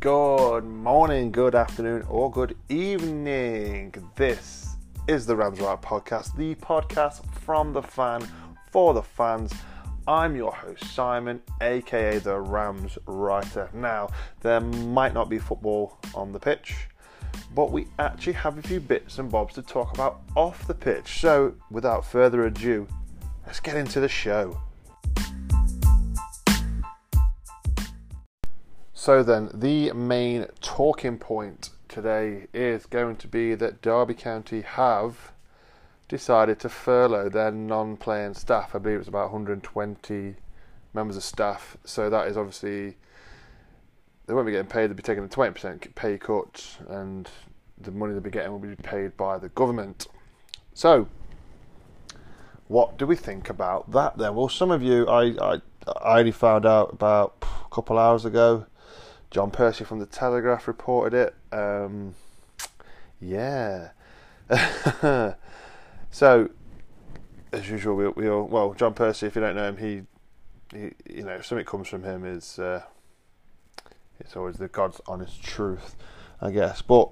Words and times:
Good 0.00 0.64
morning, 0.64 1.32
good 1.32 1.54
afternoon, 1.54 2.02
or 2.08 2.30
good 2.30 2.54
evening. 2.68 3.94
This 4.14 4.76
is 5.08 5.24
the 5.24 5.34
Rams 5.34 5.58
Right 5.58 5.80
podcast, 5.80 6.36
the 6.36 6.54
podcast 6.56 7.24
from 7.40 7.72
the 7.72 7.80
fan 7.80 8.28
for 8.70 8.92
the 8.92 9.02
fans. 9.02 9.54
I'm 10.06 10.36
your 10.36 10.52
host, 10.52 10.84
Simon, 10.94 11.40
aka 11.62 12.18
the 12.18 12.38
Rams 12.38 12.98
Writer. 13.06 13.70
Now, 13.72 14.10
there 14.42 14.60
might 14.60 15.14
not 15.14 15.30
be 15.30 15.38
football 15.38 15.96
on 16.14 16.30
the 16.30 16.40
pitch, 16.40 16.74
but 17.54 17.72
we 17.72 17.86
actually 17.98 18.34
have 18.34 18.58
a 18.58 18.62
few 18.62 18.80
bits 18.80 19.18
and 19.18 19.30
bobs 19.30 19.54
to 19.54 19.62
talk 19.62 19.94
about 19.94 20.20
off 20.36 20.66
the 20.66 20.74
pitch. 20.74 21.20
So, 21.20 21.54
without 21.70 22.04
further 22.04 22.44
ado, 22.44 22.86
let's 23.46 23.60
get 23.60 23.76
into 23.76 24.00
the 24.00 24.10
show. 24.10 24.60
So 29.06 29.22
then, 29.22 29.50
the 29.54 29.92
main 29.92 30.46
talking 30.60 31.16
point 31.16 31.70
today 31.86 32.48
is 32.52 32.86
going 32.86 33.14
to 33.18 33.28
be 33.28 33.54
that 33.54 33.80
Derby 33.80 34.14
County 34.14 34.62
have 34.62 35.30
decided 36.08 36.58
to 36.58 36.68
furlough 36.68 37.28
their 37.28 37.52
non-playing 37.52 38.34
staff. 38.34 38.74
I 38.74 38.78
believe 38.78 38.98
it's 38.98 39.08
about 39.08 39.30
120 39.30 40.34
members 40.92 41.16
of 41.16 41.22
staff. 41.22 41.76
So 41.84 42.10
that 42.10 42.26
is 42.26 42.36
obviously 42.36 42.96
they 44.26 44.34
won't 44.34 44.44
be 44.44 44.50
getting 44.50 44.66
paid. 44.66 44.88
They'll 44.88 44.96
be 44.96 45.04
taking 45.04 45.22
a 45.22 45.28
20% 45.28 45.94
pay 45.94 46.18
cut, 46.18 46.78
and 46.88 47.30
the 47.80 47.92
money 47.92 48.12
they'll 48.12 48.20
be 48.20 48.30
getting 48.30 48.50
will 48.50 48.58
be 48.58 48.74
paid 48.74 49.16
by 49.16 49.38
the 49.38 49.50
government. 49.50 50.08
So, 50.74 51.06
what 52.66 52.98
do 52.98 53.06
we 53.06 53.14
think 53.14 53.50
about 53.50 53.92
that 53.92 54.18
then? 54.18 54.34
Well, 54.34 54.48
some 54.48 54.72
of 54.72 54.82
you, 54.82 55.06
I 55.06 55.26
I, 55.40 55.60
I 56.02 56.18
only 56.18 56.32
found 56.32 56.66
out 56.66 56.92
about 56.92 57.44
a 57.44 57.72
couple 57.72 58.00
hours 58.00 58.24
ago. 58.24 58.66
John 59.30 59.50
Percy 59.50 59.84
from 59.84 59.98
the 59.98 60.06
Telegraph 60.06 60.68
reported 60.68 61.16
it. 61.16 61.56
Um, 61.56 62.14
yeah. 63.20 63.90
so, 66.10 66.50
as 67.52 67.68
usual, 67.68 67.96
we, 67.96 68.08
we 68.08 68.28
all, 68.28 68.44
well, 68.44 68.74
John 68.74 68.94
Percy, 68.94 69.26
if 69.26 69.34
you 69.34 69.40
don't 69.40 69.56
know 69.56 69.68
him, 69.68 69.76
he, 69.76 70.02
he 70.76 70.92
you 71.16 71.24
know, 71.24 71.32
if 71.32 71.46
something 71.46 71.66
comes 71.66 71.88
from 71.88 72.04
him, 72.04 72.24
is 72.24 72.58
uh, 72.58 72.82
it's 74.20 74.36
always 74.36 74.56
the 74.56 74.68
God's 74.68 75.00
honest 75.06 75.42
truth, 75.42 75.96
I 76.40 76.50
guess. 76.50 76.82
But 76.82 77.10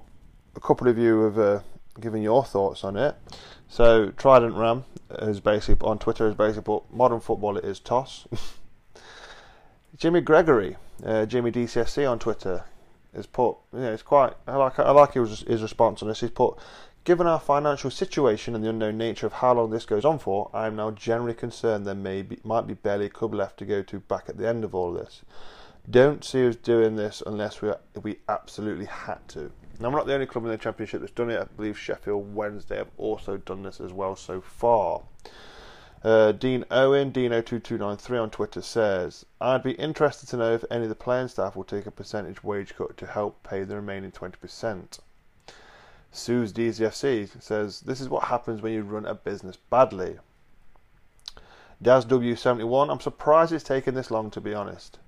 a 0.55 0.59
couple 0.59 0.87
of 0.87 0.97
you 0.97 1.21
have 1.23 1.37
uh, 1.37 1.59
given 1.99 2.21
your 2.21 2.43
thoughts 2.43 2.83
on 2.83 2.95
it. 2.95 3.15
So, 3.67 4.11
Trident 4.11 4.55
Ram 4.55 4.85
is 5.19 5.39
basically 5.39 5.87
on 5.87 5.99
Twitter 5.99 6.27
is 6.27 6.35
basically 6.35 6.63
put 6.63 6.93
modern 6.93 7.19
football 7.19 7.57
it 7.57 7.65
is 7.65 7.79
toss. 7.79 8.27
Jimmy 9.97 10.19
Gregory, 10.19 10.75
uh, 11.05 11.25
Jimmy 11.25 11.51
DCSC 11.51 12.09
on 12.09 12.19
Twitter, 12.19 12.65
has 13.15 13.25
put, 13.25 13.55
you 13.71 13.79
know, 13.79 13.93
it's 13.93 14.03
quite, 14.03 14.33
I 14.45 14.57
like, 14.57 14.77
I 14.77 14.91
like 14.91 15.13
his, 15.13 15.41
his 15.41 15.61
response 15.61 16.01
on 16.01 16.09
this. 16.09 16.19
He's 16.19 16.31
put, 16.31 16.57
given 17.05 17.27
our 17.27 17.39
financial 17.39 17.89
situation 17.89 18.55
and 18.55 18.63
the 18.63 18.69
unknown 18.69 18.97
nature 18.97 19.25
of 19.25 19.33
how 19.33 19.53
long 19.53 19.69
this 19.69 19.85
goes 19.85 20.03
on 20.03 20.19
for, 20.19 20.49
I 20.53 20.67
am 20.67 20.75
now 20.75 20.91
generally 20.91 21.33
concerned 21.33 21.87
there 21.87 21.95
may 21.95 22.23
be, 22.23 22.39
might 22.43 22.67
be 22.67 22.73
barely 22.73 23.05
a 23.05 23.09
club 23.09 23.33
left 23.33 23.57
to 23.59 23.65
go 23.65 23.81
to 23.83 23.99
back 24.01 24.27
at 24.27 24.37
the 24.37 24.47
end 24.47 24.65
of 24.65 24.75
all 24.75 24.91
this. 24.91 25.21
Don't 25.89 26.25
see 26.25 26.45
us 26.45 26.55
doing 26.55 26.95
this 26.95 27.21
unless 27.25 27.61
we 27.61 27.71
we 28.01 28.17
absolutely 28.27 28.85
had 28.85 29.25
to. 29.29 29.51
Now, 29.79 29.89
we're 29.89 29.97
not 29.97 30.07
the 30.07 30.15
only 30.15 30.25
club 30.25 30.45
in 30.45 30.51
the 30.51 30.57
Championship 30.57 31.01
that's 31.01 31.11
done 31.11 31.29
it. 31.29 31.39
I 31.39 31.43
believe 31.43 31.77
Sheffield 31.77 32.33
Wednesday 32.33 32.77
have 32.77 32.89
also 32.97 33.37
done 33.37 33.61
this 33.61 33.79
as 33.79 33.93
well 33.93 34.15
so 34.15 34.41
far. 34.41 35.03
Uh, 36.05 36.31
Dean 36.33 36.63
Owen, 36.69 37.11
Dino2293 37.11 38.21
on 38.21 38.29
Twitter 38.29 38.61
says, 38.61 39.25
I'd 39.41 39.63
be 39.63 39.71
interested 39.71 40.29
to 40.29 40.37
know 40.37 40.53
if 40.53 40.63
any 40.69 40.83
of 40.83 40.89
the 40.89 40.93
playing 40.93 41.29
staff 41.29 41.55
will 41.55 41.63
take 41.63 41.87
a 41.87 41.91
percentage 41.91 42.43
wage 42.43 42.75
cut 42.75 42.95
to 42.97 43.07
help 43.07 43.41
pay 43.41 43.63
the 43.63 43.75
remaining 43.75 44.11
20%. 44.11 44.99
Sue's 46.11 46.53
DZFC 46.53 47.41
says, 47.41 47.81
This 47.81 47.99
is 48.01 48.07
what 48.07 48.25
happens 48.25 48.61
when 48.61 48.73
you 48.73 48.83
run 48.83 49.07
a 49.07 49.15
business 49.15 49.57
badly. 49.71 50.19
DazW71, 51.83 52.91
I'm 52.91 52.99
surprised 52.99 53.51
it's 53.51 53.63
taken 53.63 53.95
this 53.95 54.11
long 54.11 54.29
to 54.29 54.39
be 54.39 54.53
honest. 54.53 54.99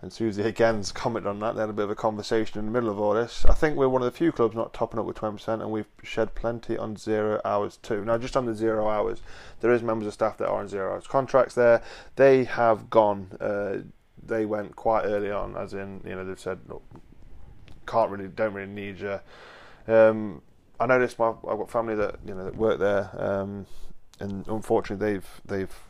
And 0.00 0.12
Susie 0.12 0.42
again's 0.42 0.92
commented 0.92 1.28
on 1.28 1.40
that. 1.40 1.56
They 1.56 1.60
had 1.60 1.70
a 1.70 1.72
bit 1.72 1.84
of 1.84 1.90
a 1.90 1.96
conversation 1.96 2.58
in 2.60 2.66
the 2.66 2.70
middle 2.70 2.88
of 2.88 3.00
all 3.00 3.14
this. 3.14 3.44
I 3.46 3.54
think 3.54 3.76
we're 3.76 3.88
one 3.88 4.00
of 4.00 4.06
the 4.06 4.16
few 4.16 4.30
clubs 4.30 4.54
not 4.54 4.72
topping 4.72 5.00
up 5.00 5.06
with 5.06 5.16
20%, 5.16 5.60
and 5.60 5.72
we've 5.72 5.88
shed 6.04 6.36
plenty 6.36 6.78
on 6.78 6.96
zero 6.96 7.40
hours 7.44 7.78
too. 7.78 8.04
Now, 8.04 8.16
just 8.16 8.36
on 8.36 8.46
the 8.46 8.54
zero 8.54 8.88
hours, 8.88 9.22
there 9.60 9.72
is 9.72 9.82
members 9.82 10.06
of 10.06 10.14
staff 10.14 10.38
that 10.38 10.48
are 10.48 10.60
on 10.60 10.68
zero 10.68 10.92
hours 10.92 11.08
contracts 11.08 11.54
there. 11.56 11.82
They 12.14 12.44
have 12.44 12.88
gone. 12.90 13.36
Uh, 13.40 13.78
they 14.24 14.46
went 14.46 14.76
quite 14.76 15.04
early 15.04 15.32
on, 15.32 15.56
as 15.56 15.74
in, 15.74 16.00
you 16.04 16.14
know, 16.14 16.24
they've 16.24 16.38
said, 16.38 16.60
look, 16.68 16.82
can't 17.86 18.10
really, 18.10 18.28
don't 18.28 18.54
really 18.54 18.70
need 18.70 19.00
you. 19.00 19.18
Um, 19.88 20.42
I 20.80 20.86
noticed 20.86 21.18
my, 21.18 21.30
I've 21.30 21.58
got 21.58 21.70
family 21.70 21.96
that 21.96 22.16
you 22.24 22.34
know 22.34 22.44
that 22.44 22.56
work 22.56 22.78
there, 22.78 23.10
um, 23.18 23.66
and 24.20 24.46
unfortunately 24.46 25.12
they've 25.12 25.40
they've 25.44 25.80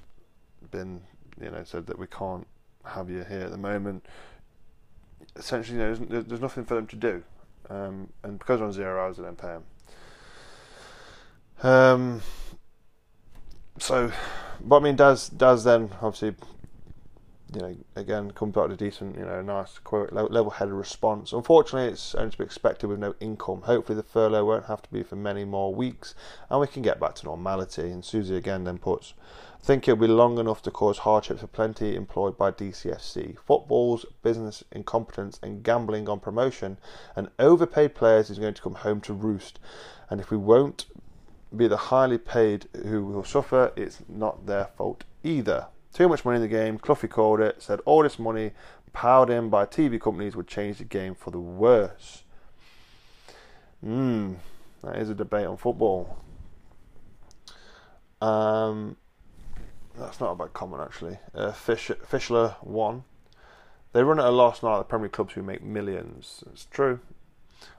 been 0.70 1.02
you 1.40 1.50
know 1.50 1.62
said 1.64 1.86
that 1.86 1.98
we 1.98 2.06
can't 2.06 2.46
have 2.88 3.10
you 3.10 3.24
here 3.24 3.40
at 3.40 3.50
the 3.50 3.58
moment. 3.58 4.04
Essentially, 5.36 5.78
you 5.78 5.84
know, 5.84 5.94
there's, 5.94 6.24
there's 6.24 6.40
nothing 6.40 6.64
for 6.64 6.74
them 6.74 6.86
to 6.86 6.96
do, 6.96 7.22
um, 7.70 8.08
and 8.22 8.38
because 8.38 8.60
on 8.60 8.72
zero 8.72 9.04
hours, 9.04 9.16
they 9.16 9.22
don't 9.22 9.38
pay 9.38 9.48
them. 9.48 9.64
Um, 11.62 12.22
so, 13.78 14.12
but 14.60 14.76
I 14.76 14.80
mean, 14.80 14.96
does 14.96 15.28
does 15.28 15.64
then 15.64 15.90
obviously, 16.00 16.34
you 17.54 17.60
know, 17.60 17.76
again 17.96 18.30
come 18.30 18.50
back 18.50 18.68
to 18.68 18.74
a 18.74 18.76
decent, 18.76 19.16
you 19.16 19.24
know, 19.24 19.42
nice 19.42 19.78
level-headed 19.90 20.72
response. 20.72 21.32
Unfortunately, 21.32 21.92
it's 21.92 22.14
only 22.14 22.30
to 22.30 22.38
be 22.38 22.44
expected 22.44 22.88
with 22.88 22.98
no 22.98 23.14
income. 23.20 23.62
Hopefully, 23.62 23.96
the 23.96 24.02
furlough 24.02 24.44
won't 24.44 24.66
have 24.66 24.82
to 24.82 24.90
be 24.92 25.02
for 25.02 25.16
many 25.16 25.44
more 25.44 25.74
weeks, 25.74 26.14
and 26.48 26.60
we 26.60 26.66
can 26.66 26.82
get 26.82 27.00
back 27.00 27.14
to 27.16 27.26
normality. 27.26 27.90
And 27.90 28.04
Susie 28.04 28.36
again 28.36 28.64
then 28.64 28.78
puts 28.78 29.14
think 29.68 29.86
it'll 29.86 30.00
be 30.00 30.06
long 30.06 30.38
enough 30.38 30.62
to 30.62 30.70
cause 30.70 30.96
hardships 30.96 31.42
for 31.42 31.46
plenty 31.46 31.94
employed 31.94 32.38
by 32.38 32.50
DCFC. 32.50 33.36
Football's 33.46 34.06
business 34.22 34.64
incompetence 34.72 35.38
and 35.42 35.62
gambling 35.62 36.08
on 36.08 36.18
promotion 36.18 36.78
and 37.14 37.28
overpaid 37.38 37.94
players 37.94 38.30
is 38.30 38.38
going 38.38 38.54
to 38.54 38.62
come 38.62 38.76
home 38.76 38.98
to 39.02 39.12
roost. 39.12 39.58
And 40.08 40.22
if 40.22 40.30
we 40.30 40.38
won't 40.38 40.86
be 41.54 41.68
the 41.68 41.76
highly 41.76 42.16
paid 42.16 42.66
who 42.82 43.04
will 43.04 43.24
suffer, 43.24 43.70
it's 43.76 43.98
not 44.08 44.46
their 44.46 44.70
fault 44.78 45.04
either. 45.22 45.66
Too 45.92 46.08
much 46.08 46.24
money 46.24 46.36
in 46.36 46.42
the 46.42 46.48
game, 46.48 46.78
Cloughie 46.78 47.06
called 47.06 47.40
it, 47.40 47.60
said 47.60 47.80
all 47.84 48.02
this 48.02 48.18
money 48.18 48.52
powered 48.94 49.28
in 49.28 49.50
by 49.50 49.66
TV 49.66 50.00
companies 50.00 50.34
would 50.34 50.48
change 50.48 50.78
the 50.78 50.84
game 50.84 51.14
for 51.14 51.30
the 51.30 51.38
worse. 51.38 52.22
Hmm, 53.84 54.36
that 54.82 54.96
is 54.96 55.10
a 55.10 55.14
debate 55.14 55.44
on 55.46 55.58
football. 55.58 56.24
Um, 58.22 58.96
that's 59.98 60.20
not 60.20 60.32
a 60.32 60.36
bad 60.36 60.52
comment 60.52 60.82
actually. 60.82 61.18
Uh, 61.34 61.52
Fish, 61.52 61.90
Fischler 62.10 62.56
won. 62.64 63.04
They 63.92 64.02
run 64.02 64.20
at 64.20 64.26
a 64.26 64.30
loss 64.30 64.62
now. 64.62 64.78
The 64.78 64.84
Premier 64.84 65.08
clubs 65.08 65.34
who 65.34 65.42
make 65.42 65.62
millions. 65.62 66.44
It's 66.52 66.66
true. 66.66 67.00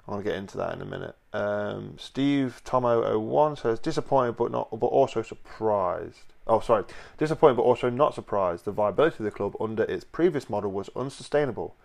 I'm 0.08 0.16
gonna 0.16 0.24
get 0.24 0.36
into 0.36 0.58
that 0.58 0.74
in 0.74 0.82
a 0.82 0.86
minute. 0.86 1.16
Um, 1.34 1.96
Steve 1.98 2.62
Tomo01 2.66 3.60
says 3.60 3.80
disappointed 3.80 4.36
but 4.38 4.52
not, 4.52 4.70
but 4.72 4.88
also 4.88 5.22
surprised. 5.22 6.34
Oh, 6.48 6.60
sorry, 6.60 6.84
disappointed 7.18 7.58
but 7.58 7.64
also 7.64 7.90
not 7.90 8.16
surprised. 8.16 8.66
The 8.66 8.72
viability 8.72 9.18
of 9.20 9.26
the 9.26 9.32
club 9.32 9.56
under 9.60 9.84
its 9.84 10.04
previous 10.04 10.50
model 10.50 10.72
was 10.72 10.90
unsustainable. 10.96 11.76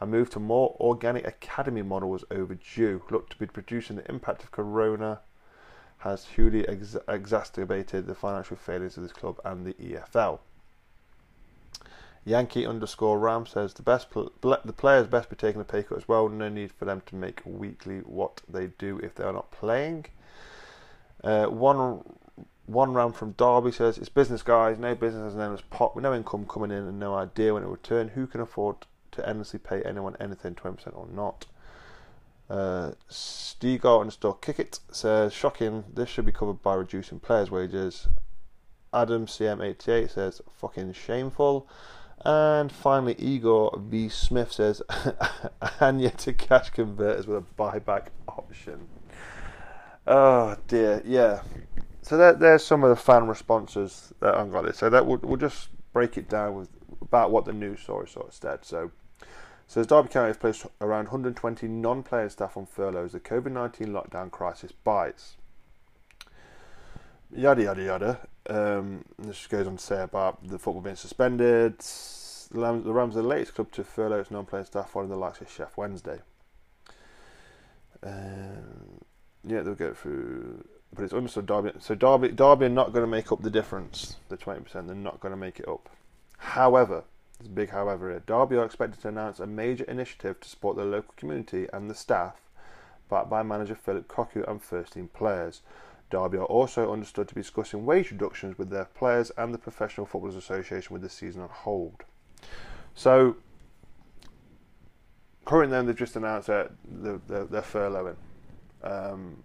A 0.00 0.06
move 0.06 0.30
to 0.30 0.40
more 0.40 0.76
organic 0.80 1.26
academy 1.26 1.82
model 1.82 2.08
was 2.08 2.24
overdue. 2.30 3.02
Looked 3.10 3.32
to 3.32 3.38
be 3.38 3.46
producing 3.46 3.96
the 3.96 4.08
impact 4.08 4.42
of 4.42 4.50
Corona 4.50 5.20
has 6.02 6.26
hugely 6.26 6.66
ex- 6.68 6.96
exacerbated 7.08 8.06
the 8.06 8.14
financial 8.14 8.56
failures 8.56 8.96
of 8.96 9.02
this 9.02 9.12
club 9.12 9.40
and 9.44 9.64
the 9.66 9.74
EFL. 9.74 10.40
Yankee 12.24 12.66
underscore 12.66 13.18
Ram 13.18 13.46
says 13.46 13.74
the 13.74 13.82
best 13.82 14.10
pl- 14.10 14.32
the 14.40 14.72
players 14.72 15.08
best 15.08 15.28
be 15.28 15.36
taking 15.36 15.60
a 15.60 15.64
pay 15.64 15.82
cut 15.82 15.98
as 15.98 16.06
well. 16.06 16.28
No 16.28 16.48
need 16.48 16.70
for 16.72 16.84
them 16.84 17.02
to 17.06 17.16
make 17.16 17.40
weekly 17.44 17.98
what 17.98 18.42
they 18.48 18.68
do 18.78 18.98
if 19.02 19.14
they 19.14 19.24
are 19.24 19.32
not 19.32 19.50
playing. 19.50 20.06
Uh, 21.24 21.46
one 21.46 22.04
one 22.66 22.94
round 22.94 23.16
from 23.16 23.32
Derby 23.32 23.72
says 23.72 23.98
it's 23.98 24.08
business 24.08 24.42
guys. 24.42 24.78
No 24.78 24.94
business 24.94 25.34
as 25.34 25.62
pop 25.70 25.96
with 25.96 26.04
no 26.04 26.14
income 26.14 26.46
coming 26.46 26.70
in 26.70 26.84
and 26.84 26.98
no 27.00 27.14
idea 27.14 27.54
when 27.54 27.64
it 27.64 27.66
will 27.66 27.72
return. 27.72 28.08
Who 28.08 28.26
can 28.28 28.40
afford 28.40 28.76
to 29.12 29.28
endlessly 29.28 29.58
pay 29.58 29.82
anyone 29.82 30.16
anything, 30.20 30.54
twenty 30.54 30.76
percent 30.76 30.96
or 30.96 31.06
not? 31.06 31.46
Uh, 32.52 32.92
Stigo 33.08 34.02
underscore 34.02 34.36
kick 34.36 34.58
it 34.60 34.78
says 34.90 35.32
shocking. 35.32 35.84
This 35.90 36.10
should 36.10 36.26
be 36.26 36.32
covered 36.32 36.62
by 36.62 36.74
reducing 36.74 37.18
players' 37.18 37.50
wages. 37.50 38.08
Adam 38.92 39.24
CM88 39.24 40.10
says 40.10 40.42
fucking 40.60 40.92
shameful. 40.92 41.66
And 42.26 42.70
finally, 42.70 43.16
Igor 43.18 43.78
V. 43.78 44.10
Smith 44.10 44.52
says, 44.52 44.82
and 45.80 46.02
yet 46.02 46.18
to 46.18 46.34
cash 46.34 46.68
converters 46.68 47.26
with 47.26 47.38
a 47.38 47.62
buyback 47.62 48.08
option. 48.28 48.86
Oh 50.06 50.54
dear, 50.68 51.00
yeah. 51.06 51.40
So 52.02 52.18
there, 52.18 52.34
there's 52.34 52.62
some 52.62 52.84
of 52.84 52.90
the 52.90 52.96
fan 52.96 53.28
responses 53.28 54.12
that 54.20 54.36
I've 54.36 54.52
got 54.52 54.66
this. 54.66 54.76
So 54.76 54.90
that 54.90 55.06
we'll, 55.06 55.20
we'll 55.22 55.38
just 55.38 55.68
break 55.94 56.18
it 56.18 56.28
down 56.28 56.54
with 56.54 56.68
about 57.00 57.30
what 57.30 57.46
the 57.46 57.54
news 57.54 57.80
story 57.80 58.08
sort 58.08 58.28
of 58.28 58.34
said. 58.34 58.66
So 58.66 58.90
says 59.72 59.86
Derby 59.86 60.10
County 60.10 60.26
has 60.26 60.36
placed 60.36 60.66
around 60.82 61.04
120 61.04 61.66
non-player 61.66 62.28
staff 62.28 62.58
on 62.58 62.66
furloughs. 62.66 63.12
The 63.12 63.20
COVID-19 63.20 63.86
lockdown 63.88 64.30
crisis 64.30 64.70
bites. 64.70 65.36
Yada 67.34 67.62
yada 67.62 67.82
yada. 67.82 68.28
Um, 68.50 69.06
this 69.18 69.46
goes 69.46 69.66
on 69.66 69.78
to 69.78 69.82
say 69.82 70.02
about 70.02 70.46
the 70.46 70.58
football 70.58 70.82
being 70.82 70.96
suspended. 70.96 71.78
The 71.78 72.60
Rams, 72.60 72.84
the 72.84 72.92
are 72.92 73.08
the 73.08 73.22
latest 73.22 73.54
club 73.54 73.72
to 73.72 73.82
furlough 73.82 74.20
its 74.20 74.30
non-player 74.30 74.66
staff 74.66 74.90
following 74.90 75.08
the 75.08 75.16
likes 75.16 75.40
of 75.40 75.48
Sheff 75.48 75.78
Wednesday. 75.78 76.18
Um, 78.02 79.00
yeah, 79.42 79.62
they'll 79.62 79.74
go 79.74 79.94
through, 79.94 80.66
but 80.94 81.04
it's 81.04 81.14
understood 81.14 81.46
Derby. 81.46 81.70
So 81.78 81.94
Derby, 81.94 82.28
Derby 82.28 82.66
are 82.66 82.68
not 82.68 82.92
going 82.92 83.04
to 83.04 83.10
make 83.10 83.32
up 83.32 83.40
the 83.40 83.48
difference. 83.48 84.16
The 84.28 84.36
twenty 84.36 84.60
percent, 84.60 84.88
they're 84.88 84.94
not 84.94 85.20
going 85.20 85.32
to 85.32 85.38
make 85.38 85.60
it 85.60 85.66
up. 85.66 85.88
However, 86.36 87.04
a 87.46 87.50
big 87.50 87.70
however 87.70 88.10
here. 88.10 88.22
Derby 88.26 88.56
are 88.56 88.64
expected 88.64 89.00
to 89.02 89.08
announce 89.08 89.40
a 89.40 89.46
major 89.46 89.84
initiative 89.84 90.40
to 90.40 90.48
support 90.48 90.76
the 90.76 90.84
local 90.84 91.14
community 91.16 91.66
and 91.72 91.88
the 91.90 91.94
staff, 91.94 92.36
backed 93.10 93.30
by 93.30 93.42
manager 93.42 93.74
Philip 93.74 94.08
Cocu 94.08 94.48
and 94.48 94.62
first 94.62 94.94
team 94.94 95.08
players. 95.08 95.62
Derby 96.10 96.38
are 96.38 96.44
also 96.44 96.92
understood 96.92 97.28
to 97.28 97.34
be 97.34 97.40
discussing 97.40 97.86
wage 97.86 98.10
reductions 98.10 98.58
with 98.58 98.68
their 98.68 98.84
players 98.84 99.30
and 99.38 99.54
the 99.54 99.58
Professional 99.58 100.06
Footballers 100.06 100.36
Association 100.36 100.92
with 100.92 101.02
the 101.02 101.08
season 101.08 101.40
on 101.40 101.48
hold. 101.48 102.04
So, 102.94 103.36
currently, 105.46 105.76
then 105.76 105.86
they've 105.86 105.96
just 105.96 106.16
announced 106.16 106.48
that 106.48 106.70
they're 106.86 107.62
furloughing. 107.62 108.16
Um, 108.82 109.42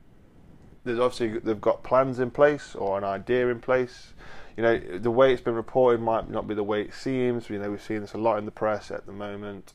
there's 0.83 0.99
obviously 0.99 1.39
they've 1.39 1.61
got 1.61 1.83
plans 1.83 2.19
in 2.19 2.31
place 2.31 2.75
or 2.75 2.97
an 2.97 3.03
idea 3.03 3.47
in 3.49 3.59
place. 3.59 4.13
You 4.57 4.63
know, 4.63 4.77
the 4.77 5.11
way 5.11 5.31
it's 5.31 5.41
been 5.41 5.53
reported 5.53 6.01
might 6.01 6.29
not 6.29 6.47
be 6.47 6.55
the 6.55 6.63
way 6.63 6.81
it 6.81 6.93
seems. 6.93 7.49
You 7.49 7.59
know, 7.59 7.69
we've 7.69 7.81
seen 7.81 8.01
this 8.01 8.13
a 8.13 8.17
lot 8.17 8.39
in 8.39 8.45
the 8.45 8.51
press 8.51 8.89
at 8.89 9.05
the 9.05 9.11
moment 9.11 9.73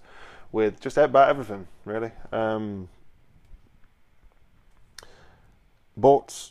with 0.51 0.81
just 0.81 0.97
about 0.99 1.29
everything, 1.29 1.69
really. 1.85 2.11
Um, 2.33 2.89
but 5.97 6.51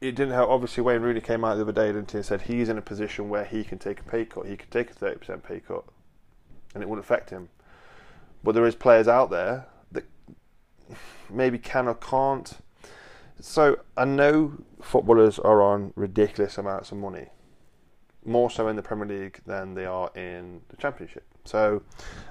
it 0.00 0.14
didn't 0.14 0.34
help. 0.34 0.50
Obviously, 0.50 0.82
Wayne 0.82 1.00
Rooney 1.00 1.22
came 1.22 1.44
out 1.44 1.56
the 1.56 1.62
other 1.62 1.72
day 1.72 1.88
and 1.88 2.24
said 2.24 2.42
he's 2.42 2.68
in 2.68 2.76
a 2.76 2.82
position 2.82 3.30
where 3.30 3.44
he 3.44 3.64
can 3.64 3.78
take 3.78 4.00
a 4.00 4.04
pay 4.04 4.24
cut. 4.24 4.46
He 4.46 4.56
could 4.56 4.70
take 4.70 4.90
a 4.90 4.94
thirty 4.94 5.18
percent 5.18 5.42
pay 5.42 5.60
cut, 5.60 5.84
and 6.74 6.82
it 6.82 6.88
wouldn't 6.88 7.04
affect 7.04 7.30
him. 7.30 7.48
But 8.44 8.54
there 8.54 8.66
is 8.66 8.74
players 8.74 9.08
out 9.08 9.30
there 9.30 9.66
that 9.92 10.04
maybe 11.30 11.58
can 11.58 11.88
or 11.88 11.94
can't. 11.94 12.52
So 13.40 13.78
I 13.96 14.04
know 14.04 14.52
footballers 14.80 15.38
are 15.38 15.62
on 15.62 15.92
ridiculous 15.94 16.58
amounts 16.58 16.90
of 16.92 16.98
money, 16.98 17.26
more 18.24 18.50
so 18.50 18.68
in 18.68 18.76
the 18.76 18.82
Premier 18.82 19.06
League 19.06 19.40
than 19.46 19.74
they 19.74 19.84
are 19.84 20.10
in 20.14 20.62
the 20.68 20.76
Championship. 20.76 21.24
So, 21.44 21.82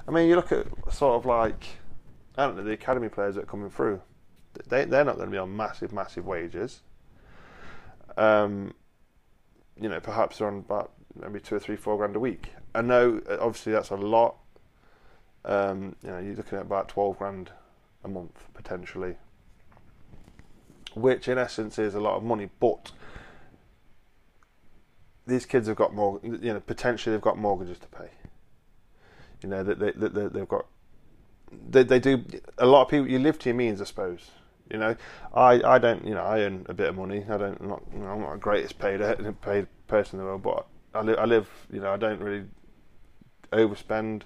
I 0.07 0.11
mean, 0.11 0.27
you 0.27 0.35
look 0.35 0.51
at 0.51 0.67
sort 0.91 1.15
of 1.15 1.25
like 1.25 1.65
I 2.37 2.47
don't 2.47 2.57
know 2.57 2.63
the 2.63 2.71
academy 2.71 3.09
players 3.09 3.35
that 3.35 3.43
are 3.43 3.47
coming 3.47 3.69
through. 3.69 4.01
They 4.67 4.85
they're 4.85 5.05
not 5.05 5.15
going 5.15 5.27
to 5.27 5.31
be 5.31 5.37
on 5.37 5.55
massive 5.55 5.93
massive 5.93 6.25
wages. 6.25 6.81
Um, 8.17 8.73
you 9.79 9.89
know, 9.89 9.99
perhaps 9.99 10.37
they're 10.37 10.47
on 10.47 10.59
about 10.59 10.93
maybe 11.15 11.39
two 11.39 11.55
or 11.55 11.59
three, 11.59 11.75
four 11.75 11.97
grand 11.97 12.15
a 12.15 12.19
week. 12.19 12.49
I 12.73 12.81
know, 12.81 13.21
uh, 13.29 13.37
obviously, 13.39 13.73
that's 13.73 13.89
a 13.89 13.95
lot. 13.95 14.37
Um, 15.43 15.95
you 16.01 16.09
know, 16.09 16.19
you're 16.19 16.35
looking 16.35 16.57
at 16.57 16.65
about 16.65 16.89
twelve 16.89 17.17
grand 17.17 17.51
a 18.03 18.07
month 18.07 18.47
potentially, 18.53 19.15
which 20.95 21.27
in 21.27 21.38
essence 21.38 21.77
is 21.80 21.95
a 21.95 22.00
lot 22.00 22.15
of 22.15 22.24
money. 22.24 22.50
But 22.59 22.92
these 25.27 25.45
kids 25.45 25.68
have 25.68 25.77
got 25.77 25.94
more. 25.94 26.19
You 26.24 26.53
know, 26.53 26.59
potentially 26.59 27.15
they've 27.15 27.21
got 27.21 27.38
mortgages 27.38 27.80
to 27.80 27.88
pay. 27.88 28.09
You 29.42 29.50
know 29.50 29.63
that 29.63 29.80
they, 29.80 29.92
they, 29.92 30.07
they, 30.07 30.27
they've 30.27 30.47
got. 30.47 30.65
They, 31.69 31.83
they 31.83 32.00
do 32.00 32.24
a 32.57 32.65
lot 32.65 32.83
of 32.83 32.89
people. 32.89 33.07
You 33.07 33.19
live 33.19 33.39
to 33.39 33.50
your 33.50 33.56
means, 33.56 33.81
I 33.81 33.86
suppose. 33.86 34.31
You 34.71 34.80
know, 34.80 34.95
I, 35.33 35.62
I 35.63 35.77
don't, 35.77 36.03
you 36.06 36.15
know, 36.15 36.24
I 36.24 36.39
earn 36.42 36.65
a 36.68 36.74
bit 36.74 36.89
of 36.89 36.95
money. 36.95 37.24
I 37.30 37.38
don't, 37.38 37.62
I'm 37.62 37.68
not, 37.68 37.83
you 37.94 38.00
know, 38.00 38.07
I'm 38.07 38.21
not 38.21 38.31
the 38.31 38.39
greatest 38.39 38.80
paid 38.80 39.00
paid 39.41 39.68
person 39.88 40.19
in 40.19 40.25
the 40.25 40.31
world, 40.31 40.41
but 40.41 40.65
I, 40.95 41.01
li- 41.01 41.18
I 41.18 41.25
live, 41.25 41.48
you 41.71 41.81
know, 41.81 41.94
I 41.94 41.98
don't 41.98 42.19
really 42.19 42.45
overspend. 43.51 44.24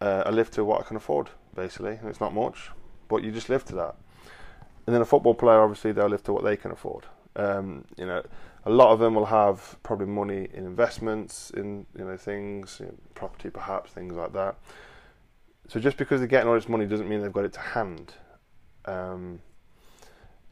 Uh, 0.00 0.24
I 0.26 0.30
live 0.30 0.50
to 0.52 0.64
what 0.64 0.80
I 0.80 0.84
can 0.84 0.96
afford, 0.96 1.30
basically, 1.54 1.98
it's 2.04 2.20
not 2.20 2.34
much, 2.34 2.70
but 3.08 3.22
you 3.22 3.30
just 3.30 3.48
live 3.48 3.64
to 3.66 3.74
that. 3.76 3.94
And 4.86 4.94
then 4.94 5.02
a 5.02 5.06
football 5.06 5.34
player, 5.34 5.60
obviously, 5.60 5.92
they'll 5.92 6.08
live 6.08 6.22
to 6.24 6.32
what 6.32 6.44
they 6.44 6.56
can 6.56 6.70
afford. 6.70 7.06
Um, 7.36 7.84
you 7.96 8.06
know, 8.06 8.22
a 8.66 8.70
lot 8.70 8.92
of 8.92 8.98
them 8.98 9.14
will 9.14 9.26
have 9.26 9.76
probably 9.82 10.06
money 10.06 10.48
in 10.52 10.66
investments, 10.66 11.50
in 11.50 11.86
you 11.96 12.04
know 12.04 12.16
things, 12.16 12.78
you 12.80 12.86
know, 12.86 12.94
property 13.14 13.50
perhaps, 13.50 13.92
things 13.92 14.14
like 14.14 14.32
that. 14.32 14.56
So 15.68 15.80
just 15.80 15.96
because 15.96 16.20
they're 16.20 16.28
getting 16.28 16.48
all 16.48 16.54
this 16.54 16.68
money 16.68 16.86
doesn't 16.86 17.08
mean 17.08 17.22
they've 17.22 17.32
got 17.32 17.44
it 17.44 17.52
to 17.54 17.60
hand. 17.60 18.14
Um, 18.84 19.40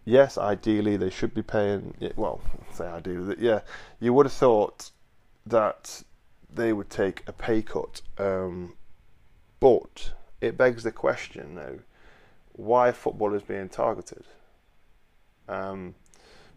yes, 0.05 0.39
ideally 0.39 0.97
they 0.97 1.11
should 1.11 1.35
be 1.35 1.43
paying. 1.43 1.95
Well, 2.17 2.41
say 2.73 2.87
ideally, 2.87 3.37
yeah, 3.39 3.61
you 4.01 4.13
would 4.13 4.27
have 4.27 4.33
thought 4.33 4.91
that 5.47 6.03
they 6.53 6.73
would 6.73 6.91
take 6.91 7.23
a 7.27 7.33
pay 7.33 7.63
cut, 7.63 8.03
um, 8.19 8.75
but 9.59 10.13
it 10.41 10.59
begs 10.59 10.83
the 10.83 10.93
question 10.93 11.55
though: 11.55 11.79
why 12.53 12.93
football 12.93 13.35
is 13.35 13.43
being 13.43 13.69
targeted? 13.69 14.25
Um, 15.49 15.95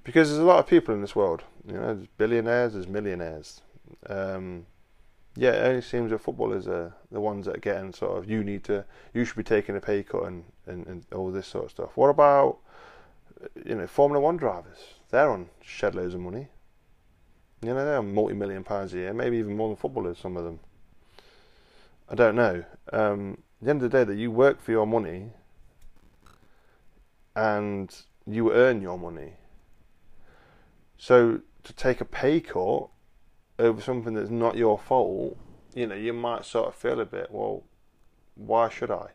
because 0.04 0.30
there's 0.30 0.40
a 0.40 0.46
lot 0.46 0.60
of 0.60 0.68
people 0.68 0.94
in 0.94 1.02
this 1.02 1.16
world. 1.16 1.44
You 1.68 1.74
know, 1.74 1.96
there's 1.96 2.08
billionaires, 2.18 2.74
there's 2.74 2.88
millionaires. 2.88 3.62
Um, 4.08 4.68
yeah, 5.36 5.52
it 5.52 5.68
only 5.68 5.82
seems 5.82 6.12
that 6.12 6.20
footballers 6.20 6.68
are 6.68 6.96
the 7.12 7.20
ones 7.20 7.46
that 7.46 7.58
are 7.58 7.60
getting 7.60 7.92
sort 7.92 8.18
of 8.18 8.30
you 8.30 8.44
need 8.44 8.64
to 8.66 8.86
you 9.14 9.26
should 9.26 9.36
be 9.36 9.44
taking 9.44 9.76
a 9.76 9.82
pay 9.82 10.02
cut 10.02 10.24
and, 10.24 10.46
and, 10.66 10.88
and 10.88 11.06
all 11.14 11.32
this 11.32 11.48
sort 11.48 11.66
of 11.66 11.72
stuff. 11.72 11.98
What 11.98 12.10
about 12.10 12.60
you 13.66 13.76
know 13.76 13.88
Formula 13.88 14.24
One 14.24 14.38
drivers? 14.38 14.78
They're 15.10 15.30
on 15.30 15.50
shed 15.62 15.96
loads 15.96 16.14
of 16.14 16.22
money. 16.22 16.48
You 17.62 17.74
know 17.74 17.86
they're 17.86 17.98
on 17.98 18.14
multi 18.14 18.34
million 18.34 18.64
pounds 18.64 18.94
a 18.94 18.98
year, 18.98 19.14
maybe 19.14 19.38
even 19.38 19.58
more 19.58 19.68
than 19.68 19.76
footballers. 19.76 20.20
Some 20.20 20.38
of 20.38 20.46
them. 20.46 20.60
I 22.08 22.16
don't 22.16 22.36
know. 22.36 22.64
Um, 22.94 23.40
at 23.60 23.66
the 23.66 23.70
end 23.72 23.84
of 23.84 23.92
the 23.92 23.98
day, 23.98 24.04
that 24.04 24.16
you 24.16 24.32
work 24.32 24.62
for 24.62 24.72
your 24.72 24.86
money 24.86 25.32
and 27.36 27.96
you 28.26 28.52
earn 28.54 28.82
your 28.82 28.98
money. 28.98 29.34
So 30.98 31.42
to 31.64 31.74
take 31.74 32.02
a 32.02 32.06
pay 32.06 32.40
cut 32.40 32.90
over 33.60 33.82
something 33.82 34.14
that's 34.14 34.30
not 34.30 34.56
your 34.56 34.78
fault, 34.78 35.38
you 35.74 35.88
know, 35.88 35.96
you 35.96 36.14
might 36.14 36.46
sort 36.46 36.68
of 36.68 36.76
feel 36.76 37.00
a 37.00 37.06
bit, 37.06 37.28
well, 37.32 37.64
why 38.36 38.70
should 38.70 38.92
I? 38.92 39.10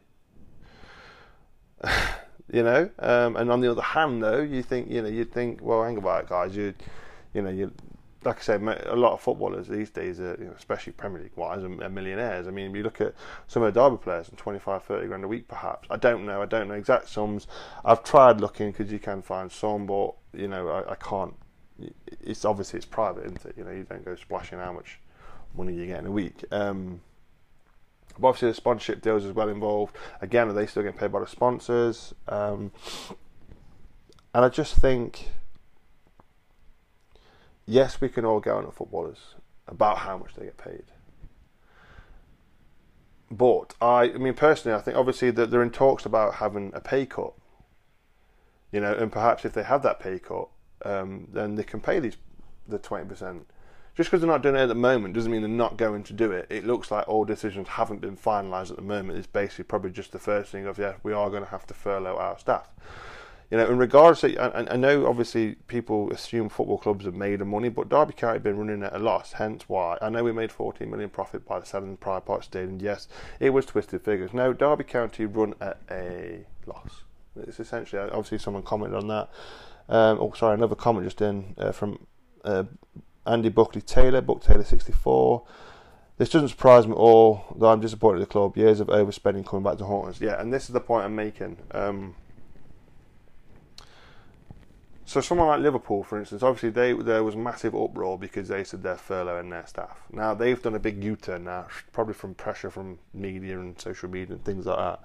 you 2.52 2.62
know, 2.62 2.90
um, 2.98 3.36
and 3.36 3.50
on 3.50 3.60
the 3.60 3.70
other 3.70 3.82
hand, 3.82 4.22
though, 4.22 4.40
you 4.40 4.62
think, 4.62 4.90
you 4.90 5.02
know, 5.02 5.08
you'd 5.08 5.32
think, 5.32 5.60
well, 5.62 5.82
hang 5.82 5.96
about 5.96 6.28
guys, 6.28 6.54
you, 6.54 6.74
you 7.32 7.42
know, 7.42 7.50
you, 7.50 7.72
like 8.24 8.38
I 8.38 8.40
said, 8.42 8.62
a 8.62 8.96
lot 8.96 9.12
of 9.12 9.20
footballers 9.20 9.66
these 9.68 9.90
days, 9.90 10.20
are, 10.20 10.36
you 10.38 10.46
know, 10.46 10.54
especially 10.56 10.92
Premier 10.92 11.22
League 11.22 11.32
wise, 11.36 11.62
are 11.62 11.68
millionaires. 11.68 12.46
I 12.46 12.50
mean, 12.50 12.74
you 12.74 12.82
look 12.82 13.00
at 13.00 13.14
some 13.46 13.62
of 13.62 13.72
the 13.72 13.80
Derby 13.80 13.96
players 13.96 14.28
and 14.28 14.36
25, 14.36 14.82
30 14.82 15.06
grand 15.06 15.24
a 15.24 15.28
week, 15.28 15.48
perhaps. 15.48 15.88
I 15.90 15.96
don't 15.96 16.26
know. 16.26 16.42
I 16.42 16.46
don't 16.46 16.68
know 16.68 16.74
exact 16.74 17.08
sums. 17.08 17.46
I've 17.84 18.04
tried 18.04 18.40
looking 18.40 18.72
because 18.72 18.92
you 18.92 18.98
can 18.98 19.22
find 19.22 19.50
some, 19.50 19.86
but 19.86 20.14
you 20.34 20.48
know, 20.48 20.68
I, 20.68 20.92
I 20.92 20.94
can't 20.96 21.34
it's 22.22 22.44
obviously 22.44 22.78
it's 22.78 22.86
private, 22.86 23.24
isn't 23.26 23.44
it? 23.44 23.54
You 23.56 23.64
know, 23.64 23.70
you 23.70 23.84
don't 23.84 24.04
go 24.04 24.14
splashing 24.14 24.58
how 24.58 24.72
much 24.72 24.98
money 25.56 25.74
you 25.74 25.86
get 25.86 26.00
in 26.00 26.06
a 26.06 26.10
week. 26.10 26.44
Um, 26.50 27.00
but 28.18 28.28
obviously, 28.28 28.48
the 28.48 28.54
sponsorship 28.54 29.02
deals 29.02 29.24
as 29.24 29.32
well 29.32 29.48
involved. 29.48 29.96
Again, 30.20 30.48
are 30.48 30.52
they 30.52 30.66
still 30.66 30.82
getting 30.82 30.98
paid 30.98 31.12
by 31.12 31.20
the 31.20 31.26
sponsors? 31.26 32.14
Um, 32.28 32.72
and 34.34 34.44
I 34.44 34.48
just 34.48 34.76
think, 34.76 35.30
yes, 37.70 38.00
we 38.00 38.08
can 38.08 38.24
all 38.24 38.40
go 38.40 38.58
on 38.58 38.66
at 38.66 38.74
footballers 38.74 39.34
about 39.66 39.98
how 39.98 40.18
much 40.18 40.34
they 40.34 40.44
get 40.44 40.58
paid. 40.58 40.84
But 43.30 43.74
I, 43.80 44.02
I 44.02 44.18
mean, 44.18 44.34
personally, 44.34 44.76
I 44.76 44.80
think 44.80 44.96
obviously 44.96 45.30
that 45.30 45.50
they're 45.50 45.62
in 45.62 45.70
talks 45.70 46.04
about 46.04 46.34
having 46.34 46.72
a 46.74 46.80
pay 46.80 47.06
cut. 47.06 47.32
You 48.72 48.80
know, 48.80 48.92
and 48.92 49.10
perhaps 49.10 49.44
if 49.44 49.52
they 49.52 49.62
have 49.62 49.82
that 49.82 50.00
pay 50.00 50.18
cut, 50.18 50.48
um, 50.84 51.28
then 51.32 51.54
they 51.54 51.62
can 51.62 51.80
pay 51.80 52.00
these 52.00 52.16
the 52.66 52.78
twenty 52.78 53.06
percent. 53.06 53.46
Just 53.96 54.10
because 54.10 54.20
they're 54.20 54.30
not 54.30 54.42
doing 54.42 54.54
it 54.54 54.60
at 54.60 54.68
the 54.68 54.74
moment 54.74 55.14
doesn't 55.14 55.30
mean 55.30 55.42
they're 55.42 55.48
not 55.48 55.76
going 55.76 56.02
to 56.04 56.12
do 56.12 56.32
it. 56.32 56.46
It 56.48 56.64
looks 56.64 56.90
like 56.90 57.08
all 57.08 57.24
decisions 57.24 57.68
haven't 57.68 58.00
been 58.00 58.16
finalised 58.16 58.70
at 58.70 58.76
the 58.76 58.82
moment. 58.82 59.18
It's 59.18 59.26
basically 59.26 59.64
probably 59.64 59.90
just 59.90 60.12
the 60.12 60.18
first 60.18 60.50
thing 60.50 60.66
of 60.66 60.78
yeah, 60.78 60.94
we 61.02 61.12
are 61.12 61.30
going 61.30 61.44
to 61.44 61.50
have 61.50 61.66
to 61.66 61.74
furlough 61.74 62.16
our 62.16 62.38
staff. 62.38 62.68
You 63.50 63.56
know, 63.56 63.68
in 63.68 63.78
regards 63.78 64.20
to, 64.20 64.36
I, 64.38 64.74
I 64.74 64.76
know 64.76 65.06
obviously 65.06 65.56
people 65.66 66.12
assume 66.12 66.48
football 66.48 66.78
clubs 66.78 67.04
have 67.04 67.14
made 67.14 67.44
money, 67.44 67.68
but 67.68 67.88
Derby 67.88 68.12
County 68.12 68.34
have 68.34 68.44
been 68.44 68.56
running 68.56 68.84
at 68.84 68.94
a 68.94 68.98
loss. 68.98 69.32
Hence 69.32 69.68
why 69.68 69.98
I 70.00 70.08
know 70.08 70.22
we 70.22 70.30
made 70.30 70.52
14 70.52 70.88
million 70.88 71.10
profit 71.10 71.44
by 71.44 71.58
the 71.58 71.66
selling 71.66 71.96
Pride 71.96 72.24
Park 72.24 72.44
Stadium. 72.44 72.78
Yes, 72.80 73.08
it 73.40 73.50
was 73.50 73.66
twisted 73.66 74.02
figures. 74.02 74.32
No, 74.32 74.52
Derby 74.52 74.84
County 74.84 75.26
run 75.26 75.54
at 75.60 75.78
a 75.90 76.44
loss. 76.66 77.02
It's 77.36 77.58
essentially 77.58 78.00
obviously 78.00 78.38
someone 78.38 78.62
commented 78.62 78.98
on 78.98 79.08
that. 79.08 79.30
Um, 79.88 80.18
oh, 80.20 80.32
sorry, 80.36 80.54
another 80.54 80.76
comment 80.76 81.04
just 81.04 81.20
in 81.20 81.54
uh, 81.58 81.72
from 81.72 82.06
uh, 82.44 82.64
Andy 83.26 83.48
Buckley 83.48 83.82
Taylor, 83.82 84.20
Book 84.20 84.42
Taylor 84.42 84.62
64. 84.62 85.44
This 86.18 86.28
doesn't 86.28 86.50
surprise 86.50 86.86
me 86.86 86.92
at 86.92 86.98
all, 86.98 87.44
though 87.56 87.70
I'm 87.70 87.80
disappointed 87.80 88.16
in 88.16 88.20
the 88.20 88.26
club. 88.26 88.56
Years 88.56 88.78
of 88.78 88.88
overspending 88.88 89.44
coming 89.44 89.64
back 89.64 89.78
to 89.78 89.84
haunt 89.86 90.10
us. 90.10 90.20
Yeah, 90.20 90.40
and 90.40 90.52
this 90.52 90.64
is 90.64 90.74
the 90.74 90.80
point 90.80 91.04
I'm 91.04 91.16
making. 91.16 91.56
Um, 91.72 92.14
so 95.10 95.20
someone 95.20 95.48
like 95.48 95.58
Liverpool, 95.58 96.04
for 96.04 96.20
instance, 96.20 96.40
obviously 96.40 96.70
they 96.70 96.92
there 96.92 97.24
was 97.24 97.34
massive 97.34 97.74
uproar 97.74 98.16
because 98.16 98.46
they 98.46 98.62
said 98.62 98.84
they're 98.84 98.94
furloughing 98.94 99.50
their 99.50 99.66
staff. 99.66 99.98
Now 100.12 100.34
they've 100.34 100.62
done 100.62 100.76
a 100.76 100.78
big 100.78 101.02
U-turn 101.02 101.42
now, 101.42 101.66
probably 101.90 102.14
from 102.14 102.34
pressure 102.34 102.70
from 102.70 103.00
media 103.12 103.58
and 103.58 103.76
social 103.80 104.08
media 104.08 104.36
and 104.36 104.44
things 104.44 104.66
like 104.66 104.78
that. 104.78 105.00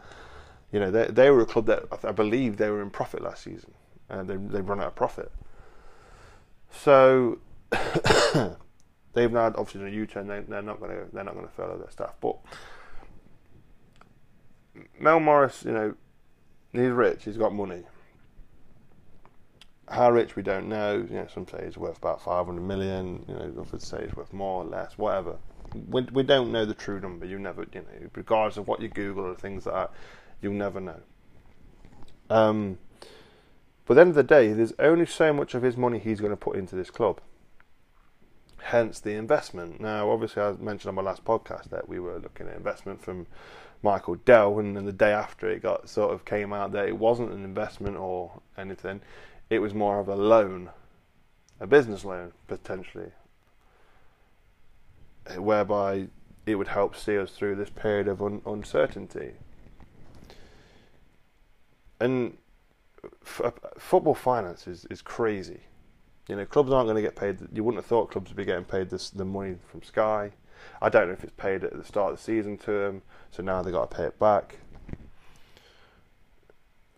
You 0.71 0.79
know, 0.79 0.91
they 0.91 1.07
they 1.07 1.31
were 1.31 1.41
a 1.41 1.45
club 1.47 1.65
that 1.65 1.85
I 2.03 2.11
believe 2.11 2.57
they 2.57 2.69
were 2.69 2.83
in 2.83 2.91
profit 2.91 3.23
last 3.23 3.45
season, 3.45 3.73
and 4.07 4.29
they 4.29 4.35
they 4.35 4.61
run 4.61 4.79
out 4.79 4.89
of 4.89 4.95
profit. 4.95 5.31
So 6.69 7.39
they've 7.71 9.31
now 9.31 9.47
obviously 9.47 9.81
done 9.81 9.89
a 9.89 9.91
U-turn. 9.91 10.27
They, 10.27 10.41
they're 10.41 10.61
not 10.61 10.79
going 10.79 10.91
to 10.91 11.07
they're 11.11 11.23
not 11.23 11.33
going 11.33 11.47
to 11.47 11.51
furlough 11.51 11.79
their 11.79 11.89
staff. 11.89 12.13
But 12.21 12.37
Mel 14.99 15.19
Morris, 15.19 15.63
you 15.65 15.71
know, 15.71 15.95
he's 16.73 16.91
rich. 16.91 17.23
He's 17.23 17.37
got 17.37 17.55
money 17.55 17.85
how 19.87 20.11
rich 20.11 20.35
we 20.35 20.43
don't 20.43 20.67
know. 20.67 21.05
You 21.09 21.15
know, 21.15 21.27
some 21.33 21.47
say 21.47 21.63
he's 21.65 21.77
worth 21.77 21.97
about 21.97 22.21
500 22.21 22.61
million. 22.61 23.23
You 23.27 23.33
know, 23.35 23.53
others 23.61 23.83
say 23.83 24.05
he's 24.05 24.15
worth 24.15 24.33
more 24.33 24.63
or 24.63 24.65
less, 24.65 24.97
whatever. 24.97 25.37
We, 25.89 26.01
we 26.03 26.23
don't 26.23 26.51
know 26.51 26.65
the 26.65 26.73
true 26.73 26.99
number. 26.99 27.25
You 27.25 27.37
never, 27.37 27.65
you 27.73 27.81
know, 27.81 28.09
regardless 28.15 28.57
of 28.57 28.67
what 28.67 28.81
you 28.81 28.87
Google 28.87 29.25
or 29.25 29.35
things 29.35 29.65
like 29.65 29.75
that, 29.75 29.91
you'll 30.41 30.53
never 30.53 30.79
know. 30.79 30.99
Um, 32.29 32.79
but 33.85 33.93
at 33.93 33.95
the 33.95 34.01
end 34.01 34.09
of 34.11 34.15
the 34.15 34.23
day, 34.23 34.53
there's 34.53 34.73
only 34.79 35.05
so 35.05 35.31
much 35.31 35.53
of 35.53 35.61
his 35.61 35.77
money 35.77 35.99
he's 35.99 36.19
going 36.19 36.31
to 36.31 36.37
put 36.37 36.55
into 36.55 36.75
this 36.75 36.89
club. 36.89 37.21
Hence 38.63 38.99
the 38.99 39.11
investment. 39.11 39.79
Now, 39.79 40.09
obviously, 40.09 40.41
I 40.41 40.53
mentioned 40.53 40.89
on 40.89 40.95
my 40.95 41.03
last 41.03 41.23
podcast 41.23 41.69
that 41.69 41.87
we 41.87 41.99
were 41.99 42.17
looking 42.17 42.47
at 42.47 42.55
investment 42.55 43.03
from 43.03 43.27
Michael 43.83 44.15
Dell, 44.15 44.57
and 44.57 44.75
then 44.75 44.85
the 44.85 44.91
day 44.91 45.11
after 45.11 45.47
it 45.47 45.61
got 45.61 45.87
sort 45.87 46.11
of 46.11 46.25
came 46.25 46.51
out 46.51 46.71
that 46.71 46.87
it 46.87 46.97
wasn't 46.97 47.31
an 47.31 47.43
investment 47.43 47.97
or 47.97 48.41
anything 48.57 49.01
it 49.49 49.59
was 49.59 49.73
more 49.73 49.99
of 49.99 50.07
a 50.07 50.15
loan, 50.15 50.69
a 51.59 51.67
business 51.67 52.03
loan 52.03 52.31
potentially, 52.47 53.11
whereby 55.37 56.07
it 56.45 56.55
would 56.55 56.67
help 56.67 56.95
see 56.95 57.17
us 57.17 57.31
through 57.31 57.55
this 57.55 57.69
period 57.69 58.07
of 58.07 58.21
un- 58.21 58.41
uncertainty. 58.45 59.31
And 61.99 62.37
f- 63.23 63.41
uh, 63.43 63.51
football 63.77 64.15
finance 64.15 64.67
is, 64.67 64.85
is 64.89 65.01
crazy. 65.01 65.61
You 66.27 66.35
know, 66.35 66.45
clubs 66.45 66.71
aren't 66.71 66.87
going 66.87 66.95
to 66.95 67.01
get 67.01 67.15
paid. 67.15 67.39
You 67.53 67.63
wouldn't 67.63 67.83
have 67.83 67.87
thought 67.87 68.11
clubs 68.11 68.29
would 68.29 68.37
be 68.37 68.45
getting 68.45 68.65
paid 68.65 68.89
this, 68.89 69.09
the 69.09 69.25
money 69.25 69.55
from 69.67 69.83
Sky. 69.83 70.31
I 70.81 70.89
don't 70.89 71.07
know 71.07 71.13
if 71.13 71.23
it's 71.23 71.33
paid 71.37 71.63
at 71.63 71.75
the 71.75 71.83
start 71.83 72.13
of 72.13 72.17
the 72.17 72.23
season 72.23 72.57
to 72.59 72.71
them, 72.71 73.01
so 73.31 73.43
now 73.43 73.61
they've 73.61 73.73
got 73.73 73.91
to 73.91 73.95
pay 73.95 74.03
it 74.03 74.19
back. 74.19 74.57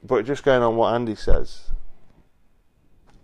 But 0.03 0.25
just 0.25 0.43
going 0.43 0.61
on 0.61 0.75
what 0.75 0.93
Andy 0.93 1.15
says, 1.15 1.69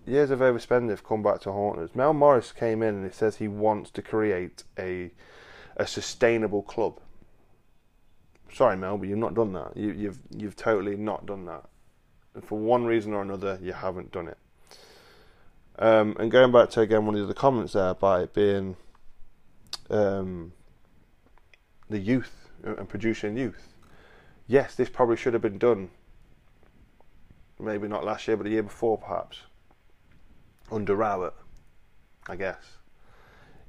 years 0.06 0.32
of 0.32 0.40
overspending 0.40 0.90
have 0.90 1.04
come 1.04 1.24
back 1.24 1.42
to 1.42 1.52
haunt 1.52 1.80
us. 1.80 1.92
Mel 1.96 2.14
Morris 2.14 2.52
came 2.52 2.82
in 2.82 2.96
and 2.96 3.06
he 3.06 3.12
says 3.12 3.38
he 3.38 3.48
wants 3.48 3.90
to 3.92 4.02
create 4.02 4.64
a 4.78 5.12
a 5.76 5.88
sustainable 5.88 6.62
club. 6.62 7.00
Sorry, 8.52 8.78
Mel, 8.78 8.98
but 8.98 9.08
you've 9.08 9.18
not 9.18 9.34
done 9.34 9.54
that. 9.54 9.76
You, 9.76 9.92
you've 9.92 10.20
you've 10.30 10.56
totally 10.56 10.96
not 10.96 11.26
done 11.26 11.46
that. 11.46 11.66
And 12.36 12.44
for 12.44 12.58
one 12.58 12.86
reason 12.86 13.14
or 13.14 13.22
another, 13.22 13.60
you 13.62 13.74
haven't 13.74 14.12
done 14.12 14.28
it. 14.28 14.38
Um, 15.80 16.16
and 16.20 16.30
going 16.30 16.52
back 16.52 16.70
to 16.72 16.82
again 16.82 17.06
one 17.06 17.16
of 17.16 17.28
the 17.28 17.34
comments 17.34 17.74
there 17.74 17.90
about 17.90 18.22
it 18.22 18.34
being 18.34 18.76
um, 19.90 20.54
the 21.90 22.00
youth 22.00 22.50
and 22.64 22.88
producing 22.88 23.38
youth. 23.38 23.70
Yes, 24.46 24.76
this 24.76 24.90
probably 24.90 25.16
should 25.16 25.34
have 25.34 25.42
been 25.42 25.58
done. 25.58 25.90
Maybe 27.60 27.88
not 27.88 28.04
last 28.04 28.28
year, 28.28 28.36
but 28.36 28.44
the 28.44 28.52
year 28.52 28.64
before, 28.64 28.98
perhaps 28.98 29.40
under 30.72 30.96
Rowett, 30.96 31.34
I 32.28 32.36
guess. 32.36 32.78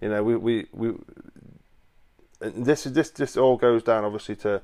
You 0.01 0.09
know, 0.09 0.23
we 0.23 0.37
we 0.37 0.67
we. 0.73 0.93
This 2.41 2.87
is 2.87 2.93
this 2.93 3.11
this 3.11 3.37
all 3.37 3.57
goes 3.57 3.83
down 3.83 4.05
obviously 4.05 4.37
to. 4.37 4.61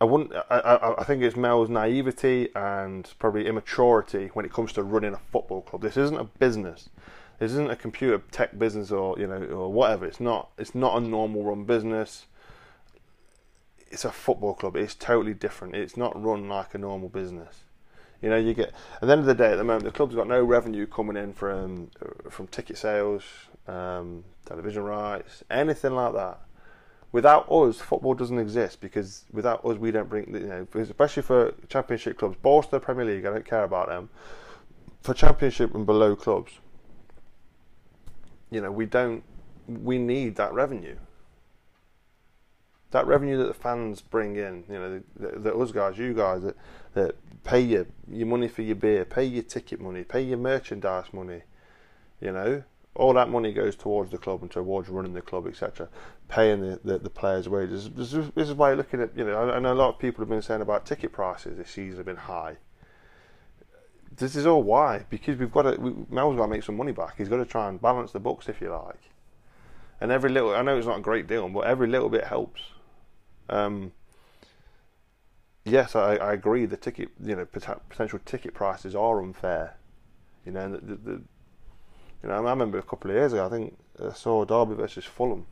I 0.00 0.04
wouldn't. 0.04 0.32
I, 0.50 0.58
I, 0.58 1.00
I 1.00 1.04
think 1.04 1.22
it's 1.22 1.36
Mel's 1.36 1.68
naivety 1.68 2.48
and 2.56 3.08
probably 3.20 3.46
immaturity 3.46 4.30
when 4.32 4.44
it 4.44 4.52
comes 4.52 4.72
to 4.72 4.82
running 4.82 5.14
a 5.14 5.20
football 5.30 5.62
club. 5.62 5.82
This 5.82 5.96
isn't 5.96 6.18
a 6.18 6.24
business. 6.24 6.88
This 7.38 7.52
isn't 7.52 7.70
a 7.70 7.76
computer 7.76 8.22
tech 8.32 8.58
business 8.58 8.90
or 8.90 9.18
you 9.18 9.26
know 9.28 9.44
or 9.44 9.72
whatever. 9.72 10.06
It's 10.06 10.20
not. 10.20 10.50
It's 10.58 10.74
not 10.74 10.96
a 10.96 11.00
normal 11.00 11.44
run 11.44 11.64
business. 11.64 12.26
It's 13.92 14.04
a 14.04 14.10
football 14.10 14.54
club. 14.54 14.74
It's 14.74 14.94
totally 14.94 15.34
different. 15.34 15.76
It's 15.76 15.96
not 15.96 16.20
run 16.20 16.48
like 16.48 16.74
a 16.74 16.78
normal 16.78 17.10
business. 17.10 17.62
You 18.22 18.30
know, 18.30 18.36
you 18.36 18.54
get 18.54 18.72
at 18.94 19.00
the 19.00 19.10
end 19.10 19.20
of 19.20 19.26
the 19.26 19.34
day, 19.34 19.52
at 19.52 19.56
the 19.56 19.64
moment, 19.64 19.84
the 19.84 19.90
club's 19.90 20.14
got 20.14 20.28
no 20.28 20.42
revenue 20.42 20.86
coming 20.86 21.16
in 21.16 21.32
from 21.32 21.90
from 22.30 22.46
ticket 22.46 22.78
sales, 22.78 23.24
um, 23.66 24.24
television 24.46 24.84
rights, 24.84 25.42
anything 25.50 25.92
like 25.94 26.14
that. 26.14 26.40
Without 27.10 27.50
us, 27.50 27.78
football 27.78 28.14
doesn't 28.14 28.38
exist 28.38 28.80
because 28.80 29.24
without 29.32 29.64
us, 29.66 29.76
we 29.76 29.90
don't 29.90 30.08
bring. 30.08 30.32
You 30.32 30.46
know, 30.46 30.66
especially 30.80 31.24
for 31.24 31.52
Championship 31.68 32.16
clubs, 32.16 32.36
the 32.70 32.78
Premier 32.78 33.04
League. 33.04 33.26
I 33.26 33.30
don't 33.30 33.44
care 33.44 33.64
about 33.64 33.88
them. 33.88 34.08
For 35.02 35.14
Championship 35.14 35.74
and 35.74 35.84
below 35.84 36.14
clubs, 36.14 36.52
you 38.52 38.60
know, 38.60 38.70
we 38.70 38.86
don't. 38.86 39.24
We 39.66 39.98
need 39.98 40.36
that 40.36 40.52
revenue. 40.52 40.96
That 42.92 43.06
revenue 43.06 43.38
that 43.38 43.46
the 43.46 43.54
fans 43.54 44.02
bring 44.02 44.36
in, 44.36 44.64
you 44.68 44.74
know, 44.74 45.02
the, 45.16 45.28
the, 45.28 45.38
the 45.38 45.56
us 45.56 45.72
guys, 45.72 45.96
you 45.96 46.12
guys, 46.12 46.42
that 46.42 46.56
that 46.94 47.16
pay 47.44 47.60
your 47.60 47.86
your 48.10 48.26
money 48.26 48.48
for 48.48 48.62
your 48.62 48.76
beer, 48.76 49.04
pay 49.04 49.24
your 49.24 49.42
ticket 49.42 49.80
money, 49.80 50.04
pay 50.04 50.22
your 50.22 50.38
merchandise 50.38 51.12
money. 51.12 51.42
You 52.20 52.32
know, 52.32 52.62
all 52.94 53.14
that 53.14 53.28
money 53.28 53.52
goes 53.52 53.74
towards 53.74 54.10
the 54.10 54.18
club 54.18 54.42
and 54.42 54.50
towards 54.50 54.88
running 54.88 55.14
the 55.14 55.22
club, 55.22 55.46
etc. 55.46 55.88
Paying 56.28 56.60
the, 56.60 56.80
the, 56.84 56.98
the, 56.98 57.10
players' 57.10 57.48
wages. 57.48 57.90
This 57.90 58.12
is, 58.12 58.30
this 58.34 58.48
is 58.48 58.54
why 58.54 58.68
you're 58.68 58.76
looking 58.76 59.00
at, 59.00 59.16
you 59.16 59.24
know, 59.24 59.34
I, 59.34 59.56
I, 59.56 59.58
know 59.58 59.72
a 59.72 59.74
lot 59.74 59.88
of 59.88 59.98
people 59.98 60.22
have 60.22 60.28
been 60.28 60.42
saying 60.42 60.60
about 60.60 60.84
ticket 60.84 61.12
prices 61.12 61.56
this 61.56 61.70
season 61.70 61.96
have 61.96 62.06
been 62.06 62.16
high. 62.16 62.58
This 64.14 64.36
is 64.36 64.46
all 64.46 64.62
why 64.62 65.06
because 65.08 65.38
we've 65.38 65.50
got 65.50 65.62
to. 65.62 65.80
We, 65.80 65.94
Mel's 66.10 66.36
got 66.36 66.42
to 66.42 66.48
make 66.48 66.62
some 66.62 66.76
money 66.76 66.92
back. 66.92 67.14
He's 67.16 67.28
got 67.28 67.38
to 67.38 67.46
try 67.46 67.68
and 67.68 67.80
balance 67.80 68.12
the 68.12 68.20
books, 68.20 68.48
if 68.48 68.60
you 68.60 68.70
like. 68.70 69.00
And 70.00 70.12
every 70.12 70.30
little, 70.30 70.54
I 70.54 70.62
know 70.62 70.76
it's 70.76 70.86
not 70.86 70.98
a 70.98 71.02
great 71.02 71.26
deal, 71.26 71.48
but 71.48 71.60
every 71.60 71.86
little 71.86 72.10
bit 72.10 72.24
helps. 72.24 72.60
Um, 73.48 73.92
yes, 75.64 75.94
I, 75.96 76.16
I 76.16 76.32
agree. 76.32 76.66
The 76.66 76.76
ticket, 76.76 77.10
you 77.22 77.36
know, 77.36 77.44
potential 77.44 78.18
ticket 78.24 78.54
prices 78.54 78.94
are 78.94 79.22
unfair. 79.22 79.76
You 80.44 80.52
know, 80.52 80.72
the, 80.72 80.78
the, 80.78 80.94
the, 80.96 81.22
you 82.22 82.28
know, 82.28 82.34
I 82.34 82.50
remember 82.50 82.78
a 82.78 82.82
couple 82.82 83.10
of 83.10 83.16
years 83.16 83.32
ago. 83.32 83.46
I 83.46 83.48
think 83.48 83.76
I 84.02 84.12
saw 84.12 84.44
Derby 84.44 84.74
versus 84.74 85.04
Fulham 85.04 85.46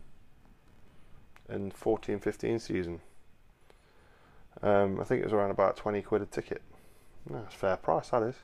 in 1.49 1.71
14-15 1.71 2.61
season. 2.61 3.01
Um, 4.63 5.01
I 5.01 5.05
think 5.05 5.21
it 5.21 5.25
was 5.25 5.33
around 5.33 5.51
about 5.51 5.77
twenty 5.77 6.03
quid 6.03 6.23
a 6.23 6.27
ticket. 6.27 6.61
That's 7.31 7.55
fair 7.55 7.77
price. 7.77 8.11
That 8.11 8.23
is. 8.25 8.35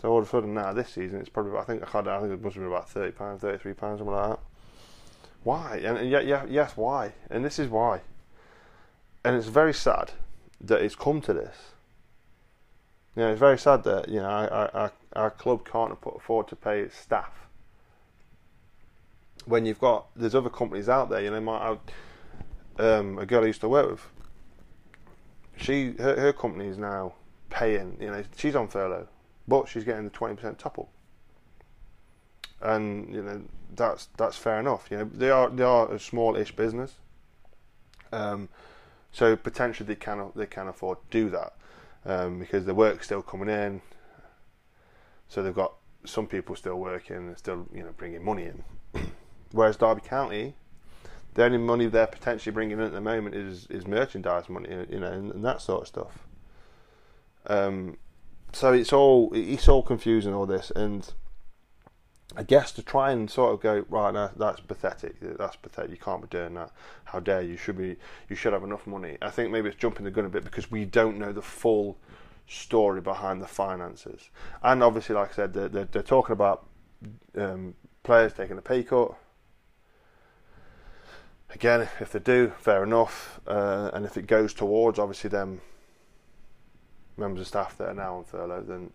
So 0.00 0.10
all 0.10 0.20
of 0.20 0.26
a 0.26 0.28
sudden 0.30 0.54
now 0.54 0.72
this 0.72 0.88
season 0.88 1.20
it's 1.20 1.28
probably 1.28 1.58
I 1.58 1.64
think 1.64 1.82
I, 1.82 1.86
can't 1.86 2.08
I 2.08 2.20
think 2.20 2.32
it 2.32 2.42
must 2.42 2.54
have 2.54 2.62
been 2.62 2.72
about 2.72 2.88
thirty 2.88 3.12
pounds, 3.12 3.42
thirty 3.42 3.58
three 3.58 3.74
pounds, 3.74 3.98
something 3.98 4.14
like 4.14 4.30
that. 4.30 4.40
Why? 5.42 5.80
And, 5.84 5.98
and 5.98 6.10
yeah, 6.10 6.20
yeah, 6.20 6.46
yes, 6.48 6.72
why? 6.76 7.12
And 7.28 7.44
this 7.44 7.58
is 7.58 7.68
why 7.68 8.00
and 9.24 9.36
it's 9.36 9.46
very 9.46 9.74
sad 9.74 10.12
that 10.60 10.80
it's 10.82 10.94
come 10.94 11.20
to 11.22 11.32
this. 11.32 11.56
You 13.16 13.22
know, 13.22 13.30
it's 13.30 13.40
very 13.40 13.58
sad 13.58 13.84
that 13.84 14.08
you 14.08 14.20
know 14.20 14.28
our, 14.28 14.70
our, 14.74 14.92
our 15.14 15.30
club 15.30 15.68
can't 15.68 15.96
afford 16.06 16.48
to 16.48 16.56
pay 16.56 16.80
its 16.80 16.96
staff. 16.96 17.46
When 19.46 19.66
you've 19.66 19.80
got 19.80 20.06
there's 20.14 20.34
other 20.34 20.50
companies 20.50 20.88
out 20.88 21.10
there, 21.10 21.20
you 21.20 21.30
know, 21.30 21.58
have, 21.58 21.78
um, 22.78 23.18
a 23.18 23.26
girl 23.26 23.42
I 23.44 23.48
used 23.48 23.60
to 23.62 23.68
work 23.68 23.90
with. 23.90 24.06
She 25.56 25.92
her, 25.98 26.18
her 26.18 26.32
company 26.32 26.66
is 26.66 26.78
now 26.78 27.14
paying. 27.50 27.96
You 28.00 28.10
know, 28.10 28.22
she's 28.36 28.54
on 28.54 28.68
furlough, 28.68 29.08
but 29.48 29.68
she's 29.68 29.84
getting 29.84 30.04
the 30.04 30.10
twenty 30.10 30.36
percent 30.36 30.58
top 30.58 30.78
up. 30.78 30.88
And 32.62 33.12
you 33.14 33.22
know 33.22 33.42
that's 33.74 34.08
that's 34.16 34.36
fair 34.36 34.60
enough. 34.60 34.88
You 34.90 34.98
know 34.98 35.10
they 35.12 35.30
are 35.30 35.50
they 35.50 35.64
are 35.64 35.92
a 35.92 35.98
small-ish 35.98 36.54
business. 36.54 36.94
Um, 38.12 38.48
so 39.12 39.36
potentially 39.36 39.86
they 39.86 39.96
can 39.96 40.30
they 40.36 40.46
can 40.46 40.68
afford 40.68 40.98
to 40.98 41.06
do 41.10 41.30
that 41.30 41.54
um, 42.04 42.38
because 42.38 42.64
the 42.64 42.74
work's 42.74 43.06
still 43.06 43.22
coming 43.22 43.48
in. 43.48 43.82
So 45.28 45.42
they've 45.42 45.54
got 45.54 45.74
some 46.04 46.26
people 46.26 46.56
still 46.56 46.76
working 46.76 47.16
and 47.16 47.38
still 47.38 47.66
you 47.74 47.82
know 47.82 47.92
bringing 47.96 48.24
money 48.24 48.44
in. 48.44 48.64
Whereas 49.52 49.76
Derby 49.76 50.00
County, 50.00 50.54
the 51.34 51.44
only 51.44 51.58
money 51.58 51.86
they're 51.86 52.06
potentially 52.06 52.52
bringing 52.52 52.78
in 52.78 52.84
at 52.84 52.92
the 52.92 53.00
moment 53.00 53.34
is 53.34 53.66
is 53.66 53.86
merchandise 53.86 54.48
money, 54.48 54.68
you 54.88 55.00
know, 55.00 55.10
and, 55.10 55.32
and 55.32 55.44
that 55.44 55.60
sort 55.60 55.82
of 55.82 55.88
stuff. 55.88 56.26
Um, 57.46 57.96
so 58.52 58.72
it's 58.72 58.92
all 58.92 59.30
it's 59.34 59.68
all 59.68 59.82
confusing 59.82 60.34
all 60.34 60.46
this, 60.46 60.70
and 60.74 61.12
I 62.36 62.42
guess 62.42 62.70
to 62.72 62.82
try 62.82 63.10
and 63.10 63.28
sort 63.30 63.54
of 63.54 63.60
go 63.60 63.84
right 63.88 64.14
now 64.14 64.30
that's 64.36 64.60
pathetic. 64.60 65.16
That's 65.20 65.56
pathetic. 65.56 65.90
You 65.90 65.96
can't 65.96 66.22
be 66.22 66.28
doing 66.28 66.54
that. 66.54 66.70
How 67.04 67.20
dare 67.20 67.42
you? 67.42 67.56
Should 67.56 67.78
be. 67.78 67.96
You 68.28 68.36
should 68.36 68.52
have 68.52 68.62
enough 68.62 68.86
money. 68.86 69.18
I 69.20 69.30
think 69.30 69.50
maybe 69.50 69.68
it's 69.68 69.78
jumping 69.78 70.04
the 70.04 70.10
gun 70.10 70.24
a 70.24 70.28
bit 70.28 70.44
because 70.44 70.70
we 70.70 70.84
don't 70.84 71.18
know 71.18 71.32
the 71.32 71.42
full 71.42 71.96
story 72.46 73.00
behind 73.00 73.40
the 73.42 73.46
finances. 73.46 74.30
And 74.62 74.82
obviously, 74.82 75.14
like 75.14 75.30
I 75.32 75.34
said, 75.34 75.54
they're, 75.54 75.68
they're, 75.68 75.84
they're 75.86 76.02
talking 76.02 76.32
about 76.32 76.66
um, 77.36 77.74
players 78.02 78.32
taking 78.32 78.58
a 78.58 78.62
pay 78.62 78.82
cut. 78.82 79.14
Again, 81.52 81.88
if 81.98 82.12
they 82.12 82.20
do, 82.20 82.52
fair 82.58 82.84
enough. 82.84 83.40
Uh, 83.46 83.90
and 83.92 84.04
if 84.04 84.16
it 84.16 84.26
goes 84.26 84.54
towards 84.54 84.98
obviously 84.98 85.30
them 85.30 85.60
members 87.16 87.40
of 87.40 87.46
staff 87.48 87.76
that 87.78 87.88
are 87.88 87.94
now 87.94 88.16
on 88.16 88.24
furlough, 88.24 88.62
then 88.62 88.90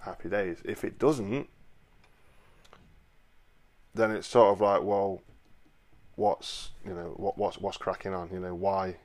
happy 0.00 0.28
days. 0.28 0.58
If 0.64 0.84
it 0.84 0.98
doesn't, 0.98 1.48
then 3.94 4.10
it's 4.10 4.26
sort 4.26 4.52
of 4.52 4.60
like, 4.60 4.82
well, 4.82 5.22
what's 6.14 6.70
you 6.84 6.92
know 6.92 7.14
what 7.16 7.38
what's 7.38 7.58
what's 7.58 7.76
cracking 7.76 8.14
on? 8.14 8.30
You 8.32 8.40
know 8.40 8.54
why 8.54 8.96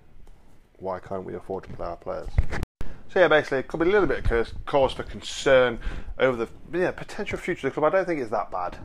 why 0.80 1.00
can't 1.00 1.24
we 1.24 1.36
afford 1.36 1.64
to 1.66 1.74
play 1.74 1.88
our 1.88 1.98
players? 1.98 2.30
So 3.10 3.22
yeah, 3.22 3.28
basically, 3.28 3.60
it 3.60 3.68
could 3.68 3.80
be 3.80 3.88
a 3.88 3.90
little 3.90 4.08
bit 4.08 4.30
of 4.30 4.66
cause 4.66 4.94
for 4.94 5.04
concern 5.04 5.80
over 6.20 6.46
the 6.46 6.78
yeah, 6.78 6.92
potential 6.92 7.38
future 7.38 7.68
of 7.68 7.74
the 7.74 7.80
club. 7.80 7.94
I 7.94 7.98
don't 7.98 8.06
think 8.06 8.20
it's 8.20 8.32
that 8.32 8.52
bad. 8.52 8.78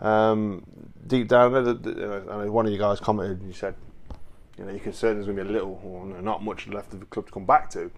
Um, 0.00 0.64
deep 1.06 1.28
down, 1.28 1.54
I 1.54 1.62
know 1.62 2.52
one 2.52 2.66
of 2.66 2.72
you 2.72 2.78
guys 2.78 3.00
commented 3.00 3.38
and 3.38 3.48
you 3.48 3.54
said, 3.54 3.74
you 4.58 4.64
know, 4.64 4.70
you're 4.70 4.80
concerned 4.80 5.16
there's 5.16 5.26
going 5.26 5.38
to 5.38 5.44
be 5.44 5.48
a 5.48 5.52
little 5.52 5.80
or 5.84 6.06
not 6.20 6.42
much 6.42 6.66
left 6.66 6.92
of 6.92 7.00
the 7.00 7.06
club 7.06 7.26
to 7.26 7.32
come 7.32 7.46
back 7.46 7.70
to. 7.70 7.90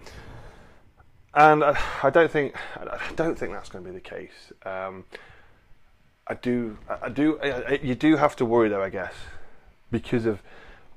And 1.32 1.64
I, 1.64 1.80
I 2.02 2.10
don't 2.10 2.30
think 2.30 2.54
I 2.76 3.12
don't 3.16 3.38
think 3.38 3.52
that's 3.52 3.70
going 3.70 3.84
to 3.84 3.90
be 3.90 3.94
the 3.94 4.00
case. 4.00 4.52
Um, 4.64 5.04
I 6.30 6.34
do, 6.34 6.78
I 6.88 7.08
do. 7.08 7.40
You 7.82 7.96
do 7.96 8.14
have 8.14 8.36
to 8.36 8.44
worry 8.44 8.68
though, 8.68 8.84
I 8.84 8.88
guess, 8.88 9.14
because 9.90 10.26
of 10.26 10.40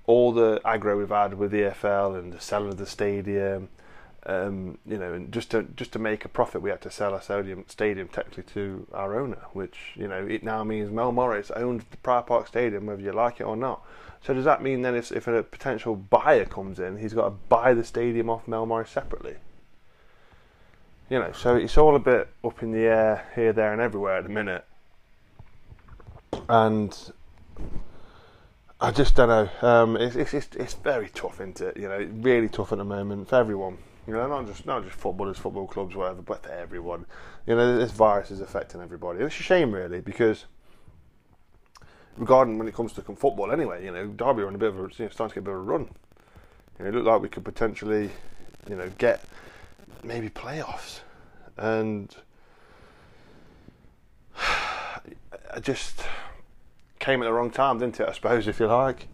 all 0.05 0.31
the 0.31 0.61
aggro 0.63 0.95
we've 0.95 1.09
had 1.09 1.33
with 1.33 1.49
the 1.49 1.61
EFL 1.61 2.19
and 2.19 2.31
the 2.31 2.39
selling 2.39 2.69
of 2.69 2.77
the 2.77 2.85
stadium. 2.85 3.69
Um, 4.27 4.77
you 4.85 4.99
know, 4.99 5.13
and 5.13 5.31
just 5.31 5.49
to 5.49 5.63
just 5.75 5.91
to 5.93 5.99
make 5.99 6.23
a 6.23 6.29
profit, 6.29 6.61
we 6.61 6.69
had 6.69 6.81
to 6.81 6.91
sell 6.91 7.15
our 7.15 7.21
stadium, 7.21 7.65
stadium 7.67 8.09
technically 8.09 8.43
to 8.53 8.85
our 8.93 9.19
owner, 9.19 9.39
which 9.53 9.93
you 9.95 10.07
know 10.07 10.23
it 10.23 10.43
now 10.43 10.63
means 10.63 10.91
Mel 10.91 11.11
Morris 11.11 11.49
owns 11.55 11.83
the 11.89 11.97
Pride 11.97 12.27
Park 12.27 12.45
Stadium, 12.47 12.85
whether 12.85 13.01
you 13.01 13.11
like 13.11 13.39
it 13.39 13.45
or 13.45 13.55
not. 13.55 13.83
So 14.21 14.35
does 14.35 14.45
that 14.45 14.61
mean 14.61 14.83
then 14.83 14.93
if 14.93 15.11
if 15.11 15.27
a 15.27 15.41
potential 15.41 15.95
buyer 15.95 16.45
comes 16.45 16.77
in, 16.77 16.99
he's 16.99 17.15
got 17.15 17.25
to 17.25 17.31
buy 17.31 17.73
the 17.73 17.83
stadium 17.83 18.29
off 18.29 18.47
Mel 18.47 18.67
Morris 18.67 18.91
separately? 18.91 19.37
You 21.09 21.17
know, 21.17 21.31
so 21.31 21.55
it's 21.55 21.75
all 21.75 21.95
a 21.95 21.99
bit 21.99 22.29
up 22.43 22.61
in 22.61 22.71
the 22.71 22.85
air 22.85 23.25
here, 23.33 23.51
there, 23.51 23.73
and 23.73 23.81
everywhere 23.81 24.17
at 24.17 24.25
the 24.25 24.29
minute 24.29 24.63
and 26.49 27.11
I 28.79 28.91
just 28.91 29.15
don't 29.15 29.29
know. 29.29 29.49
Um, 29.61 29.95
it's, 29.95 30.15
it's, 30.15 30.33
it's 30.33 30.55
it's 30.57 30.73
very 30.73 31.09
tough, 31.09 31.35
isn't 31.35 31.61
it? 31.61 31.77
You 31.77 31.87
know, 31.87 32.09
really 32.15 32.49
tough 32.49 32.71
at 32.71 32.79
the 32.79 32.83
moment 32.83 33.29
for 33.29 33.37
everyone. 33.37 33.77
You 34.05 34.13
know, 34.13 34.27
not 34.27 34.45
just 34.47 34.65
not 34.65 34.83
just 34.83 34.95
footballers, 34.97 35.37
football 35.37 35.67
clubs, 35.67 35.95
whatever, 35.95 36.21
but 36.21 36.43
for 36.43 36.51
everyone. 36.51 37.05
You 37.47 37.55
know, 37.55 37.77
this 37.77 37.91
virus 37.91 38.29
is 38.29 38.41
affecting 38.41 38.81
everybody. 38.81 39.19
It's 39.19 39.39
a 39.39 39.43
shame, 39.43 39.71
really, 39.71 40.01
because 40.01 40.45
regarding 42.17 42.57
when 42.57 42.67
it 42.67 42.73
comes 42.73 42.91
to 42.93 43.01
football, 43.01 43.51
anyway, 43.51 43.85
you 43.85 43.91
know, 43.91 44.07
Derby 44.07 44.41
are 44.41 44.47
on 44.47 44.55
a 44.55 44.57
bit 44.57 44.69
of 44.69 44.79
a 44.79 44.81
you 44.81 45.05
know, 45.05 45.09
starting 45.09 45.29
to 45.29 45.35
get 45.35 45.39
a 45.39 45.43
bit 45.43 45.53
of 45.53 45.59
a 45.59 45.63
run. 45.63 45.89
You 46.77 46.83
know, 46.83 46.89
it 46.89 46.93
looked 46.93 47.07
like 47.07 47.21
we 47.21 47.29
could 47.29 47.45
potentially, 47.45 48.09
you 48.69 48.75
know, 48.75 48.91
get 48.97 49.23
maybe 50.03 50.29
playoffs, 50.29 50.99
and 51.55 52.13
I 54.37 55.59
just 55.61 56.03
came 57.03 57.21
at 57.21 57.25
the 57.25 57.33
wrong 57.33 57.51
time, 57.51 57.79
didn't 57.79 57.99
it? 57.99 58.07
I 58.07 58.13
suppose, 58.13 58.47
if 58.47 58.59
you 58.61 58.67
like. 58.67 59.09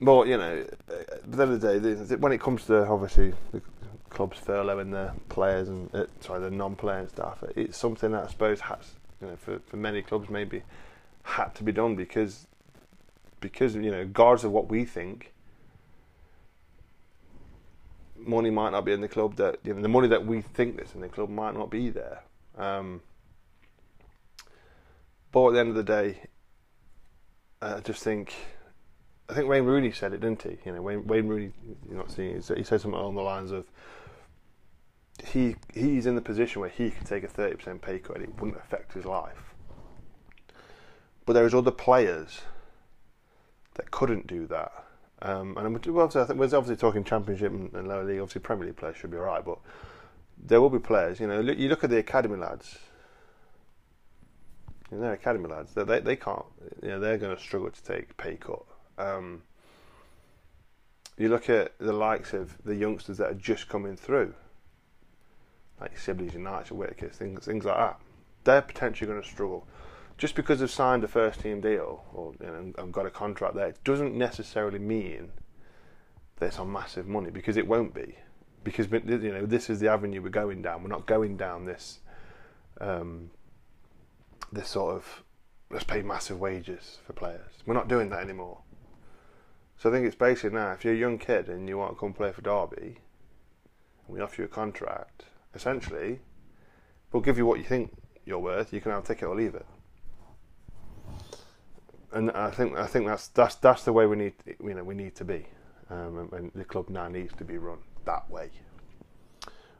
But 0.00 0.26
you 0.26 0.36
know, 0.36 0.66
at 0.88 1.30
the 1.30 1.42
end 1.42 1.52
of 1.52 1.60
the 1.60 1.80
day, 1.80 2.16
when 2.16 2.32
it 2.32 2.40
comes 2.40 2.66
to 2.66 2.84
obviously 2.86 3.32
the 3.52 3.62
clubs 4.10 4.38
furloughing 4.40 4.90
their 4.90 5.14
players 5.28 5.68
and 5.68 5.94
uh, 5.94 6.06
sorry, 6.20 6.40
the 6.40 6.50
non-playing 6.50 7.08
staff, 7.08 7.44
it's 7.54 7.78
something 7.78 8.10
that 8.10 8.24
I 8.24 8.26
suppose 8.28 8.60
has, 8.60 8.94
you 9.20 9.28
know, 9.28 9.36
for, 9.36 9.60
for 9.60 9.76
many 9.76 10.02
clubs 10.02 10.28
maybe 10.28 10.62
had 11.22 11.54
to 11.54 11.62
be 11.62 11.70
done 11.70 11.94
because 11.94 12.48
because 13.40 13.76
you 13.76 13.92
know, 13.92 13.98
regardless 13.98 14.42
of 14.42 14.50
what 14.50 14.68
we 14.68 14.84
think, 14.84 15.32
money 18.16 18.50
might 18.50 18.70
not 18.70 18.84
be 18.84 18.92
in 18.92 19.00
the 19.00 19.08
club. 19.08 19.36
That 19.36 19.60
you 19.62 19.74
know, 19.74 19.80
the 19.80 19.88
money 19.88 20.08
that 20.08 20.26
we 20.26 20.40
think 20.40 20.76
that's 20.76 20.94
in 20.96 21.02
the 21.02 21.08
club 21.08 21.30
might 21.30 21.54
not 21.54 21.70
be 21.70 21.88
there. 21.88 22.24
Um, 22.58 23.00
but 25.34 25.48
at 25.48 25.54
the 25.54 25.60
end 25.60 25.68
of 25.70 25.74
the 25.74 25.82
day, 25.82 26.20
I 27.60 27.80
just 27.80 28.04
think 28.04 28.32
I 29.28 29.34
think 29.34 29.48
Wayne 29.48 29.64
Rooney 29.64 29.90
said 29.90 30.12
it, 30.12 30.20
didn't 30.20 30.42
he? 30.42 30.58
You 30.64 30.76
know, 30.76 30.80
Wayne, 30.80 31.04
Wayne 31.08 31.26
Rooney, 31.26 31.50
you're 31.88 31.98
not 31.98 32.12
seeing 32.12 32.36
it, 32.36 32.44
he 32.56 32.62
said 32.62 32.80
something 32.80 32.92
along 32.92 33.16
the 33.16 33.22
lines 33.22 33.50
of 33.50 33.66
he 35.26 35.56
he's 35.74 36.06
in 36.06 36.14
the 36.14 36.20
position 36.20 36.60
where 36.60 36.70
he 36.70 36.90
can 36.90 37.04
take 37.04 37.24
a 37.24 37.28
30% 37.28 37.80
pay 37.80 37.98
cut 37.98 38.16
and 38.16 38.24
it 38.24 38.40
wouldn't 38.40 38.56
affect 38.58 38.92
his 38.92 39.04
life. 39.04 39.54
But 41.26 41.32
there's 41.32 41.54
other 41.54 41.72
players 41.72 42.42
that 43.74 43.90
couldn't 43.90 44.28
do 44.28 44.46
that. 44.46 44.72
Um, 45.20 45.56
and 45.56 45.66
obviously, 45.66 46.20
I 46.20 46.26
think 46.26 46.38
we're 46.38 46.44
obviously 46.44 46.76
talking 46.76 47.02
Championship 47.02 47.50
and, 47.50 47.88
lower 47.88 48.04
league. 48.04 48.20
Obviously, 48.20 48.42
Premier 48.42 48.66
League 48.66 48.76
players 48.76 48.98
should 48.98 49.10
be 49.10 49.16
alright, 49.16 49.44
but 49.44 49.58
there 50.38 50.60
will 50.60 50.70
be 50.70 50.78
players. 50.78 51.18
You 51.18 51.26
know, 51.26 51.40
you 51.40 51.68
look 51.68 51.82
at 51.82 51.90
the 51.90 51.98
academy 51.98 52.36
lads 52.36 52.78
they're 55.00 55.12
academy 55.12 55.48
lads. 55.48 55.74
They, 55.74 55.84
they, 55.84 56.00
they 56.00 56.16
can't. 56.16 56.44
You 56.82 56.90
know, 56.90 57.00
they're 57.00 57.18
going 57.18 57.36
to 57.36 57.42
struggle 57.42 57.70
to 57.70 57.82
take 57.82 58.16
pay 58.16 58.36
cut. 58.36 58.64
Um, 58.98 59.42
you 61.16 61.28
look 61.28 61.48
at 61.48 61.78
the 61.78 61.92
likes 61.92 62.32
of 62.32 62.56
the 62.64 62.74
youngsters 62.74 63.18
that 63.18 63.30
are 63.30 63.34
just 63.34 63.68
coming 63.68 63.96
through, 63.96 64.34
like 65.80 65.98
Sibley's 65.98 66.34
United, 66.34 66.74
Whittaker, 66.74 67.08
things 67.08 67.44
things 67.44 67.64
like 67.64 67.76
that. 67.76 68.00
They're 68.44 68.62
potentially 68.62 69.08
going 69.08 69.22
to 69.22 69.28
struggle. 69.28 69.66
Just 70.16 70.36
because 70.36 70.60
they've 70.60 70.70
signed 70.70 71.02
a 71.02 71.08
first 71.08 71.40
team 71.40 71.60
deal 71.60 72.04
or 72.12 72.34
you 72.40 72.46
know, 72.46 72.72
and 72.78 72.92
got 72.92 73.06
a 73.06 73.10
contract 73.10 73.54
there, 73.54 73.74
doesn't 73.82 74.14
necessarily 74.14 74.78
mean 74.78 75.30
it's 76.40 76.58
on 76.58 76.70
massive 76.70 77.06
money 77.06 77.30
because 77.30 77.56
it 77.56 77.66
won't 77.66 77.94
be. 77.94 78.16
Because 78.62 78.90
you 78.90 79.32
know 79.32 79.44
this 79.44 79.68
is 79.68 79.80
the 79.80 79.88
avenue 79.88 80.22
we're 80.22 80.30
going 80.30 80.62
down. 80.62 80.82
We're 80.82 80.88
not 80.88 81.06
going 81.06 81.36
down 81.36 81.64
this 81.64 82.00
um, 82.80 83.30
this 84.54 84.68
sort 84.68 84.94
of 84.94 85.22
let's 85.70 85.84
pay 85.84 86.02
massive 86.02 86.38
wages 86.38 86.98
for 87.06 87.12
players. 87.12 87.52
We're 87.66 87.74
not 87.74 87.88
doing 87.88 88.10
that 88.10 88.22
anymore. 88.22 88.60
So 89.76 89.90
I 89.90 89.92
think 89.92 90.06
it's 90.06 90.16
basically 90.16 90.50
now 90.50 90.72
if 90.72 90.84
you're 90.84 90.94
a 90.94 90.96
young 90.96 91.18
kid 91.18 91.48
and 91.48 91.68
you 91.68 91.76
want 91.78 91.94
to 91.94 91.98
come 91.98 92.12
play 92.12 92.32
for 92.32 92.42
Derby, 92.42 92.98
and 94.06 94.16
we 94.16 94.20
offer 94.20 94.42
you 94.42 94.46
a 94.46 94.48
contract, 94.48 95.24
essentially, 95.54 96.20
we'll 97.12 97.22
give 97.22 97.36
you 97.36 97.46
what 97.46 97.58
you 97.58 97.64
think 97.64 97.92
you're 98.24 98.38
worth. 98.38 98.72
You 98.72 98.80
can 98.80 98.92
have 98.92 99.04
a 99.04 99.06
ticket 99.06 99.28
or 99.28 99.34
leave 99.34 99.54
it. 99.54 99.66
And 102.12 102.30
I 102.30 102.50
think 102.50 102.76
I 102.76 102.86
think 102.86 103.06
that's 103.06 103.28
that's 103.28 103.56
that's 103.56 103.84
the 103.84 103.92
way 103.92 104.06
we 104.06 104.16
need 104.16 104.34
you 104.46 104.74
know 104.74 104.84
we 104.84 104.94
need 104.94 105.16
to 105.16 105.24
be, 105.24 105.46
um, 105.90 106.28
and 106.32 106.52
the 106.54 106.64
club 106.64 106.88
now 106.88 107.08
needs 107.08 107.34
to 107.34 107.44
be 107.44 107.58
run 107.58 107.78
that 108.04 108.30
way. 108.30 108.50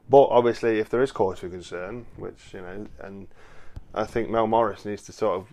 But 0.09 0.25
obviously, 0.25 0.81
if 0.81 0.91
there 0.91 1.03
is 1.03 1.13
cause 1.13 1.39
for 1.39 1.49
concern, 1.49 2.07
which 2.17 2.53
you 2.53 2.61
know, 2.61 2.87
and 2.99 3.29
I 3.95 4.05
think 4.05 4.29
Mel 4.29 4.47
Morris 4.47 4.85
needs 4.85 5.03
to 5.05 5.13
sort 5.13 5.41
of 5.41 5.53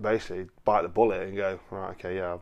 basically 0.00 0.46
bite 0.64 0.82
the 0.82 0.88
bullet 0.88 1.28
and 1.28 1.36
go, 1.36 1.60
right, 1.70 1.90
okay, 1.90 2.16
yeah, 2.16 2.38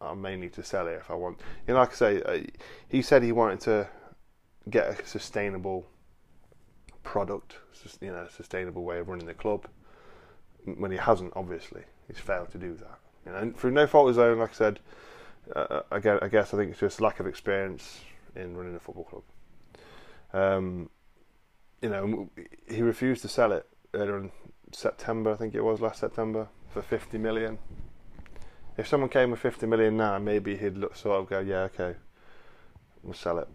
I 0.00 0.14
may 0.14 0.36
need 0.36 0.54
to 0.54 0.64
sell 0.64 0.86
it 0.88 0.92
if 0.92 1.10
I 1.10 1.14
want. 1.14 1.40
You 1.66 1.74
know, 1.74 1.80
like 1.80 1.92
I 1.92 1.94
say, 1.94 2.22
uh, 2.22 2.40
he 2.88 3.02
said 3.02 3.22
he 3.22 3.32
wanted 3.32 3.60
to 3.60 3.88
get 4.70 4.88
a 4.88 5.06
sustainable 5.06 5.86
product, 7.02 7.56
you 8.00 8.10
know, 8.10 8.26
sustainable 8.34 8.84
way 8.84 8.98
of 8.98 9.08
running 9.08 9.26
the 9.26 9.34
club. 9.34 9.66
When 10.64 10.90
he 10.90 10.96
hasn't, 10.96 11.32
obviously, 11.34 11.82
he's 12.06 12.18
failed 12.18 12.50
to 12.52 12.58
do 12.58 12.74
that. 12.74 12.98
You 13.26 13.32
know, 13.32 13.38
and 13.38 13.56
through 13.56 13.72
no 13.72 13.86
fault 13.86 14.08
of 14.08 14.16
his 14.16 14.18
own, 14.18 14.38
like 14.38 14.50
I 14.50 14.54
said, 14.54 14.80
uh, 15.54 15.80
again, 15.90 16.18
I 16.22 16.28
guess 16.28 16.54
I 16.54 16.56
think 16.56 16.70
it's 16.70 16.80
just 16.80 17.00
lack 17.00 17.20
of 17.20 17.26
experience 17.26 18.00
in 18.34 18.56
running 18.56 18.74
a 18.74 18.80
football 18.80 19.04
club. 19.04 19.22
Um, 20.32 20.88
you 21.80 21.88
know, 21.88 22.30
he 22.68 22.80
refused 22.80 23.22
to 23.22 23.28
sell 23.28 23.52
it 23.52 23.66
earlier 23.92 24.30
September, 24.74 25.32
I 25.32 25.36
think 25.36 25.54
it 25.54 25.62
was 25.62 25.80
last 25.80 26.00
September, 26.00 26.48
for 26.70 26.82
50 26.82 27.18
million. 27.18 27.58
If 28.76 28.88
someone 28.88 29.10
came 29.10 29.30
with 29.30 29.40
50 29.40 29.66
million 29.66 29.96
now, 29.96 30.18
maybe 30.18 30.56
he'd 30.56 30.78
look, 30.78 30.96
sort 30.96 31.20
of 31.20 31.28
go, 31.28 31.40
yeah, 31.40 31.62
okay, 31.62 31.94
we'll 33.02 33.14
sell 33.14 33.38
it. 33.38 33.48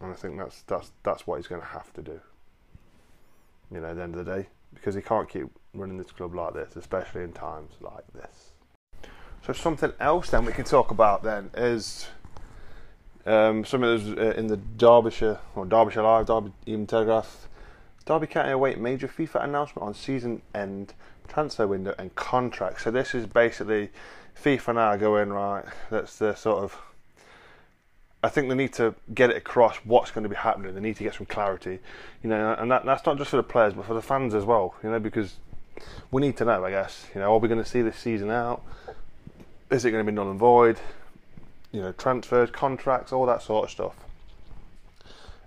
And 0.00 0.12
I 0.12 0.14
think 0.14 0.38
that's 0.38 0.62
that's 0.62 0.90
that's 1.04 1.26
what 1.26 1.36
he's 1.36 1.46
going 1.46 1.60
to 1.60 1.66
have 1.66 1.92
to 1.92 2.02
do. 2.02 2.20
You 3.70 3.80
know, 3.80 3.88
at 3.88 3.96
the 3.96 4.02
end 4.02 4.16
of 4.16 4.24
the 4.24 4.36
day, 4.36 4.48
because 4.74 4.94
he 4.94 5.00
can't 5.00 5.28
keep 5.28 5.46
running 5.74 5.96
this 5.96 6.10
club 6.10 6.34
like 6.34 6.54
this, 6.54 6.76
especially 6.76 7.22
in 7.22 7.32
times 7.32 7.74
like 7.80 8.04
this. 8.12 8.50
So 9.46 9.52
something 9.52 9.92
else 9.98 10.30
then 10.30 10.44
we 10.44 10.52
can 10.52 10.64
talk 10.64 10.90
about 10.90 11.22
then 11.22 11.50
is 11.56 12.08
um, 13.26 13.64
something 13.64 13.90
was 13.90 14.08
uh, 14.08 14.34
in 14.36 14.48
the 14.48 14.56
Derbyshire 14.56 15.38
or 15.54 15.66
Derbyshire 15.66 16.02
Live, 16.02 16.26
Derby 16.26 16.52
Evening 16.66 16.86
Telegraph 16.86 17.48
Derby 18.02 18.26
County 18.26 18.50
await 18.50 18.78
major 18.78 19.08
FIFA 19.08 19.44
announcement 19.44 19.86
on 19.86 19.94
season 19.94 20.42
end 20.54 20.94
transfer 21.28 21.66
window 21.66 21.94
and 21.98 22.14
contract. 22.14 22.82
So 22.82 22.90
this 22.90 23.14
is 23.14 23.26
basically 23.26 23.90
FIFA 24.42 24.74
now 24.74 24.96
going 24.96 25.30
right. 25.30 25.64
That's 25.90 26.18
the 26.18 26.34
sort 26.34 26.64
of. 26.64 26.78
I 28.24 28.28
think 28.28 28.48
they 28.48 28.54
need 28.54 28.72
to 28.74 28.94
get 29.12 29.30
it 29.30 29.36
across 29.36 29.76
what's 29.78 30.12
going 30.12 30.22
to 30.22 30.28
be 30.28 30.36
happening. 30.36 30.74
They 30.74 30.80
need 30.80 30.96
to 30.96 31.02
get 31.02 31.14
some 31.14 31.26
clarity, 31.26 31.80
you 32.22 32.30
know, 32.30 32.54
and 32.56 32.70
that, 32.70 32.84
that's 32.84 33.04
not 33.04 33.18
just 33.18 33.30
for 33.30 33.36
the 33.36 33.42
players 33.42 33.74
but 33.74 33.84
for 33.84 33.94
the 33.94 34.02
fans 34.02 34.32
as 34.32 34.44
well, 34.44 34.76
you 34.82 34.90
know, 34.90 35.00
because 35.00 35.34
we 36.12 36.22
need 36.22 36.36
to 36.36 36.44
know. 36.44 36.64
I 36.64 36.70
guess 36.70 37.06
you 37.14 37.20
know, 37.20 37.32
are 37.32 37.38
we 37.38 37.48
going 37.48 37.62
to 37.62 37.68
see 37.68 37.82
this 37.82 37.96
season 37.96 38.30
out? 38.30 38.62
Is 39.70 39.84
it 39.84 39.90
going 39.90 40.04
to 40.04 40.10
be 40.10 40.14
null 40.14 40.30
and 40.30 40.38
void? 40.38 40.78
You 41.72 41.80
know, 41.80 41.92
transfers, 41.92 42.50
contracts, 42.50 43.12
all 43.12 43.26
that 43.26 43.42
sort 43.42 43.64
of 43.64 43.70
stuff. 43.70 43.96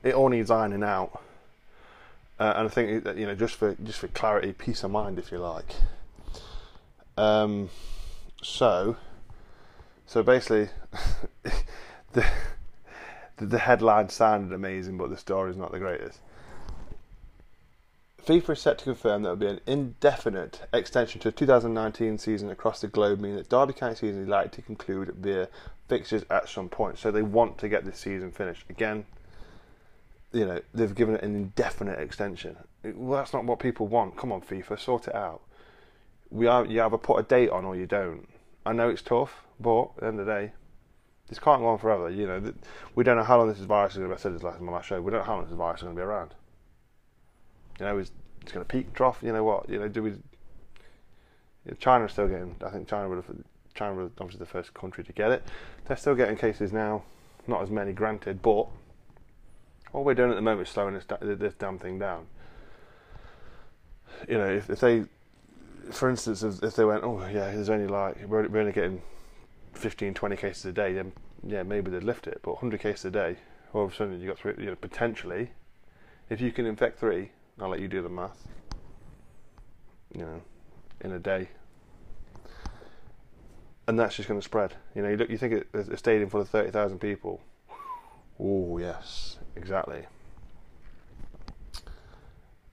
It 0.03 0.15
all 0.15 0.29
needs 0.29 0.51
ironing 0.51 0.83
out 0.83 1.21
uh, 2.39 2.53
and 2.57 2.67
I 2.67 2.69
think 2.69 3.03
that 3.03 3.17
you 3.17 3.25
know 3.25 3.35
just 3.35 3.55
for 3.55 3.75
just 3.83 3.99
for 3.99 4.07
clarity, 4.09 4.53
peace 4.53 4.83
of 4.83 4.91
mind, 4.91 5.19
if 5.19 5.31
you 5.31 5.39
like. 5.39 5.75
Um, 7.17 7.69
so, 8.43 8.97
so 10.05 10.21
basically, 10.21 10.69
the 12.13 12.25
the 13.37 13.59
headline 13.59 14.09
sounded 14.09 14.53
amazing, 14.53 14.97
but 14.97 15.09
the 15.09 15.17
story 15.17 15.51
is 15.51 15.57
not 15.57 15.71
the 15.71 15.79
greatest. 15.79 16.19
FIFA 18.25 18.49
is 18.51 18.59
set 18.59 18.79
to 18.79 18.85
confirm 18.85 19.21
there 19.21 19.31
will 19.31 19.37
be 19.37 19.47
an 19.47 19.59
indefinite 19.67 20.61
extension 20.73 21.21
to 21.21 21.29
the 21.29 21.37
2019 21.37 22.17
season 22.17 22.49
across 22.49 22.81
the 22.81 22.87
globe, 22.87 23.19
meaning 23.19 23.37
that 23.37 23.49
Derby 23.49 23.73
County 23.73 23.95
season 23.95 24.23
is 24.23 24.27
likely 24.27 24.49
to 24.49 24.61
conclude 24.63 25.13
via 25.15 25.47
fixtures 25.87 26.25
at 26.31 26.49
some 26.49 26.67
point. 26.67 26.97
So 26.97 27.11
they 27.11 27.21
want 27.21 27.59
to 27.59 27.69
get 27.69 27.85
this 27.85 27.99
season 27.99 28.31
finished. 28.31 28.65
Again, 28.67 29.05
you 30.35 30.45
know, 30.45 30.61
they've 30.73 30.93
given 30.93 31.15
it 31.15 31.23
an 31.23 31.33
indefinite 31.33 31.97
extension. 31.97 32.57
Well, 32.83 33.17
that's 33.17 33.33
not 33.33 33.45
what 33.45 33.59
people 33.59 33.87
want. 33.87 34.17
Come 34.17 34.33
on, 34.33 34.41
FIFA, 34.41 34.77
sort 34.77 35.07
it 35.07 35.15
out. 35.15 35.41
We 36.29 36.45
are, 36.45 36.65
you 36.65 36.83
either 36.83 36.97
put 36.97 37.17
a 37.17 37.23
date 37.23 37.49
on 37.49 37.63
or 37.63 37.75
you 37.75 37.85
don't. 37.85 38.27
I 38.65 38.73
know 38.73 38.89
it's 38.89 39.01
tough, 39.01 39.45
but 39.59 39.83
at 39.83 39.95
the 39.97 40.07
end 40.07 40.19
of 40.19 40.25
the 40.25 40.31
day, 40.31 40.51
this 41.29 41.39
can't 41.39 41.61
go 41.61 41.67
on 41.67 41.77
forever. 41.77 42.09
You 42.09 42.27
know, 42.27 42.53
we 42.95 43.05
don't 43.05 43.15
know 43.15 43.23
how 43.23 43.37
long 43.37 43.47
this 43.47 43.59
virus 43.59 43.93
is 43.93 43.99
going 43.99 44.09
to 44.09 44.15
be. 44.15 44.19
I 44.19 44.21
said 44.21 44.35
this 44.35 44.43
last 44.43 44.59
in 44.59 44.65
my 44.65 44.73
last 44.73 44.87
show. 44.87 45.01
We 45.01 45.11
don't 45.11 45.21
know 45.21 45.25
how 45.25 45.35
long 45.35 45.45
this 45.45 45.53
virus 45.53 45.79
is 45.79 45.83
going 45.83 45.95
to 45.95 45.99
be 45.99 46.03
around. 46.03 46.33
You 47.79 47.85
know, 47.85 47.97
it's, 47.97 48.11
it's 48.41 48.51
going 48.51 48.65
to 48.65 48.69
peak, 48.69 48.93
trough. 48.93 49.19
You 49.23 49.31
know 49.31 49.43
what? 49.43 49.69
You 49.69 49.79
know, 49.79 49.87
do 49.87 50.03
we? 50.03 50.13
China's 51.79 52.11
still 52.11 52.27
getting. 52.27 52.55
I 52.63 52.69
think 52.69 52.89
China 52.89 53.07
would 53.07 53.23
have. 53.23 53.35
China 53.73 53.95
was 53.95 54.11
obviously 54.19 54.39
the 54.39 54.45
first 54.45 54.73
country 54.73 55.03
to 55.05 55.13
get 55.13 55.31
it. 55.31 55.43
They're 55.85 55.97
still 55.97 56.15
getting 56.15 56.35
cases 56.35 56.73
now. 56.73 57.03
Not 57.47 57.61
as 57.61 57.69
many, 57.69 57.93
granted, 57.93 58.41
but 58.41 58.67
all 59.93 60.03
we're 60.03 60.13
doing 60.13 60.31
at 60.31 60.35
the 60.35 60.41
moment 60.41 60.67
is 60.67 60.73
slowing 60.73 60.93
this, 60.93 61.05
this 61.21 61.53
damn 61.55 61.79
thing 61.79 61.99
down. 61.99 62.27
You 64.27 64.37
know, 64.37 64.47
if, 64.47 64.69
if 64.69 64.79
they, 64.79 65.05
for 65.91 66.09
instance, 66.09 66.43
if, 66.43 66.63
if, 66.63 66.75
they 66.75 66.85
went, 66.85 67.03
oh 67.03 67.19
yeah, 67.25 67.51
there's 67.51 67.69
only 67.69 67.87
like 67.87 68.17
we're, 68.27 68.47
we're 68.47 68.61
only 68.61 68.71
getting 68.71 69.01
15, 69.73 70.13
20 70.13 70.35
cases 70.35 70.65
a 70.65 70.71
day, 70.71 70.93
then 70.93 71.11
yeah, 71.45 71.63
maybe 71.63 71.91
they'd 71.91 72.03
lift 72.03 72.27
it. 72.27 72.39
But 72.41 72.53
100 72.53 72.79
cases 72.79 73.05
a 73.05 73.11
day, 73.11 73.37
all 73.73 73.85
of 73.85 73.93
a 73.93 73.95
sudden 73.95 74.19
you 74.19 74.27
got 74.27 74.39
three, 74.39 74.53
you 74.57 74.65
know, 74.65 74.75
potentially, 74.75 75.51
if 76.29 76.41
you 76.41 76.51
can 76.51 76.65
infect 76.65 76.99
three, 76.99 77.31
I'll 77.59 77.69
let 77.69 77.79
you 77.79 77.87
do 77.87 78.01
the 78.01 78.09
math. 78.09 78.47
You 80.13 80.21
know, 80.21 80.41
in 81.01 81.11
a 81.11 81.19
day, 81.19 81.49
and 83.87 83.99
that's 83.99 84.15
just 84.15 84.27
going 84.27 84.39
to 84.39 84.43
spread. 84.43 84.73
You 84.95 85.03
know, 85.03 85.09
you 85.09 85.17
look, 85.17 85.29
you 85.29 85.37
think 85.37 85.65
it's 85.73 85.89
a 85.89 85.97
stadium 85.97 86.29
full 86.29 86.41
of 86.41 86.49
30,000 86.49 86.99
people. 86.99 87.41
Oh 88.39 88.77
yes, 88.77 89.37
exactly. 89.55 90.05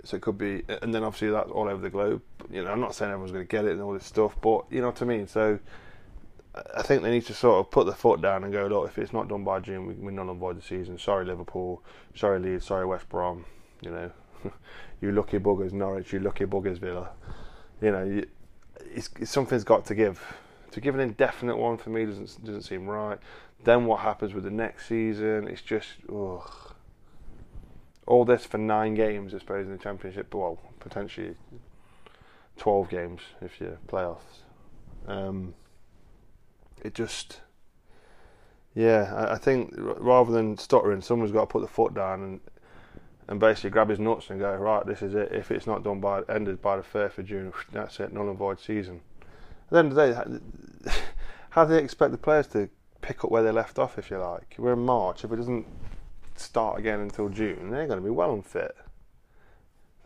So 0.04 0.16
it 0.16 0.22
could 0.22 0.36
be, 0.36 0.64
and 0.82 0.92
then 0.92 1.04
obviously 1.04 1.30
that's 1.30 1.50
all 1.50 1.68
over 1.68 1.80
the 1.80 1.90
globe. 1.90 2.22
You 2.50 2.64
know, 2.64 2.72
I'm 2.72 2.80
not 2.80 2.94
saying 2.94 3.12
everyone's 3.12 3.32
going 3.32 3.46
to 3.46 3.50
get 3.50 3.64
it 3.64 3.72
and 3.72 3.82
all 3.82 3.92
this 3.92 4.04
stuff, 4.04 4.36
but 4.40 4.64
you 4.68 4.80
know 4.80 4.88
what 4.88 5.00
I 5.00 5.04
mean. 5.04 5.28
So 5.28 5.60
I 6.74 6.82
think 6.82 7.02
they 7.02 7.10
need 7.10 7.26
to 7.26 7.34
sort 7.34 7.64
of 7.64 7.70
put 7.70 7.86
their 7.86 7.94
foot 7.94 8.20
down 8.20 8.44
and 8.44 8.52
go, 8.52 8.66
look, 8.66 8.88
if 8.88 8.98
it's 8.98 9.12
not 9.12 9.28
done 9.28 9.44
by 9.44 9.60
June, 9.60 9.86
we, 9.86 9.94
we're 9.94 10.10
not 10.10 10.28
on 10.28 10.38
board 10.38 10.58
the 10.58 10.62
season. 10.62 10.98
Sorry, 10.98 11.24
Liverpool. 11.24 11.82
Sorry, 12.14 12.38
Leeds. 12.40 12.66
Sorry, 12.66 12.84
West 12.84 13.08
Brom. 13.08 13.44
You 13.80 13.90
know, 13.90 14.10
you 15.00 15.12
lucky 15.12 15.38
buggers, 15.38 15.72
Norwich. 15.72 16.12
You 16.12 16.20
lucky 16.20 16.44
buggers, 16.44 16.78
Villa. 16.78 17.10
You 17.80 17.92
know, 17.92 18.04
you, 18.04 18.26
it's, 18.80 19.08
it's, 19.18 19.30
something's 19.30 19.64
got 19.64 19.86
to 19.86 19.94
give. 19.94 20.20
To 20.72 20.80
give 20.80 20.94
an 20.94 21.00
indefinite 21.00 21.56
one 21.56 21.76
for 21.76 21.90
me 21.90 22.06
doesn't 22.06 22.44
doesn't 22.44 22.62
seem 22.62 22.86
right. 22.86 23.18
Then 23.64 23.86
what 23.86 24.00
happens 24.00 24.34
with 24.34 24.44
the 24.44 24.50
next 24.50 24.88
season? 24.88 25.46
It's 25.46 25.62
just 25.62 25.90
ugh. 26.12 26.74
all 28.06 28.24
this 28.24 28.44
for 28.44 28.58
nine 28.58 28.94
games, 28.94 29.34
I 29.34 29.38
suppose, 29.38 29.66
in 29.66 29.72
the 29.72 29.78
championship. 29.78 30.34
Well, 30.34 30.58
potentially 30.80 31.36
twelve 32.56 32.88
games 32.88 33.20
if 33.40 33.60
you 33.60 33.78
playoffs. 33.86 34.42
Um, 35.06 35.54
it 36.84 36.94
just, 36.94 37.40
yeah, 38.74 39.12
I, 39.14 39.34
I, 39.34 39.38
think 39.38 39.72
rather 39.76 40.30
than 40.32 40.56
stuttering, 40.56 41.00
someone's 41.00 41.32
got 41.32 41.40
to 41.40 41.46
put 41.46 41.62
the 41.62 41.68
foot 41.68 41.94
down 41.94 42.22
and 42.22 42.40
and 43.28 43.38
basically 43.38 43.70
grab 43.70 43.88
his 43.88 44.00
nuts 44.00 44.30
and 44.30 44.40
go 44.40 44.52
right. 44.54 44.84
This 44.84 45.02
is 45.02 45.14
it. 45.14 45.32
If 45.32 45.50
it's 45.52 45.66
not 45.66 45.84
done 45.84 46.00
by 46.00 46.22
ended 46.28 46.60
by 46.60 46.76
the 46.76 46.82
first 46.82 47.18
of 47.18 47.26
June, 47.26 47.52
that's 47.72 48.00
it. 48.00 48.12
Null 48.12 48.28
and 48.28 48.38
void 48.38 48.60
season. 48.60 49.00
At 49.20 49.70
the 49.70 49.78
end 49.78 49.92
of 49.92 49.94
the 49.94 50.90
day, 50.90 50.92
how 51.50 51.64
do 51.64 51.74
they 51.74 51.82
expect 51.82 52.10
the 52.10 52.18
players 52.18 52.48
to 52.48 52.68
pick 53.02 53.24
up 53.24 53.30
where 53.30 53.42
they 53.42 53.50
left 53.50 53.78
off, 53.78 53.98
if 53.98 54.10
you 54.10 54.18
like. 54.18 54.54
We're 54.58 54.72
in 54.72 54.84
March. 54.84 55.24
If 55.24 55.32
it 55.32 55.36
doesn't 55.36 55.66
start 56.36 56.78
again 56.78 57.00
until 57.00 57.28
June, 57.28 57.70
they're 57.70 57.86
going 57.86 57.98
to 57.98 58.04
be 58.04 58.10
well 58.10 58.32
unfit. 58.32 58.74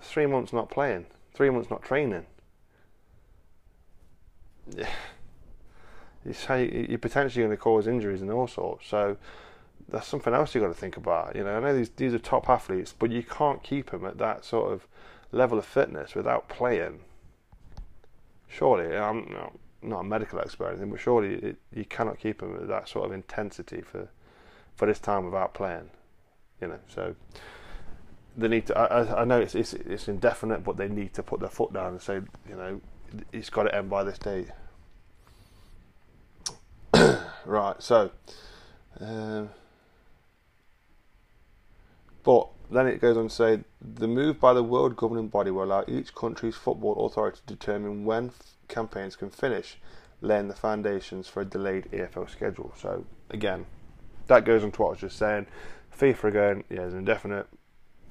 Three 0.01 0.27
months 0.27 0.53
not 0.53 0.69
playing, 0.69 1.07
three 1.35 1.51
months 1.51 1.71
not 1.71 1.83
training. 1.83 2.27
Yeah. 4.75 4.89
You 6.25 6.33
say 6.33 6.87
you're 6.89 6.99
potentially 6.99 7.45
going 7.45 7.57
to 7.57 7.63
cause 7.63 7.87
injuries 7.87 8.21
and 8.21 8.31
all 8.33 8.49
sorts. 8.49 8.89
So 8.89 9.17
that's 9.89 10.09
something 10.09 10.35
else 10.35 10.55
you've 10.55 10.63
got 10.65 10.69
to 10.69 10.75
think 10.75 10.97
about. 10.97 11.37
You 11.37 11.45
know, 11.45 11.57
I 11.57 11.61
know 11.61 11.77
these 11.77 11.91
these 11.91 12.15
are 12.15 12.19
top 12.19 12.49
athletes, 12.49 12.93
but 12.99 13.13
you 13.13 13.23
can't 13.23 13.63
keep 13.63 13.91
them 13.91 14.05
at 14.05 14.19
that 14.19 14.45
sort 14.45 14.73
of 14.73 14.89
level 15.31 15.59
of 15.59 15.65
fitness 15.65 16.15
without 16.15 16.49
playing. 16.49 17.01
Surely, 18.49 18.97
I'm 18.97 19.59
not 19.87 20.01
a 20.01 20.05
medical 20.05 20.41
expert 20.41 20.65
or 20.65 20.69
anything, 20.71 20.91
but 20.91 21.01
surely 21.01 21.35
it, 21.35 21.57
you 21.73 21.85
cannot 21.85 22.19
keep 22.19 22.41
them 22.41 22.57
at 22.57 22.69
that 22.69 22.89
sort 22.89 23.07
of 23.07 23.13
intensity 23.13 23.83
for 23.83 24.09
for 24.75 24.87
this 24.87 24.99
time 24.99 25.25
without 25.25 25.55
playing. 25.55 25.91
You 26.61 26.69
know, 26.69 26.79
so 26.89 27.15
they 28.37 28.49
need 28.49 28.67
to. 28.67 28.79
I, 28.79 29.23
I 29.23 29.25
know 29.25 29.41
it's, 29.41 29.55
it's, 29.55 29.73
it's 29.75 30.09
indefinite, 30.09 30.65
but 30.65 30.77
they 30.77 30.89
need 30.89 31.15
to 31.15 31.23
put 31.23 31.41
their 31.41 31.49
foot 31.49 31.73
down 31.73 31.93
and 31.93 32.03
say, 32.03 32.21
you 32.49 32.57
know, 32.57 32.81
it's 33.33 33.51
got 33.51 33.65
to 33.65 33.75
end 33.75 33.91
by 33.91 34.05
this 34.05 34.19
date. 34.19 34.49
right. 37.45 37.83
So, 37.83 38.11
um, 39.01 39.51
but 42.23 42.49
then 42.71 42.87
it 42.89 43.01
goes 43.01 43.17
on 43.17 43.29
to 43.29 43.35
say 43.35 43.61
the 43.81 44.09
move 44.09 44.41
by 44.41 44.53
the 44.53 44.63
world 44.63 44.97
governing 44.97 45.29
body 45.29 45.51
will 45.51 45.65
allow 45.65 45.85
each 45.87 46.15
country's 46.15 46.57
football 46.57 47.07
authority 47.07 47.41
to 47.47 47.55
determine 47.55 48.05
when 48.05 48.33
campaigns 48.69 49.17
can 49.17 49.31
finish, 49.31 49.79
laying 50.21 50.49
the 50.49 50.55
foundations 50.55 51.29
for 51.29 51.43
a 51.43 51.45
delayed 51.45 51.89
EFL 51.93 52.29
schedule. 52.31 52.73
So 52.77 53.05
again, 53.31 53.67
that 54.27 54.45
goes 54.45 54.65
on 54.65 54.73
to 54.73 54.83
what 54.83 54.89
I 54.89 54.91
was 54.93 55.01
just 55.01 55.19
saying. 55.19 55.47
FIFA 55.99 56.25
again, 56.25 56.65
yeah, 56.71 56.83
it's 56.83 56.95
indefinite. 56.95 57.47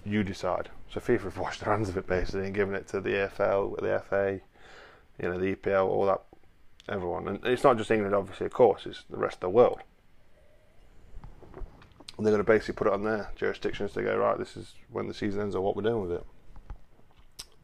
You 0.04 0.24
decide. 0.24 0.70
So 0.92 1.00
FIFA 1.00 1.24
have 1.24 1.38
washed 1.38 1.62
their 1.62 1.74
hands 1.74 1.90
of 1.90 1.98
it 1.98 2.08
basically 2.08 2.46
and 2.46 2.54
given 2.56 2.76
it 2.76 2.88
to 2.90 3.02
the 3.02 3.10
EFL, 3.10 3.80
the 3.82 4.04
FA, 4.08 4.40
you 5.22 5.30
know, 5.30 5.40
the 5.40 5.56
EPL, 5.56 5.88
all 5.88 6.06
that, 6.06 6.22
everyone. 6.88 7.28
And 7.28 7.46
it's 7.46 7.64
not 7.64 7.78
just 7.78 7.92
England, 7.92 8.16
obviously, 8.16 8.46
of 8.46 8.54
course. 8.54 8.86
It's 8.86 9.04
the 9.10 9.18
rest 9.18 9.36
of 9.36 9.42
the 9.42 9.50
world. 9.50 9.80
And 12.18 12.26
they're 12.26 12.32
going 12.32 12.44
to 12.44 12.50
basically 12.50 12.76
put 12.76 12.88
it 12.88 12.94
on 12.94 13.04
their 13.04 13.32
jurisdictions 13.36 13.92
to 13.94 14.02
go 14.02 14.18
right. 14.18 14.38
This 14.38 14.56
is 14.56 14.74
when 14.90 15.08
the 15.08 15.14
season 15.14 15.42
ends, 15.42 15.56
or 15.56 15.62
what 15.62 15.76
we're 15.76 15.84
doing 15.84 16.08
with 16.08 16.24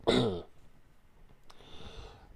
it. 0.08 0.44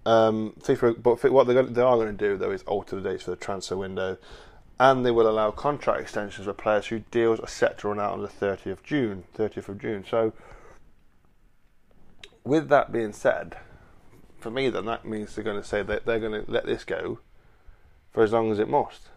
Um, 0.05 0.53
FIFA, 0.59 1.01
but 1.01 1.31
what 1.31 1.47
going, 1.47 1.73
they 1.73 1.81
are 1.81 1.95
going 1.95 2.15
to 2.15 2.29
do 2.29 2.37
though 2.37 2.51
is 2.51 2.61
alter 2.63 2.95
the 2.95 3.09
dates 3.09 3.23
for 3.23 3.31
the 3.31 3.37
transfer 3.37 3.75
window, 3.75 4.17
and 4.79 5.05
they 5.05 5.11
will 5.11 5.27
allow 5.27 5.51
contract 5.51 6.01
extensions 6.01 6.45
for 6.45 6.53
players 6.53 6.87
whose 6.87 7.01
deals 7.09 7.39
are 7.39 7.47
set 7.47 7.79
to 7.79 7.87
run 7.87 7.99
out 7.99 8.13
on 8.13 8.21
the 8.21 8.27
30th 8.27 8.71
of 8.71 8.83
June. 8.83 9.23
30th 9.35 9.69
of 9.69 9.79
June. 9.79 10.05
So, 10.09 10.33
with 12.43 12.69
that 12.69 12.91
being 12.91 13.13
said, 13.13 13.57
for 14.39 14.51
me, 14.51 14.69
then 14.69 14.85
that 14.85 15.05
means 15.05 15.33
they're 15.33 15.43
going 15.43 15.61
to 15.61 15.67
say 15.67 15.81
that 15.81 16.05
they're 16.05 16.19
going 16.19 16.45
to 16.45 16.51
let 16.51 16.65
this 16.65 16.83
go 16.83 17.19
for 18.11 18.21
as 18.21 18.31
long 18.31 18.51
as 18.51 18.59
it 18.59 18.69
must, 18.69 19.09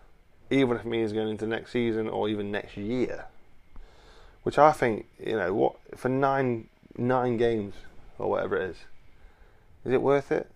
even 0.50 0.76
if 0.76 0.86
it 0.86 0.88
means 0.88 1.12
going 1.12 1.28
into 1.28 1.46
next 1.46 1.72
season 1.72 2.08
or 2.08 2.28
even 2.28 2.50
next 2.50 2.76
year. 2.76 3.26
Which 4.42 4.58
I 4.58 4.72
think, 4.72 5.06
you 5.18 5.36
know, 5.36 5.52
what 5.52 5.76
for 5.96 6.08
nine 6.08 6.68
nine 6.96 7.36
games 7.36 7.74
or 8.18 8.30
whatever 8.30 8.56
it 8.56 8.70
is, 8.70 8.76
is 9.84 9.92
it 9.92 10.00
worth 10.00 10.32
it? 10.32 10.50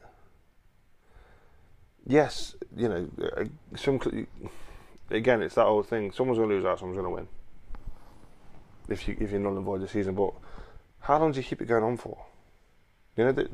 Yes, 2.06 2.54
you 2.76 2.88
know, 2.88 3.08
uh, 3.36 3.44
some 3.76 4.00
again, 5.10 5.42
it's 5.42 5.54
that 5.54 5.66
old 5.66 5.88
thing. 5.88 6.12
Someone's 6.12 6.38
going 6.38 6.50
to 6.50 6.54
lose 6.56 6.64
out, 6.64 6.78
someone's 6.78 6.98
going 6.98 7.10
to 7.10 7.14
win. 7.14 7.28
If 8.88 9.06
you 9.06 9.16
if 9.20 9.30
you're 9.30 9.40
not 9.40 9.50
avoid 9.50 9.80
the 9.80 9.88
season, 9.88 10.14
but 10.14 10.32
how 11.00 11.18
long 11.18 11.32
do 11.32 11.38
you 11.38 11.44
keep 11.44 11.62
it 11.62 11.66
going 11.66 11.84
on 11.84 11.96
for? 11.96 12.24
You 13.16 13.24
know, 13.24 13.32
they, 13.32 13.46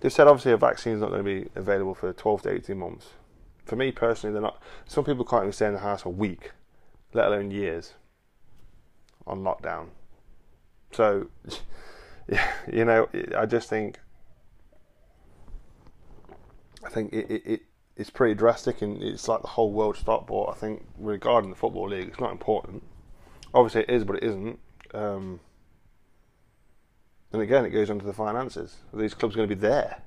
they've 0.00 0.12
said 0.12 0.26
obviously 0.26 0.52
a 0.52 0.56
vaccine 0.56 0.94
is 0.94 1.00
not 1.00 1.10
going 1.10 1.24
to 1.24 1.42
be 1.42 1.50
available 1.54 1.94
for 1.94 2.12
12 2.12 2.42
to 2.42 2.52
18 2.52 2.78
months. 2.78 3.06
For 3.64 3.76
me 3.76 3.92
personally, 3.92 4.32
they're 4.32 4.42
not. 4.42 4.62
Some 4.86 5.04
people 5.04 5.24
can't 5.24 5.44
even 5.44 5.52
stay 5.52 5.66
in 5.66 5.72
the 5.72 5.80
house 5.80 6.04
a 6.04 6.10
week, 6.10 6.52
let 7.12 7.26
alone 7.26 7.50
years, 7.50 7.94
on 9.26 9.40
lockdown. 9.40 9.88
So, 10.92 11.28
you 12.72 12.84
know, 12.84 13.08
I 13.36 13.46
just 13.46 13.68
think, 13.68 13.98
I 16.84 16.88
think 16.88 17.12
it, 17.12 17.30
it, 17.30 17.42
it 17.46 17.62
it's 17.96 18.10
pretty 18.10 18.34
drastic 18.34 18.82
and 18.82 19.02
it's 19.02 19.28
like 19.28 19.42
the 19.42 19.48
whole 19.48 19.72
world 19.72 19.96
stopped. 19.96 20.26
But 20.26 20.46
I 20.46 20.54
think 20.54 20.84
regarding 20.98 21.50
the 21.50 21.56
football 21.56 21.88
league, 21.88 22.08
it's 22.08 22.20
not 22.20 22.32
important. 22.32 22.82
Obviously, 23.52 23.82
it 23.82 23.90
is, 23.90 24.04
but 24.04 24.16
it 24.16 24.24
isn't. 24.24 24.58
Um, 24.92 25.40
and 27.32 27.42
again, 27.42 27.64
it 27.64 27.70
goes 27.70 27.90
on 27.90 27.98
to 27.98 28.06
the 28.06 28.12
finances. 28.12 28.76
Are 28.92 28.98
these 28.98 29.14
clubs 29.14 29.34
going 29.34 29.48
to 29.48 29.54
be 29.54 29.60
there? 29.60 30.02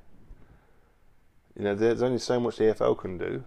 You 1.58 1.64
know, 1.64 1.76
there's 1.76 2.02
only 2.02 2.20
so 2.20 2.40
much 2.40 2.58
the 2.58 2.66
EFL 2.66 2.98
can 2.98 3.18
do 3.18 3.44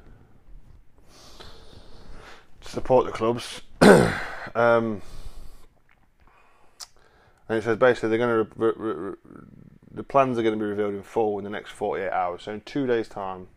to 2.61 2.69
support 2.69 3.07
the 3.07 3.13
clubs. 3.13 3.63
um, 4.55 5.01
and 7.49 7.59
it 7.59 7.65
says 7.65 7.77
basically 7.77 8.11
they're 8.11 8.19
going 8.19 8.47
to 8.47 8.53
re- 8.57 8.73
re- 8.77 8.95
re- 8.95 9.17
the 9.91 10.03
plans 10.03 10.39
are 10.39 10.43
going 10.43 10.59
to 10.59 10.63
be 10.63 10.69
revealed 10.69 10.95
in 10.95 11.03
full 11.03 11.39
in 11.39 11.45
the 11.45 11.51
next 11.51 11.71
48 11.71 12.11
hours. 12.11 12.43
So 12.45 12.53
in 12.53 12.61
two 12.63 12.87
days' 12.87 13.09
time. 13.09 13.49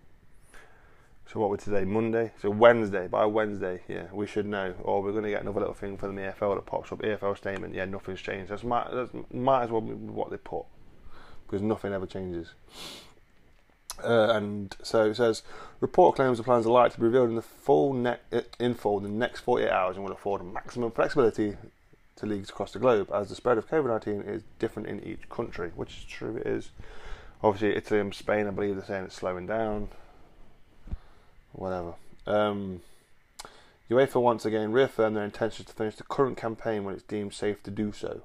So 1.32 1.40
what 1.40 1.50
we're 1.50 1.58
today, 1.58 1.86
Monday. 1.86 2.32
So 2.42 2.50
Wednesday, 2.50 3.08
by 3.08 3.26
Wednesday, 3.26 3.82
yeah, 3.88 4.08
we 4.12 4.28
should 4.28 4.46
know. 4.46 4.76
Or 4.84 5.02
we're 5.02 5.12
going 5.12 5.24
to 5.24 5.30
get 5.30 5.42
another 5.42 5.62
little 5.62 5.74
thing 5.74 5.98
from 5.98 6.16
the 6.16 6.22
EFL 6.22 6.56
that 6.56 6.66
pops 6.66 6.92
up. 6.92 7.02
EFL 7.02 7.38
statement, 7.38 7.74
yeah, 7.74 7.86
nothing's 7.86 8.22
changed. 8.22 8.52
That's 8.52 8.64
might, 8.64 8.92
that's, 8.92 9.12
might 9.32 9.64
as 9.64 9.70
well 9.70 9.82
be 9.82 9.94
what 9.94 10.32
they 10.32 10.38
put 10.38 10.66
because 11.46 11.62
nothing 11.62 11.94
ever 11.94 12.06
changes. 12.06 12.54
Uh, 14.04 14.30
and 14.32 14.76
so 14.82 15.06
it 15.06 15.16
says, 15.16 15.44
report 15.80 16.16
claims 16.16 16.40
the 16.40 16.44
plans 16.44 16.66
are 16.66 16.72
likely 16.72 16.96
to 16.96 17.00
be 17.00 17.06
revealed 17.06 17.30
in 17.30 17.36
the 17.36 17.42
full 17.44 17.94
ne- 17.94 18.18
in 18.60 18.74
full 18.74 18.98
in 18.98 19.04
the 19.04 19.10
next 19.10 19.42
48 19.42 19.70
hours 19.70 19.96
and 19.96 20.04
will 20.04 20.12
afford 20.12 20.44
maximum 20.44 20.92
flexibility 20.92 21.56
to 22.18 22.26
leagues 22.26 22.50
across 22.50 22.72
the 22.74 22.80
globe 22.80 23.10
as 23.14 23.30
the 23.30 23.36
spread 23.36 23.58
of 23.58 23.68
COVID 23.68 23.88
19 23.88 24.22
is 24.22 24.44
different 24.60 24.88
in 24.88 25.04
each 25.04 25.30
country, 25.30 25.72
which 25.76 25.98
is 25.98 26.04
true, 26.06 26.38
it 26.38 26.48
is. 26.48 26.72
Obviously, 27.44 27.76
Italy 27.76 28.00
and 28.00 28.14
Spain, 28.14 28.48
I 28.48 28.52
believe 28.52 28.76
they're 28.76 28.86
saying 28.86 29.06
it's 29.06 29.16
slowing 29.16 29.48
down. 29.48 29.90
Whatever. 31.52 31.94
Um, 32.26 32.82
UEFA 33.90 34.22
once 34.22 34.46
again 34.46 34.72
reaffirmed 34.72 35.16
their 35.16 35.26
intention 35.26 35.66
to 35.66 35.74
finish 35.74 35.96
the 35.96 36.04
current 36.04 36.38
campaign 36.38 36.84
when 36.84 36.96
it's 36.96 37.04
deemed 37.04 37.34
safe 37.34 37.62
to 37.64 37.72
do 37.72 37.92
so 37.92 38.22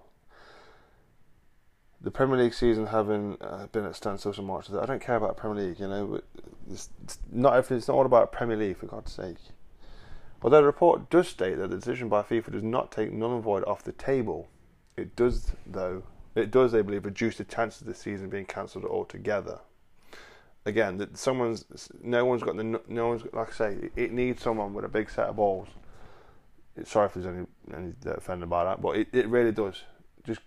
the 2.00 2.10
Premier 2.10 2.38
League 2.38 2.54
season 2.54 2.86
having 2.86 3.36
uh, 3.40 3.66
been 3.72 3.84
at 3.84 3.96
standstill 3.96 4.32
so 4.32 4.42
much, 4.42 4.70
I 4.70 4.86
don't 4.86 5.02
care 5.02 5.16
about 5.16 5.36
Premier 5.36 5.66
League. 5.66 5.80
You 5.80 5.88
know, 5.88 6.20
it's, 6.70 6.88
not 7.30 7.70
it's 7.70 7.88
not 7.88 7.94
all 7.94 8.06
about 8.06 8.30
Premier 8.30 8.56
League 8.56 8.78
for 8.78 8.86
God's 8.86 9.12
sake. 9.12 9.36
Although 10.42 10.60
the 10.60 10.66
report 10.66 11.10
does 11.10 11.28
state 11.28 11.58
that 11.58 11.68
the 11.70 11.76
decision 11.76 12.08
by 12.08 12.22
FIFA 12.22 12.52
does 12.52 12.62
not 12.62 12.92
take 12.92 13.12
null 13.12 13.34
and 13.34 13.42
void 13.42 13.64
off 13.64 13.82
the 13.82 13.92
table, 13.92 14.48
it 14.96 15.16
does 15.16 15.52
though 15.66 16.04
it 16.34 16.50
does 16.50 16.72
they 16.72 16.82
believe 16.82 17.04
reduce 17.04 17.38
the 17.38 17.44
chances 17.44 17.80
of 17.80 17.88
the 17.88 17.94
season 17.94 18.28
being 18.28 18.44
cancelled 18.44 18.84
altogether. 18.84 19.60
Again, 20.64 20.98
that 20.98 21.16
someone's 21.16 21.64
no 22.02 22.24
one's 22.24 22.42
got 22.42 22.56
the 22.56 22.80
no 22.88 23.08
one's 23.08 23.22
like 23.32 23.48
I 23.48 23.52
say 23.52 23.90
it 23.96 24.12
needs 24.12 24.42
someone 24.42 24.74
with 24.74 24.84
a 24.84 24.88
big 24.88 25.10
set 25.10 25.28
of 25.28 25.36
balls. 25.36 25.68
Sorry 26.84 27.06
if 27.06 27.14
there's 27.14 27.26
any 27.26 27.46
any 27.74 27.92
offended 28.06 28.48
by 28.48 28.64
that, 28.64 28.80
but 28.80 28.96
it, 28.96 29.08
it 29.12 29.28
really 29.28 29.50
does 29.50 29.82
Just, 30.24 30.40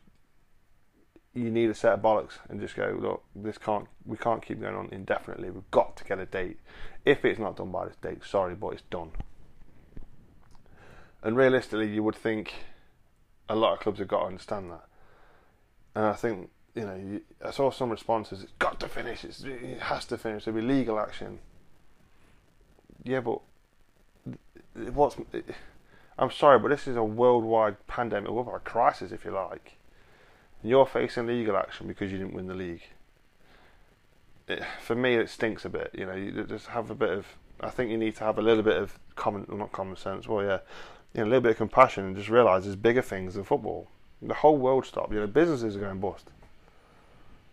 you 1.33 1.49
need 1.49 1.69
a 1.69 1.73
set 1.73 1.93
of 1.93 2.01
bollocks 2.01 2.37
and 2.49 2.59
just 2.61 2.75
go, 2.75 2.97
look, 2.99 3.23
this 3.35 3.57
can't, 3.57 3.87
we 4.05 4.17
can't 4.17 4.41
keep 4.41 4.61
going 4.61 4.75
on 4.75 4.89
indefinitely. 4.91 5.49
We've 5.49 5.71
got 5.71 5.97
to 5.97 6.03
get 6.03 6.19
a 6.19 6.25
date. 6.25 6.59
If 7.05 7.25
it's 7.25 7.39
not 7.39 7.57
done 7.57 7.71
by 7.71 7.87
this 7.87 7.95
date, 7.97 8.23
sorry, 8.23 8.55
but 8.55 8.69
it's 8.69 8.83
done. 8.83 9.11
And 11.23 11.35
realistically, 11.35 11.87
you 11.93 12.03
would 12.03 12.15
think 12.15 12.53
a 13.49 13.55
lot 13.55 13.73
of 13.73 13.79
clubs 13.79 13.99
have 13.99 14.07
got 14.07 14.21
to 14.21 14.25
understand 14.25 14.71
that. 14.71 14.85
And 15.95 16.05
I 16.05 16.13
think, 16.13 16.49
you 16.73 16.83
know, 16.83 16.95
you, 16.95 17.21
I 17.45 17.51
saw 17.51 17.69
some 17.69 17.89
responses, 17.89 18.43
it's 18.43 18.53
got 18.59 18.79
to 18.79 18.87
finish, 18.87 19.23
it's, 19.23 19.43
it 19.43 19.79
has 19.81 20.05
to 20.05 20.17
finish, 20.17 20.45
there'll 20.45 20.59
be 20.59 20.65
legal 20.65 20.99
action. 20.99 21.39
Yeah, 23.03 23.19
but 23.19 23.41
what's, 24.93 25.17
I'm 26.17 26.31
sorry, 26.31 26.59
but 26.59 26.69
this 26.69 26.87
is 26.87 26.95
a 26.95 27.03
worldwide 27.03 27.85
pandemic, 27.87 28.31
worldwide 28.31 28.55
a 28.55 28.59
crisis, 28.59 29.11
if 29.11 29.25
you 29.25 29.31
like 29.31 29.77
you're 30.63 30.85
facing 30.85 31.27
legal 31.27 31.57
action 31.57 31.87
because 31.87 32.11
you 32.11 32.17
didn't 32.17 32.33
win 32.33 32.47
the 32.47 32.53
league. 32.53 32.83
It, 34.47 34.63
for 34.81 34.95
me, 34.95 35.15
it 35.15 35.29
stinks 35.29 35.65
a 35.65 35.69
bit. 35.69 35.91
You 35.93 36.05
know, 36.05 36.15
you 36.15 36.43
just 36.43 36.67
have 36.67 36.89
a 36.89 36.95
bit 36.95 37.09
of. 37.09 37.25
I 37.59 37.69
think 37.69 37.91
you 37.91 37.97
need 37.97 38.15
to 38.17 38.23
have 38.23 38.37
a 38.37 38.41
little 38.41 38.63
bit 38.63 38.77
of 38.77 38.97
common, 39.15 39.45
well, 39.47 39.57
not 39.57 39.71
common 39.71 39.95
sense. 39.95 40.27
Well, 40.27 40.43
yeah, 40.43 40.59
you 41.13 41.21
know, 41.21 41.23
a 41.23 41.29
little 41.29 41.41
bit 41.41 41.51
of 41.51 41.57
compassion 41.57 42.05
and 42.05 42.15
just 42.15 42.29
realise 42.29 42.63
there's 42.63 42.75
bigger 42.75 43.01
things 43.01 43.35
than 43.35 43.43
football. 43.43 43.87
The 44.21 44.35
whole 44.35 44.57
world 44.57 44.85
stopped. 44.85 45.11
You 45.11 45.19
know, 45.19 45.27
businesses 45.27 45.75
are 45.75 45.79
going 45.79 45.99
bust. 45.99 46.27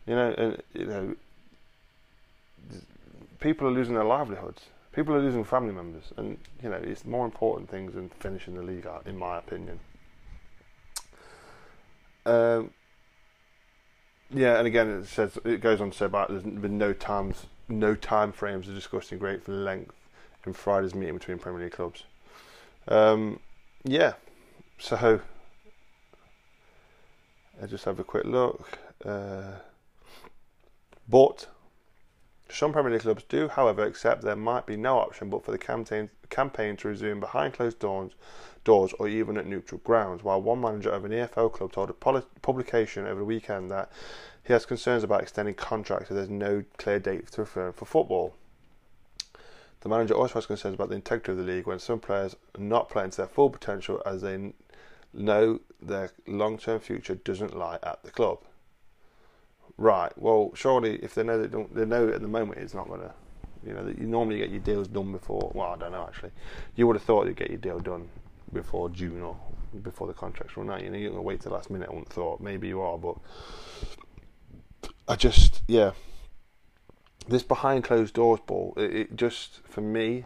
You 0.06 0.14
know, 0.14 0.34
and 0.36 0.62
you 0.74 0.86
know, 0.86 1.16
people 3.40 3.66
are 3.66 3.70
losing 3.70 3.94
their 3.94 4.04
livelihoods. 4.04 4.62
People 4.92 5.14
are 5.14 5.20
losing 5.20 5.44
family 5.44 5.72
members, 5.72 6.12
and 6.16 6.38
you 6.62 6.68
know, 6.68 6.76
it's 6.76 7.04
more 7.04 7.24
important 7.24 7.70
things 7.70 7.94
than 7.94 8.08
finishing 8.08 8.54
the 8.54 8.62
league 8.62 8.86
out, 8.86 9.06
in 9.06 9.16
my 9.16 9.38
opinion. 9.38 9.80
Um, 12.26 12.70
yeah, 14.30 14.58
and 14.58 14.66
again, 14.66 14.88
it 14.90 15.06
says 15.06 15.38
it 15.44 15.60
goes 15.60 15.80
on 15.80 15.90
to 15.90 15.96
say 15.96 16.04
about 16.04 16.28
there's 16.28 16.42
been 16.42 16.78
no 16.78 16.92
times, 16.92 17.46
no 17.68 17.94
time 17.94 18.32
frames 18.32 18.68
are 18.68 18.74
discussed 18.74 19.12
in 19.12 19.18
great 19.18 19.48
length 19.48 19.94
in 20.46 20.52
Friday's 20.52 20.94
meeting 20.94 21.14
between 21.14 21.38
Premier 21.38 21.62
League 21.62 21.72
clubs. 21.72 22.04
Um, 22.88 23.40
yeah, 23.90 24.14
so 24.78 25.20
I 27.62 27.66
just 27.66 27.84
have 27.84 27.98
a 27.98 28.04
quick 28.04 28.24
look. 28.24 28.78
Uh, 29.04 29.52
but 31.08 31.46
some 32.50 32.72
Premier 32.72 32.92
League 32.92 33.02
clubs 33.02 33.24
do, 33.28 33.48
however, 33.48 33.82
accept 33.84 34.22
there 34.22 34.36
might 34.36 34.66
be 34.66 34.76
no 34.76 34.98
option 34.98 35.30
but 35.30 35.44
for 35.44 35.52
the 35.52 35.58
campaign, 35.58 36.10
campaign 36.30 36.76
to 36.78 36.88
resume 36.88 37.20
behind 37.20 37.54
closed 37.54 37.78
doors, 37.78 38.12
doors 38.64 38.92
or 38.98 39.08
even 39.08 39.36
at 39.36 39.46
neutral 39.46 39.80
grounds. 39.84 40.22
While 40.22 40.42
one 40.42 40.60
manager 40.60 40.90
of 40.90 41.04
an 41.04 41.12
EFL 41.12 41.52
club 41.52 41.72
told 41.72 41.90
a 41.90 42.22
publication 42.42 43.06
over 43.06 43.20
the 43.20 43.24
weekend 43.24 43.70
that 43.70 43.90
he 44.44 44.52
has 44.52 44.66
concerns 44.66 45.02
about 45.02 45.22
extending 45.22 45.54
contracts 45.54 46.10
if 46.10 46.16
there's 46.16 46.30
no 46.30 46.64
clear 46.76 46.98
date 46.98 47.30
to 47.32 47.42
return 47.42 47.72
for 47.72 47.84
football. 47.84 48.34
The 49.80 49.88
manager 49.88 50.14
also 50.14 50.34
has 50.34 50.46
concerns 50.46 50.74
about 50.74 50.88
the 50.88 50.96
integrity 50.96 51.32
of 51.32 51.38
the 51.38 51.52
league 51.52 51.66
when 51.66 51.78
some 51.78 52.00
players 52.00 52.34
are 52.56 52.60
not 52.60 52.88
playing 52.88 53.10
to 53.10 53.18
their 53.18 53.26
full 53.26 53.50
potential 53.50 54.02
as 54.04 54.22
they 54.22 54.52
know 55.12 55.60
their 55.80 56.10
long 56.26 56.58
term 56.58 56.80
future 56.80 57.14
doesn't 57.14 57.56
lie 57.56 57.78
at 57.82 58.02
the 58.02 58.10
club. 58.10 58.40
Right. 59.76 60.12
Well, 60.18 60.50
surely 60.54 60.96
if 60.96 61.14
they 61.14 61.22
know 61.22 61.40
that 61.40 61.74
they 61.74 61.84
know 61.84 62.08
at 62.08 62.20
the 62.20 62.28
moment 62.28 62.58
it's 62.58 62.74
not 62.74 62.88
going 62.88 63.02
to, 63.02 63.12
you 63.64 63.72
know, 63.72 63.86
you 63.86 64.06
normally 64.06 64.38
get 64.38 64.50
your 64.50 64.60
deals 64.60 64.88
done 64.88 65.12
before. 65.12 65.52
Well, 65.54 65.72
I 65.72 65.76
don't 65.76 65.92
know 65.92 66.04
actually. 66.06 66.32
You 66.74 66.86
would 66.88 66.96
have 66.96 67.04
thought 67.04 67.26
you'd 67.26 67.36
get 67.36 67.50
your 67.50 67.60
deal 67.60 67.78
done 67.78 68.08
before 68.52 68.88
June 68.88 69.22
or 69.22 69.36
before 69.82 70.08
the 70.08 70.14
contracts 70.14 70.56
run 70.56 70.70
out. 70.70 70.82
You 70.82 70.90
know, 70.90 70.98
you're 70.98 71.10
going 71.10 71.22
to 71.22 71.26
wait 71.26 71.40
till 71.40 71.50
the 71.50 71.56
last 71.56 71.70
minute. 71.70 71.88
I 71.88 71.92
wouldn't 71.92 72.12
thought. 72.12 72.40
Maybe 72.40 72.66
you 72.66 72.80
are, 72.80 72.98
but 72.98 73.16
I 75.06 75.14
just 75.14 75.62
yeah. 75.68 75.92
This 77.28 77.42
behind 77.42 77.84
closed 77.84 78.14
doors 78.14 78.40
ball, 78.46 78.74
it, 78.76 78.94
it 78.94 79.16
just 79.16 79.60
for 79.64 79.82
me, 79.82 80.24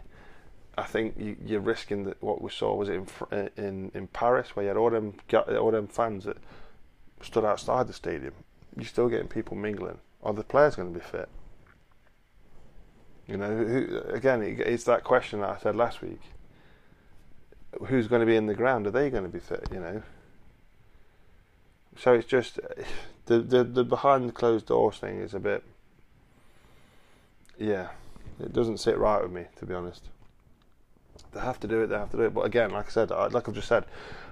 I 0.77 0.83
think 0.83 1.15
you, 1.45 1.57
are 1.57 1.61
risking 1.61 2.05
that. 2.05 2.21
What 2.23 2.41
we 2.41 2.49
saw 2.49 2.75
was 2.75 2.89
in 2.89 3.07
uh, 3.31 3.49
in 3.57 3.91
in 3.93 4.07
Paris, 4.07 4.55
where 4.55 4.63
you 4.63 4.69
had 4.69 4.77
all 4.77 4.89
them 4.89 5.15
all 5.33 5.71
them 5.71 5.87
fans 5.87 6.23
that 6.25 6.37
stood 7.21 7.45
outside 7.45 7.87
the 7.87 7.93
stadium 7.93 8.33
you're 8.75 8.85
still 8.85 9.09
getting 9.09 9.27
people 9.27 9.55
mingling. 9.55 9.99
Are 10.23 10.33
the 10.33 10.43
players 10.43 10.75
going 10.75 10.93
to 10.93 10.99
be 10.99 11.05
fit? 11.05 11.29
You 13.27 13.37
know, 13.37 13.55
who, 13.55 13.99
again, 14.09 14.41
it's 14.41 14.83
that 14.85 15.03
question 15.03 15.41
that 15.41 15.49
I 15.49 15.57
said 15.57 15.75
last 15.75 16.01
week. 16.01 16.21
Who's 17.87 18.07
going 18.07 18.19
to 18.19 18.25
be 18.25 18.35
in 18.35 18.47
the 18.47 18.53
ground? 18.53 18.87
Are 18.87 18.91
they 18.91 19.09
going 19.09 19.23
to 19.23 19.29
be 19.29 19.39
fit? 19.39 19.67
You 19.71 19.79
know. 19.79 20.03
So 21.97 22.13
it's 22.13 22.27
just 22.27 22.59
the 23.25 23.39
the, 23.39 23.63
the 23.63 23.83
behind 23.83 24.27
the 24.27 24.33
closed 24.33 24.67
doors 24.67 24.97
thing 24.97 25.19
is 25.19 25.33
a 25.33 25.39
bit. 25.39 25.63
Yeah, 27.63 27.87
it 28.41 28.51
doesn't 28.51 28.79
sit 28.79 28.97
right 28.97 29.23
with 29.23 29.31
me 29.31 29.45
to 29.57 29.65
be 29.65 29.73
honest. 29.73 30.09
They 31.31 31.39
have 31.39 31.61
to 31.61 31.67
do 31.67 31.81
it. 31.81 31.87
They 31.87 31.97
have 31.97 32.11
to 32.11 32.17
do 32.17 32.23
it. 32.23 32.33
But 32.33 32.41
again, 32.41 32.71
like 32.71 32.87
I 32.87 32.89
said, 32.89 33.11
I, 33.11 33.27
like 33.27 33.47
I've 33.47 33.55
just 33.55 33.69
said, 33.69 33.85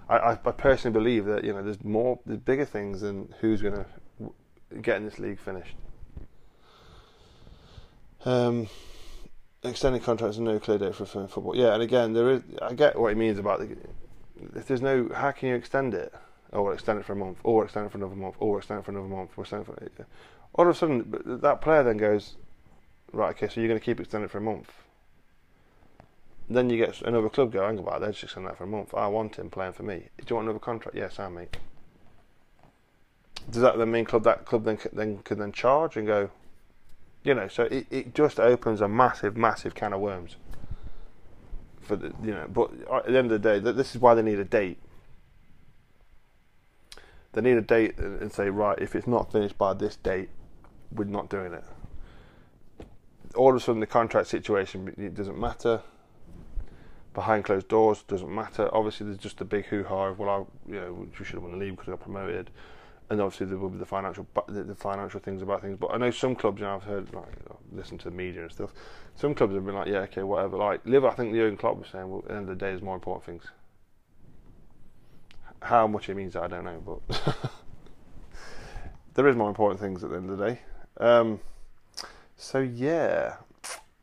I, 0.10 0.32
I 0.32 0.36
personally 0.36 0.94
believe 0.94 1.26
that 1.26 1.46
you 1.46 1.54
know 1.54 1.64
there's 1.64 1.82
more, 1.84 2.20
there's 2.26 2.40
bigger 2.40 2.66
things 2.66 3.02
than 3.02 3.34
who's 3.40 3.62
going 3.62 3.76
to 3.76 3.86
get 4.82 4.98
in 4.98 5.06
this 5.06 5.18
league 5.18 5.40
finished. 5.40 5.76
Um, 8.26 8.68
extending 9.64 10.02
contracts 10.02 10.36
and 10.36 10.46
no 10.46 10.60
clear 10.60 10.78
date 10.78 10.96
for 10.96 11.06
football. 11.06 11.56
Yeah, 11.56 11.74
and 11.74 11.82
again, 11.82 12.12
there 12.12 12.32
is. 12.32 12.42
I 12.62 12.74
get 12.74 13.00
what 13.00 13.14
he 13.14 13.16
means 13.16 13.40
about 13.40 13.60
the. 13.60 13.78
If 14.56 14.68
there's 14.68 14.82
no, 14.82 15.10
how 15.14 15.32
can 15.32 15.48
you 15.48 15.56
extend 15.56 15.94
it? 15.94 16.14
Oh, 16.52 16.70
extend 16.70 17.00
it 17.00 17.06
for 17.06 17.14
a 17.14 17.16
month. 17.16 17.38
Or 17.44 17.64
extend 17.64 17.86
it 17.86 17.92
for 17.92 17.98
another 17.98 18.16
month. 18.16 18.36
Or 18.40 18.58
extend 18.58 18.82
it 18.82 18.84
for 18.84 18.92
another 18.92 19.08
month. 19.08 19.38
We'll 19.38 19.44
extend 19.44 19.62
it 19.62 19.92
for. 19.96 20.06
All 20.54 20.68
of 20.68 20.76
a 20.76 20.78
sudden, 20.78 21.40
that 21.42 21.62
player 21.62 21.84
then 21.84 21.96
goes, 21.96 22.36
right, 23.12 23.32
okay, 23.32 23.48
so 23.48 23.60
you're 23.60 23.68
going 23.68 23.80
to 23.80 23.86
keep 23.86 24.00
extending 24.00 24.30
for 24.30 24.38
a 24.38 24.42
month. 24.42 24.72
Then 26.50 26.70
you 26.70 26.78
get 26.78 27.02
another 27.02 27.30
club 27.30 27.54
go, 27.54 27.66
hang 27.66 27.80
about, 27.80 28.02
they're 28.02 28.12
just 28.12 28.24
extending 28.24 28.50
that 28.50 28.58
for 28.58 28.66
a 28.66 28.68
month. 28.68 28.94
I 28.94 29.08
want 29.08 29.38
him 29.38 29.50
playing 29.50 29.74
for 29.74 29.84
me. 29.84 30.10
Do 30.18 30.26
you 30.30 30.36
want 30.36 30.46
another 30.46 30.60
contract? 30.60 30.98
Yes, 30.98 31.20
I 31.20 31.30
mate. 31.30 31.58
Does 33.50 33.62
that 33.62 33.78
then 33.78 33.92
mean 33.92 34.06
club 34.06 34.24
that 34.24 34.46
club 34.46 34.66
then 34.66 34.78
then 34.94 35.20
could 35.20 35.40
then 35.40 35.52
charge 35.52 35.98
and 35.98 36.06
go, 36.06 36.30
you 37.24 37.34
know? 37.34 37.48
So 37.48 37.64
it, 37.64 37.88
it 37.90 38.14
just 38.14 38.40
opens 38.40 38.82
a 38.82 38.88
massive, 38.88 39.36
massive 39.36 39.74
can 39.74 39.94
of 39.94 40.02
worms. 40.02 40.36
For 41.80 41.96
the 41.96 42.14
you 42.24 42.32
know, 42.32 42.48
but 42.48 42.72
at 42.94 43.08
the 43.08 43.18
end 43.18 43.32
of 43.32 43.42
the 43.42 43.60
day, 43.60 43.60
this 43.60 43.96
is 43.96 44.02
why 44.02 44.14
they 44.14 44.22
need 44.22 44.40
a 44.40 44.46
date 44.46 44.78
they 47.34 47.42
need 47.42 47.58
a 47.58 47.62
date 47.62 47.98
and 47.98 48.32
say, 48.32 48.50
right, 48.50 48.78
if 48.80 48.96
it's 48.96 49.08
not 49.08 49.32
finished 49.32 49.58
by 49.58 49.74
this 49.74 49.96
date, 49.96 50.30
we're 50.92 51.06
not 51.06 51.30
doing 51.30 51.54
it. 51.54 51.64
All 53.36 53.50
of 53.50 53.56
a 53.56 53.60
sudden, 53.60 53.80
the 53.80 53.88
contract 53.88 54.28
situation 54.28 54.94
it 54.98 55.14
doesn't 55.16 55.40
matter. 55.40 55.82
Behind 57.14 57.44
closed 57.44 57.68
doors 57.68 58.04
doesn't 58.04 58.34
matter. 58.34 58.70
Obviously, 58.74 59.06
there's 59.06 59.18
just 59.18 59.42
a 59.42 59.46
big 59.46 59.66
hoo 59.66 59.84
ha 59.84 60.08
of 60.08 60.20
well, 60.20 60.30
I, 60.30 60.72
you 60.72 60.80
know, 60.80 60.94
we 60.94 61.26
should 61.26 61.36
have 61.36 61.44
won 61.44 61.52
the 61.52 61.58
league 61.58 61.72
because 61.72 61.88
we 61.88 61.92
got 61.92 62.02
promoted, 62.02 62.52
and 63.10 63.20
obviously 63.20 63.48
there 63.48 63.58
will 63.58 63.70
be 63.70 63.78
the 63.78 63.86
financial 63.86 64.26
the, 64.48 64.64
the 64.64 64.76
financial 64.76 65.20
things 65.20 65.42
about 65.42 65.62
things. 65.62 65.78
But 65.78 65.94
I 65.94 65.98
know 65.98 66.12
some 66.12 66.36
clubs, 66.36 66.62
you 66.62 66.66
know, 66.66 66.76
I've 66.76 66.84
heard 66.84 67.14
like 67.14 67.28
listen 67.74 67.98
to 68.00 68.06
the 68.10 68.16
media 68.16 68.44
and 68.44 68.52
stuff. 68.52 68.74
Some 69.16 69.36
clubs 69.36 69.54
have 69.54 69.66
been 69.66 69.76
like, 69.76 69.88
yeah, 69.88 70.00
okay, 70.00 70.24
whatever. 70.24 70.58
Like 70.58 70.86
Liverpool, 70.86 71.12
I 71.12 71.16
think 71.16 71.34
the 71.34 71.40
Jurgen 71.40 71.58
Klopp 71.58 71.78
was 71.78 71.88
saying, 71.90 72.10
well, 72.10 72.20
at 72.20 72.30
the 72.30 72.34
end 72.36 72.50
of 72.50 72.58
the 72.58 72.66
day, 72.66 72.70
there's 72.70 72.82
more 72.82 72.96
important 72.96 73.26
things. 73.26 73.52
How 75.62 75.86
much 75.88 76.10
it 76.10 76.16
means, 76.16 76.36
I 76.36 76.48
don't 76.48 76.64
know, 76.64 76.82
but 77.08 77.36
there 79.14 79.28
is 79.28 79.36
more 79.36 79.50
important 79.50 79.80
things 79.80 80.04
at 80.04 80.10
the 80.10 80.16
end 80.16 80.30
of 80.30 80.38
the 80.38 80.46
day. 80.48 80.62
Um, 80.98 81.40
so 82.42 82.58
yeah, 82.60 83.36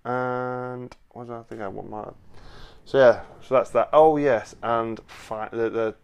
and 0.04 0.94
what 1.10 1.26
do 1.26 1.34
I 1.34 1.42
think 1.42 1.60
I 1.60 1.66
want 1.66 1.90
my? 1.90 2.08
So 2.84 2.98
yeah, 2.98 3.22
so 3.44 3.56
that's 3.56 3.70
that. 3.70 3.90
Oh 3.92 4.16
yes, 4.16 4.54
and 4.62 5.00
fi- 5.08 5.48
the, 5.50 5.68
the 5.68 5.94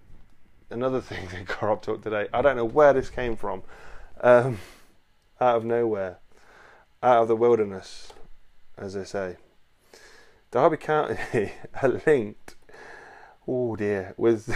another 0.70 1.00
thing 1.08 1.28
that 1.28 1.46
got 1.46 1.62
up 1.62 1.82
to 1.82 1.96
today. 1.98 2.26
I 2.32 2.42
don't 2.42 2.56
know 2.56 2.64
where 2.64 2.92
this 2.92 3.08
came 3.08 3.36
from, 3.36 3.62
um, 4.20 4.58
out 5.40 5.58
of 5.58 5.64
nowhere, 5.64 6.18
out 7.04 7.22
of 7.22 7.28
the 7.28 7.36
wilderness, 7.36 8.12
as 8.76 8.94
they 8.94 9.04
say. 9.04 9.36
Derby 10.50 10.76
County 10.76 11.16
are 11.82 12.00
linked 12.04 12.56
oh 13.46 13.76
dear, 13.76 14.12
with 14.16 14.48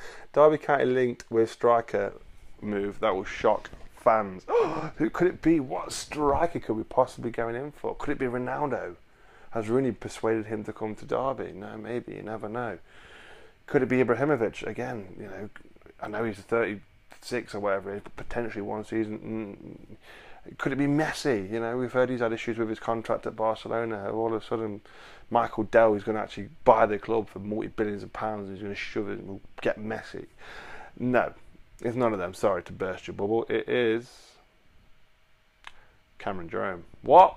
Derby 0.32 0.56
County 0.56 0.86
linked 0.86 1.30
with 1.30 1.50
striker 1.50 2.14
move 2.62 3.00
that 3.00 3.14
will 3.14 3.24
shock 3.24 3.70
fans. 4.06 4.46
Who 4.96 5.10
could 5.10 5.26
it 5.26 5.42
be? 5.42 5.58
What 5.58 5.92
striker 5.92 6.60
could 6.60 6.76
we 6.76 6.84
possibly 6.84 7.32
going 7.32 7.56
in 7.56 7.72
for? 7.72 7.96
Could 7.96 8.12
it 8.12 8.18
be 8.18 8.26
Ronaldo? 8.26 8.94
Has 9.50 9.68
Rooney 9.68 9.90
persuaded 9.90 10.46
him 10.46 10.62
to 10.64 10.72
come 10.72 10.94
to 10.94 11.04
Derby? 11.04 11.52
No, 11.52 11.76
maybe 11.76 12.12
you 12.14 12.22
never 12.22 12.48
know. 12.48 12.78
Could 13.66 13.82
it 13.82 13.88
be 13.88 14.04
Ibrahimovic 14.04 14.64
again? 14.64 15.16
You 15.18 15.26
know, 15.26 15.50
I 16.00 16.08
know 16.08 16.22
he's 16.22 16.36
36 16.36 17.54
or 17.54 17.60
whatever, 17.60 18.00
but 18.02 18.16
potentially 18.16 18.62
one 18.62 18.84
season. 18.84 19.98
Mm, 20.48 20.56
could 20.58 20.70
it 20.72 20.76
be 20.76 20.86
Messi? 20.86 21.50
You 21.50 21.58
know, 21.58 21.76
we've 21.76 21.92
heard 21.92 22.08
he's 22.08 22.20
had 22.20 22.32
issues 22.32 22.58
with 22.58 22.68
his 22.68 22.78
contract 22.78 23.26
at 23.26 23.34
Barcelona. 23.34 24.12
All 24.12 24.32
of 24.32 24.40
a 24.40 24.46
sudden, 24.46 24.82
Michael 25.30 25.64
Dell 25.64 25.94
is 25.94 26.04
going 26.04 26.16
to 26.16 26.22
actually 26.22 26.50
buy 26.64 26.86
the 26.86 26.98
club 26.98 27.28
for 27.28 27.40
multi 27.40 27.66
billions 27.68 28.04
of 28.04 28.12
pounds. 28.12 28.48
And 28.48 28.56
he's 28.56 28.62
going 28.62 28.74
to 28.74 28.80
shove 28.80 29.08
it 29.08 29.18
and 29.18 29.40
get 29.62 29.80
Messi. 29.80 30.26
No, 30.98 31.32
it's 31.82 31.96
none 31.96 32.12
of 32.12 32.18
them. 32.18 32.34
Sorry 32.34 32.62
to 32.64 32.72
burst 32.72 33.06
your 33.06 33.14
bubble. 33.14 33.44
It 33.48 33.68
is 33.68 34.10
Cameron 36.18 36.48
Jerome. 36.48 36.84
What? 37.02 37.36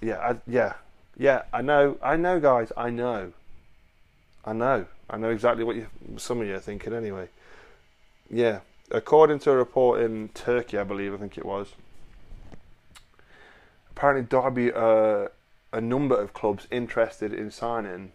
Yeah, 0.00 0.18
I, 0.18 0.36
yeah, 0.46 0.74
yeah. 1.16 1.42
I 1.52 1.62
know. 1.62 1.98
I 2.02 2.16
know, 2.16 2.40
guys. 2.40 2.72
I 2.76 2.90
know. 2.90 3.32
I 4.44 4.52
know. 4.52 4.86
I 5.08 5.16
know 5.16 5.30
exactly 5.30 5.64
what 5.64 5.76
you, 5.76 5.86
some 6.16 6.40
of 6.40 6.46
you 6.46 6.54
are 6.54 6.60
thinking. 6.60 6.92
Anyway, 6.92 7.28
yeah. 8.30 8.60
According 8.90 9.40
to 9.40 9.50
a 9.50 9.56
report 9.56 10.00
in 10.00 10.28
Turkey, 10.28 10.78
I 10.78 10.84
believe, 10.84 11.12
I 11.12 11.16
think 11.16 11.36
it 11.36 11.44
was 11.44 11.74
apparently 13.96 14.26
Derby 14.26 14.72
uh, 14.72 15.28
a 15.72 15.80
number 15.80 16.20
of 16.20 16.34
clubs 16.34 16.68
interested 16.70 17.32
in 17.32 17.50
signing 17.50 18.12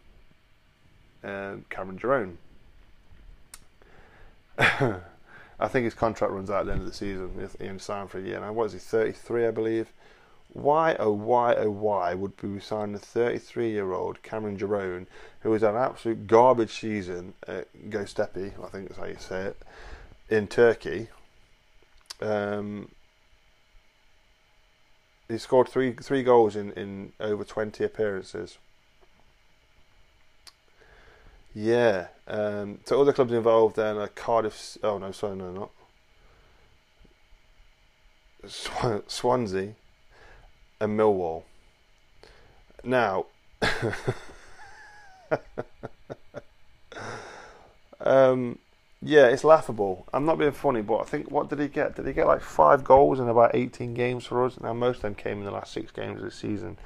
uh, 1.23 1.55
Cameron 1.69 1.97
Jerome. 1.97 2.37
I 5.61 5.67
think 5.67 5.85
his 5.85 5.93
contract 5.93 6.33
runs 6.33 6.49
out 6.49 6.61
at 6.61 6.65
the 6.65 6.71
end 6.71 6.81
of 6.81 6.87
the 6.87 6.93
season. 6.93 7.31
He 7.59 7.67
only 7.67 7.79
signed 7.79 8.09
for 8.09 8.17
a 8.17 8.21
year 8.21 8.39
now. 8.39 8.51
What 8.51 8.65
is 8.65 8.73
he? 8.73 8.79
Thirty-three, 8.79 9.45
I 9.45 9.51
believe. 9.51 9.93
Why, 10.53 10.95
oh 10.99 11.11
why, 11.11 11.55
oh 11.55 11.69
why 11.69 12.13
would 12.13 12.33
we 12.43 12.59
sign 12.59 12.93
a 12.93 12.97
33-year-old 12.97 14.21
Cameron 14.21 14.57
Jerome, 14.57 15.07
who 15.41 15.53
had 15.53 15.63
an 15.63 15.77
absolute 15.77 16.27
garbage 16.27 16.81
season 16.81 17.35
at 17.47 17.67
Göztepe, 17.89 18.61
I 18.61 18.67
think 18.67 18.89
that's 18.89 18.99
how 18.99 19.05
you 19.05 19.15
say 19.17 19.43
it, 19.43 19.57
in 20.29 20.47
Turkey, 20.47 21.07
um, 22.21 22.89
he 25.29 25.37
scored 25.37 25.69
three 25.69 25.93
three 25.93 26.23
goals 26.23 26.57
in, 26.57 26.73
in 26.73 27.13
over 27.21 27.45
twenty 27.45 27.85
appearances. 27.85 28.57
Yeah. 31.53 32.07
Um, 32.27 32.79
so 32.85 33.03
the 33.03 33.13
clubs 33.13 33.33
involved 33.33 33.75
then 33.75 33.97
are 33.97 34.07
Cardiff. 34.07 34.77
Oh 34.83 34.97
no, 34.97 35.11
sorry, 35.11 35.35
no, 35.35 35.51
not 35.51 35.69
Sw- 38.47 39.03
Swansea 39.07 39.75
and 40.79 40.99
Millwall. 40.99 41.43
Now. 42.83 43.25
um, 48.01 48.57
yeah, 49.03 49.27
it's 49.27 49.43
laughable. 49.43 50.05
I'm 50.13 50.25
not 50.25 50.37
being 50.37 50.51
funny, 50.51 50.81
but 50.81 50.97
I 50.97 51.03
think 51.03 51.31
what 51.31 51.49
did 51.49 51.59
he 51.59 51.67
get? 51.67 51.95
Did 51.95 52.07
he 52.07 52.13
get 52.13 52.27
like 52.27 52.41
five 52.41 52.83
goals 52.83 53.19
in 53.19 53.27
about 53.27 53.55
18 53.55 53.93
games 53.93 54.25
for 54.25 54.45
us? 54.45 54.59
Now 54.59 54.73
most 54.73 54.97
of 54.97 55.01
them 55.03 55.15
came 55.15 55.39
in 55.39 55.45
the 55.45 55.51
last 55.51 55.73
six 55.73 55.91
games 55.91 56.19
of 56.19 56.25
the 56.25 56.31
season. 56.31 56.77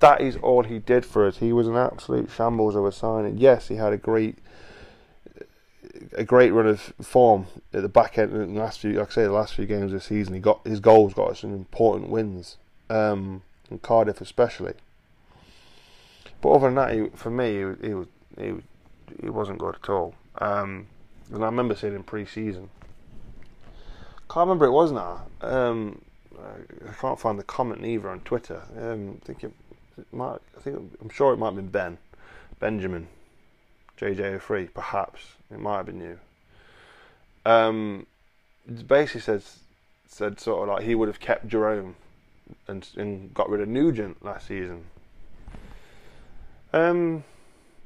That 0.00 0.20
is 0.20 0.36
all 0.36 0.62
he 0.62 0.78
did 0.78 1.04
for 1.04 1.26
us. 1.26 1.38
He 1.38 1.52
was 1.52 1.66
an 1.66 1.76
absolute 1.76 2.30
shambles 2.30 2.76
of 2.76 2.84
a 2.84 2.92
signing. 2.92 3.38
Yes, 3.38 3.68
he 3.68 3.76
had 3.76 3.92
a 3.92 3.96
great, 3.96 4.38
a 6.12 6.24
great 6.24 6.52
run 6.52 6.66
of 6.68 6.80
form 7.00 7.46
at 7.72 7.82
the 7.82 7.88
back 7.88 8.16
end 8.16 8.32
in 8.32 8.54
the 8.54 8.60
last 8.60 8.78
few. 8.78 8.92
Like 8.92 9.10
I 9.10 9.14
say, 9.14 9.22
the 9.24 9.32
last 9.32 9.54
few 9.54 9.66
games 9.66 9.92
of 9.92 9.98
the 9.98 10.00
season, 10.00 10.34
he 10.34 10.40
got 10.40 10.64
his 10.64 10.80
goals 10.80 11.14
got 11.14 11.32
us 11.32 11.40
some 11.40 11.52
important 11.52 12.10
wins, 12.10 12.58
um, 12.88 13.42
in 13.70 13.78
Cardiff 13.80 14.20
especially. 14.20 14.74
But 16.40 16.50
other 16.50 16.68
than 16.68 16.76
that, 16.76 16.94
he, 16.94 17.08
for 17.16 17.30
me, 17.30 17.54
he, 17.54 17.88
he 17.88 17.94
was 17.94 18.06
he, 18.38 18.52
he 19.20 19.30
wasn't 19.30 19.58
good 19.58 19.76
at 19.82 19.88
all. 19.88 20.14
Um, 20.40 20.86
and 21.32 21.42
I 21.42 21.46
remember 21.46 21.74
seeing 21.74 21.94
him 21.94 22.04
pre-season. 22.04 22.70
Can't 24.30 24.46
remember 24.46 24.66
it 24.66 24.72
was 24.72 24.92
now. 24.92 25.26
Um, 25.40 26.02
I 26.38 26.92
can't 26.92 27.18
find 27.18 27.38
the 27.38 27.44
comment 27.44 27.84
either 27.84 28.08
on 28.08 28.20
Twitter. 28.20 28.62
Um, 28.78 29.20
think 29.24 29.42
might. 30.12 30.38
I 30.56 30.60
think 30.60 30.96
I'm 31.00 31.08
sure 31.10 31.32
it 31.32 31.36
might 31.36 31.46
have 31.46 31.56
been 31.56 31.68
Ben, 31.68 31.98
Benjamin, 32.58 33.08
JJ03. 33.98 34.72
Perhaps 34.74 35.20
it 35.50 35.58
might 35.58 35.78
have 35.78 35.86
been 35.86 36.00
you. 36.00 36.18
Um, 37.44 38.06
basically 38.86 39.20
says 39.22 39.60
said 40.06 40.40
sort 40.40 40.68
of 40.68 40.74
like 40.74 40.84
he 40.84 40.94
would 40.94 41.08
have 41.08 41.20
kept 41.20 41.48
Jerome 41.48 41.96
and 42.66 42.88
and 42.96 43.32
got 43.34 43.48
rid 43.48 43.60
of 43.60 43.68
Nugent 43.68 44.24
last 44.24 44.48
season. 44.48 44.84
Um, 46.72 47.24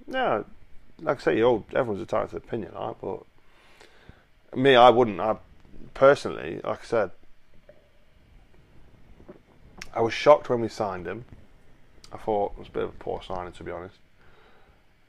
yeah, 0.09 0.43
like 1.01 1.21
I 1.21 1.23
say, 1.23 1.37
you 1.37 1.65
everyone's 1.75 2.01
entitled 2.01 2.31
to 2.31 2.37
opinion, 2.37 2.73
right? 2.75 2.95
But 3.01 3.23
me, 4.57 4.75
I 4.75 4.91
wouldn't. 4.91 5.21
I 5.21 5.37
personally, 5.95 6.61
like 6.65 6.81
I 6.81 6.85
said, 6.85 7.11
I 9.95 10.01
was 10.01 10.13
shocked 10.13 10.49
when 10.49 10.61
we 10.61 10.69
signed 10.69 11.07
him. 11.07 11.25
I 12.13 12.19
thought 12.19 12.53
it 12.53 12.59
was 12.59 12.69
a 12.69 12.73
bit 12.73 12.83
of 12.85 12.91
a 12.91 12.93
poor 12.93 13.23
signing, 13.23 13.53
to 13.53 13.65
be 13.65 13.71
honest. 13.71 13.97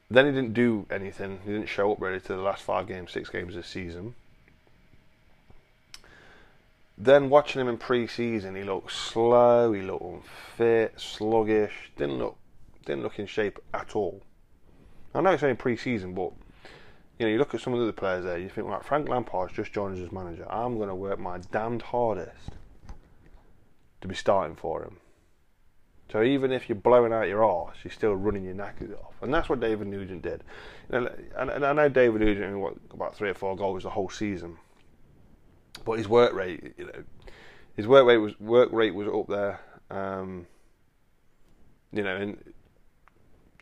Then 0.09 0.25
he 0.25 0.31
didn't 0.31 0.53
do 0.53 0.85
anything. 0.89 1.39
He 1.45 1.51
didn't 1.51 1.69
show 1.69 1.91
up 1.91 2.01
really 2.01 2.19
to 2.19 2.27
the 2.27 2.41
last 2.41 2.63
five 2.63 2.87
games, 2.87 3.11
six 3.11 3.29
games 3.29 3.55
this 3.55 3.67
season. 3.67 4.15
Then 6.97 7.29
watching 7.29 7.59
him 7.59 7.67
in 7.67 7.77
pre-season, 7.77 8.55
he 8.55 8.63
looked 8.63 8.91
slow. 8.91 9.73
He 9.73 9.81
looked 9.81 10.03
unfit, 10.03 10.99
sluggish. 10.99 11.91
Didn't 11.97 12.19
look, 12.19 12.37
didn't 12.85 13.03
look 13.03 13.17
in 13.17 13.25
shape 13.25 13.59
at 13.73 13.95
all. 13.95 14.21
I 15.15 15.21
know 15.21 15.31
it's 15.31 15.43
only 15.43 15.55
pre-season, 15.55 16.13
but 16.13 16.31
you 17.17 17.25
know, 17.25 17.31
you 17.31 17.37
look 17.37 17.53
at 17.53 17.61
some 17.61 17.73
of 17.73 17.79
the 17.79 17.85
other 17.85 17.91
players 17.91 18.23
there, 18.23 18.37
you 18.37 18.49
think, 18.49 18.67
right, 18.67 18.83
Frank 18.83 19.07
Lampard's 19.07 19.53
just 19.53 19.73
joined 19.73 20.03
as 20.03 20.11
manager. 20.11 20.51
I'm 20.51 20.77
going 20.77 20.89
to 20.89 20.95
work 20.95 21.19
my 21.19 21.37
damned 21.51 21.83
hardest 21.83 22.49
to 24.01 24.07
be 24.07 24.15
starting 24.15 24.55
for 24.55 24.83
him. 24.83 24.97
So 26.11 26.21
even 26.21 26.51
if 26.51 26.69
you're 26.69 26.75
blowing 26.75 27.11
out 27.11 27.27
your 27.27 27.43
arse, 27.43 27.77
you're 27.83 27.91
still 27.91 28.15
running 28.15 28.43
your 28.43 28.53
knackers 28.53 28.91
off, 28.91 29.15
and 29.21 29.33
that's 29.33 29.49
what 29.49 29.59
David 29.59 29.87
Nugent 29.87 30.21
did. 30.21 30.43
And, 30.89 31.09
I 31.35 31.73
know 31.73 31.89
David 31.89 32.21
Nugent 32.21 32.59
what 32.59 32.75
about 32.91 33.15
three 33.15 33.29
or 33.29 33.33
four 33.33 33.55
goals 33.55 33.83
the 33.83 33.89
whole 33.89 34.09
season, 34.09 34.57
but 35.85 35.97
his 35.97 36.07
work 36.07 36.33
rate, 36.33 36.73
you 36.77 36.85
know, 36.85 37.03
his 37.75 37.87
work 37.87 38.05
rate 38.05 38.17
was 38.17 38.39
work 38.39 38.71
rate 38.71 38.93
was 38.93 39.07
up 39.07 39.27
there. 39.27 39.59
Um, 39.89 40.45
you 41.91 42.03
know, 42.03 42.15
and 42.15 42.53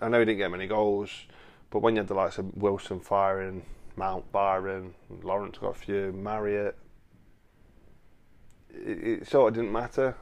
I 0.01 0.09
know 0.09 0.19
he 0.19 0.25
didn't 0.25 0.39
get 0.39 0.51
many 0.51 0.67
goals, 0.67 1.09
but 1.69 1.79
when 1.79 1.95
you 1.95 1.99
had 1.99 2.07
the 2.07 2.13
likes 2.13 2.37
of 2.37 2.55
Wilson 2.55 2.99
firing, 2.99 3.63
Mount 3.95 4.31
Byron, 4.31 4.93
Lawrence 5.21 5.57
got 5.57 5.69
a 5.69 5.73
few, 5.73 6.11
Marriott, 6.11 6.77
it, 8.69 9.03
it 9.03 9.27
sort 9.27 9.49
of 9.49 9.55
didn't 9.55 9.71
matter. 9.71 10.15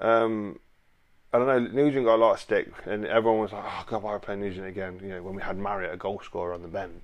Um, 0.00 0.58
I 1.34 1.38
don't 1.38 1.48
know. 1.48 1.82
Nugent 1.82 2.04
got 2.04 2.14
a 2.14 2.22
lot 2.24 2.34
of 2.34 2.40
stick, 2.40 2.68
and 2.86 3.04
everyone 3.04 3.40
was 3.40 3.50
like, 3.50 3.64
"Oh 3.66 3.84
God, 3.88 4.04
why 4.04 4.12
are 4.12 4.18
we 4.18 4.20
playing 4.20 4.40
Nugent 4.40 4.68
again?" 4.68 5.00
You 5.02 5.08
know, 5.08 5.22
when 5.24 5.34
we 5.34 5.42
had 5.42 5.58
Marriott, 5.58 5.92
a 5.92 5.96
goal 5.96 6.20
scorer 6.24 6.54
on 6.54 6.62
the 6.62 6.68
bench. 6.68 7.02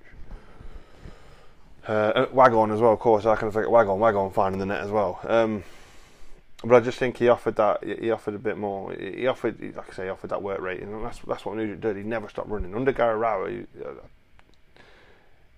Uh, 1.85 2.27
Waghorn 2.33 2.71
as 2.71 2.81
well, 2.81 2.93
of 2.93 3.01
course. 3.01 3.27
I 3.27 3.35
can 3.35 3.51
think 3.51 3.69
Wagon, 3.69 3.99
Waghorn 3.99 4.31
finding 4.31 4.61
the 4.61 4.67
net 4.67 4.83
as 4.83 4.91
well. 4.91 5.19
Um, 5.25 5.65
but 6.63 6.77
I 6.77 6.81
just 6.81 6.97
think 6.97 7.17
he 7.17 7.29
offered 7.29 7.57
that. 7.57 7.83
He 7.83 8.13
offered 8.13 8.35
a 8.35 8.39
bit 8.39 8.57
more. 8.57 8.93
He 8.93 9.27
offered, 9.27 9.61
like 9.61 9.91
I 9.91 9.97
say, 9.97 10.05
he 10.05 10.11
offered 10.11 10.31
that 10.31 10.43
work 10.43 10.61
rate, 10.61 10.81
and 10.81 11.05
that's 11.05 11.19
that's 11.27 11.45
what 11.45 11.57
Nugent 11.57 11.81
did. 11.81 11.97
He 11.97 12.05
never 12.05 12.29
stopped 12.29 12.51
running. 12.51 12.77
Under 12.77 12.93
Gary 12.93 13.17
Rowett, 13.17 13.67
uh, 13.85 13.89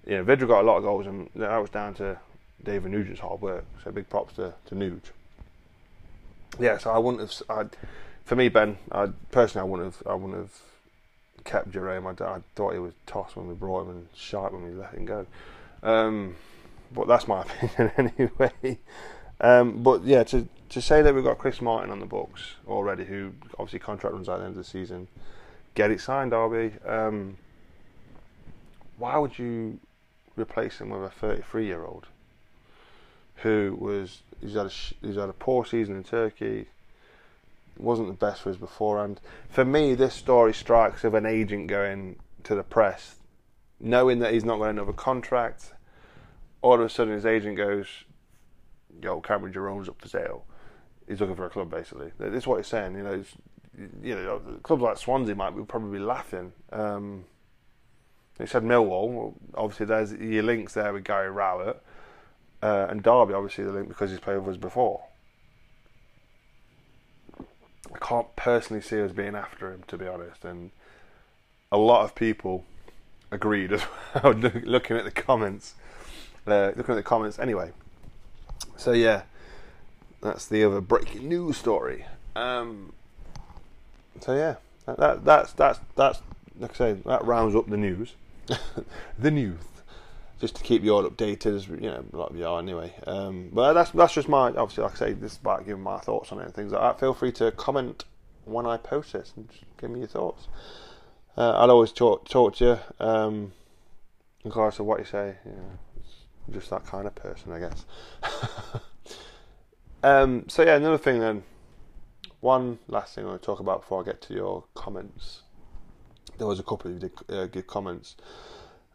you 0.06 0.16
know, 0.16 0.24
Vydra 0.24 0.48
got 0.48 0.62
a 0.62 0.66
lot 0.66 0.78
of 0.78 0.84
goals, 0.84 1.06
and 1.06 1.28
that 1.34 1.58
was 1.58 1.68
down 1.68 1.92
to 1.96 2.18
David 2.64 2.90
Nugent's 2.90 3.20
hard 3.20 3.42
work. 3.42 3.66
So 3.84 3.90
big 3.90 4.08
props 4.08 4.32
to 4.36 4.54
to 4.68 4.74
Nuge. 4.74 5.10
Yeah, 6.58 6.78
so 6.78 6.90
I 6.90 6.96
wouldn't 6.96 7.20
have. 7.20 7.42
I'd, 7.50 7.76
for 8.24 8.36
me, 8.36 8.48
Ben, 8.48 8.78
I, 8.90 9.08
personally, 9.30 9.66
I 9.66 9.70
wouldn't 9.70 9.94
have. 9.94 10.06
I 10.06 10.14
wouldn't 10.14 10.38
have 10.38 10.60
kept 11.44 11.70
Jerome. 11.70 12.06
I, 12.06 12.10
I 12.24 12.38
thought 12.54 12.72
he 12.72 12.78
was 12.78 12.94
tossed 13.06 13.36
when 13.36 13.48
we 13.48 13.54
brought 13.54 13.82
him 13.82 13.90
and 13.90 14.08
shot 14.14 14.52
when 14.52 14.64
we 14.64 14.70
let 14.70 14.94
him 14.94 15.04
go. 15.04 15.26
Um, 15.82 16.36
but 16.94 17.08
that's 17.08 17.26
my 17.26 17.42
opinion 17.62 18.12
anyway. 18.18 18.78
Um, 19.40 19.82
but 19.82 20.04
yeah, 20.04 20.22
to 20.24 20.48
to 20.70 20.80
say 20.80 21.02
that 21.02 21.14
we've 21.14 21.24
got 21.24 21.38
Chris 21.38 21.60
Martin 21.60 21.90
on 21.90 22.00
the 22.00 22.06
books 22.06 22.54
already, 22.66 23.04
who 23.04 23.32
obviously 23.58 23.78
contract 23.78 24.14
runs 24.14 24.28
out 24.28 24.36
at 24.36 24.38
the 24.38 24.44
end 24.46 24.56
of 24.56 24.64
the 24.64 24.64
season, 24.64 25.08
get 25.74 25.90
it 25.90 26.00
signed, 26.00 26.30
Derby. 26.30 26.72
Um, 26.86 27.36
why 28.96 29.18
would 29.18 29.38
you 29.38 29.78
replace 30.36 30.80
him 30.80 30.90
with 30.90 31.02
a 31.02 31.10
33 31.10 31.66
year 31.66 31.84
old 31.84 32.06
who 33.36 33.76
was 33.78 34.22
he's 34.40 34.54
had 34.54 34.66
a 34.66 34.70
he's 35.04 35.16
had 35.16 35.28
a 35.28 35.34
poor 35.34 35.64
season 35.66 35.96
in 35.96 36.04
Turkey, 36.04 36.66
wasn't 37.76 38.08
the 38.08 38.14
best 38.14 38.42
for 38.42 38.50
his 38.50 38.58
beforehand. 38.58 39.20
For 39.48 39.64
me, 39.64 39.94
this 39.94 40.14
story 40.14 40.54
strikes 40.54 41.04
of 41.04 41.14
an 41.14 41.26
agent 41.26 41.68
going 41.68 42.16
to 42.44 42.54
the 42.54 42.62
press, 42.62 43.16
knowing 43.80 44.18
that 44.20 44.32
he's 44.32 44.44
not 44.44 44.58
got 44.58 44.70
another 44.70 44.92
contract. 44.92 45.72
All 46.60 46.74
of 46.74 46.80
a 46.80 46.88
sudden, 46.88 47.14
his 47.14 47.26
agent 47.26 47.56
goes, 47.56 47.86
"Yo, 49.00 49.20
Cameron 49.20 49.52
Jerome's 49.52 49.88
up 49.88 50.00
for 50.00 50.08
sale." 50.08 50.44
He's 51.08 51.20
looking 51.20 51.36
for 51.36 51.46
a 51.46 51.50
club, 51.50 51.70
basically. 51.70 52.12
This 52.18 52.42
is 52.42 52.46
what 52.46 52.58
he's 52.58 52.68
saying. 52.68 52.94
You 52.94 53.02
know, 53.02 53.24
you 54.02 54.14
know, 54.14 54.40
clubs 54.62 54.82
like 54.82 54.98
Swansea 54.98 55.34
might 55.34 55.56
be 55.56 55.64
probably 55.64 55.98
laughing. 55.98 56.52
Um, 56.70 57.24
he 58.38 58.46
said 58.46 58.62
Millwall. 58.62 59.34
Obviously, 59.54 59.86
there's 59.86 60.12
your 60.12 60.42
links 60.42 60.74
there 60.74 60.92
with 60.92 61.04
Gary 61.04 61.30
Rowett. 61.30 61.82
Uh, 62.62 62.86
and 62.88 63.02
Derby, 63.02 63.34
obviously, 63.34 63.64
the 63.64 63.72
link 63.72 63.88
because 63.88 64.10
he's 64.10 64.20
played 64.20 64.38
with 64.38 64.54
us 64.54 64.56
before. 64.56 65.02
I 67.92 67.98
can't 67.98 68.34
personally 68.36 68.82
see 68.82 69.00
us 69.02 69.12
being 69.12 69.34
after 69.34 69.72
him, 69.72 69.82
to 69.88 69.96
be 69.96 70.06
honest. 70.06 70.44
And 70.44 70.70
a 71.70 71.78
lot 71.78 72.04
of 72.04 72.14
people 72.14 72.64
agreed 73.30 73.72
as 73.72 73.82
well, 74.22 74.32
looking 74.34 74.96
at 74.96 75.04
the 75.04 75.10
comments. 75.10 75.74
Uh, 76.46 76.72
looking 76.76 76.94
at 76.94 76.96
the 76.96 77.02
comments 77.02 77.38
anyway. 77.38 77.70
So, 78.76 78.92
yeah, 78.92 79.22
that's 80.20 80.46
the 80.46 80.64
other 80.64 80.80
breaking 80.80 81.28
news 81.28 81.56
story. 81.56 82.06
Um, 82.34 82.92
so, 84.20 84.34
yeah, 84.34 84.56
that, 84.86 84.98
that, 84.98 85.24
that's, 85.24 85.52
that's, 85.52 85.80
that's, 85.96 86.20
like 86.58 86.72
I 86.72 86.74
say, 86.74 86.92
that 87.06 87.24
rounds 87.24 87.54
up 87.54 87.68
the 87.68 87.76
news. 87.76 88.14
the 89.18 89.30
news 89.30 89.58
just 90.42 90.56
to 90.56 90.62
keep 90.64 90.82
you 90.82 90.92
all 90.92 91.08
updated, 91.08 91.54
as 91.54 91.68
you 91.68 91.76
know, 91.76 92.04
a 92.12 92.16
lot 92.16 92.30
of 92.30 92.36
you 92.36 92.44
are 92.44 92.58
anyway. 92.58 92.92
Um, 93.06 93.50
but 93.52 93.74
that's 93.74 93.92
that's 93.92 94.12
just 94.12 94.28
my 94.28 94.48
obviously, 94.48 94.82
like 94.82 94.94
I 94.94 94.96
say, 94.96 95.12
this 95.12 95.32
is 95.32 95.38
about 95.38 95.64
giving 95.64 95.84
my 95.84 95.98
thoughts 96.00 96.32
on 96.32 96.40
it 96.40 96.46
and 96.46 96.52
things 96.52 96.72
like 96.72 96.82
that. 96.82 96.98
Feel 96.98 97.14
free 97.14 97.30
to 97.32 97.52
comment 97.52 98.04
when 98.44 98.66
I 98.66 98.76
post 98.76 99.12
this 99.12 99.32
and 99.36 99.48
give 99.80 99.90
me 99.90 100.00
your 100.00 100.08
thoughts. 100.08 100.48
Uh, 101.38 101.52
I'll 101.52 101.70
always 101.70 101.92
talk 101.92 102.28
talk 102.28 102.56
to 102.56 102.64
you, 102.64 103.06
um, 103.06 103.52
regardless 104.42 104.80
of 104.80 104.86
what 104.86 104.98
you 104.98 105.04
say. 105.04 105.36
You 105.46 105.54
just 106.54 106.70
that 106.70 106.84
kind 106.86 107.06
of 107.06 107.14
person, 107.14 107.52
I 107.52 107.60
guess. 107.60 107.86
um, 110.02 110.48
so 110.48 110.64
yeah, 110.64 110.74
another 110.74 110.98
thing 110.98 111.20
then. 111.20 111.44
One 112.40 112.80
last 112.88 113.14
thing 113.14 113.24
I 113.24 113.28
want 113.28 113.42
to 113.42 113.46
talk 113.46 113.60
about 113.60 113.82
before 113.82 114.00
I 114.00 114.04
get 114.04 114.20
to 114.22 114.34
your 114.34 114.64
comments. 114.74 115.42
There 116.38 116.48
was 116.48 116.58
a 116.58 116.64
couple 116.64 116.90
of 116.90 117.04
uh, 117.28 117.46
good 117.46 117.68
comments 117.68 118.16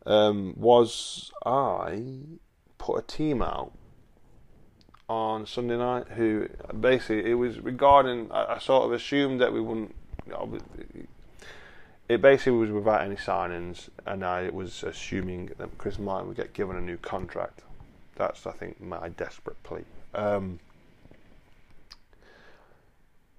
um, 0.08 0.54
was 0.56 1.32
I 1.46 2.02
put 2.78 3.00
a 3.00 3.02
team 3.02 3.42
out 3.42 3.74
on 5.10 5.46
Sunday 5.46 5.78
night 5.78 6.08
who 6.16 6.48
basically 6.80 7.30
it 7.30 7.36
was 7.36 7.60
regarding 7.60 8.32
I, 8.32 8.56
I 8.56 8.60
sort 8.60 8.86
of 8.86 8.94
assumed 8.94 9.40
that 9.42 9.54
we 9.54 9.62
wouldn't 9.62 9.94
you 10.26 10.32
know, 10.34 10.58
it 12.10 12.22
basically 12.22 12.54
was 12.54 12.72
without 12.72 13.02
any 13.02 13.16
signings 13.16 13.90
and 14.06 14.24
I 14.24 14.50
was 14.50 14.84
assuming 14.84 15.52
that 15.58 15.78
Chris 15.78 16.00
Martin 16.00 16.30
would 16.30 16.38
get 16.38 16.54
given 16.54 16.78
a 16.78 16.82
new 16.82 16.98
contract. 16.98 17.62
That's 18.16 18.48
I 18.48 18.52
think 18.52 18.82
my 18.82 19.10
desperate 19.10 19.62
plea. 19.64 19.84
Um, 20.16 20.60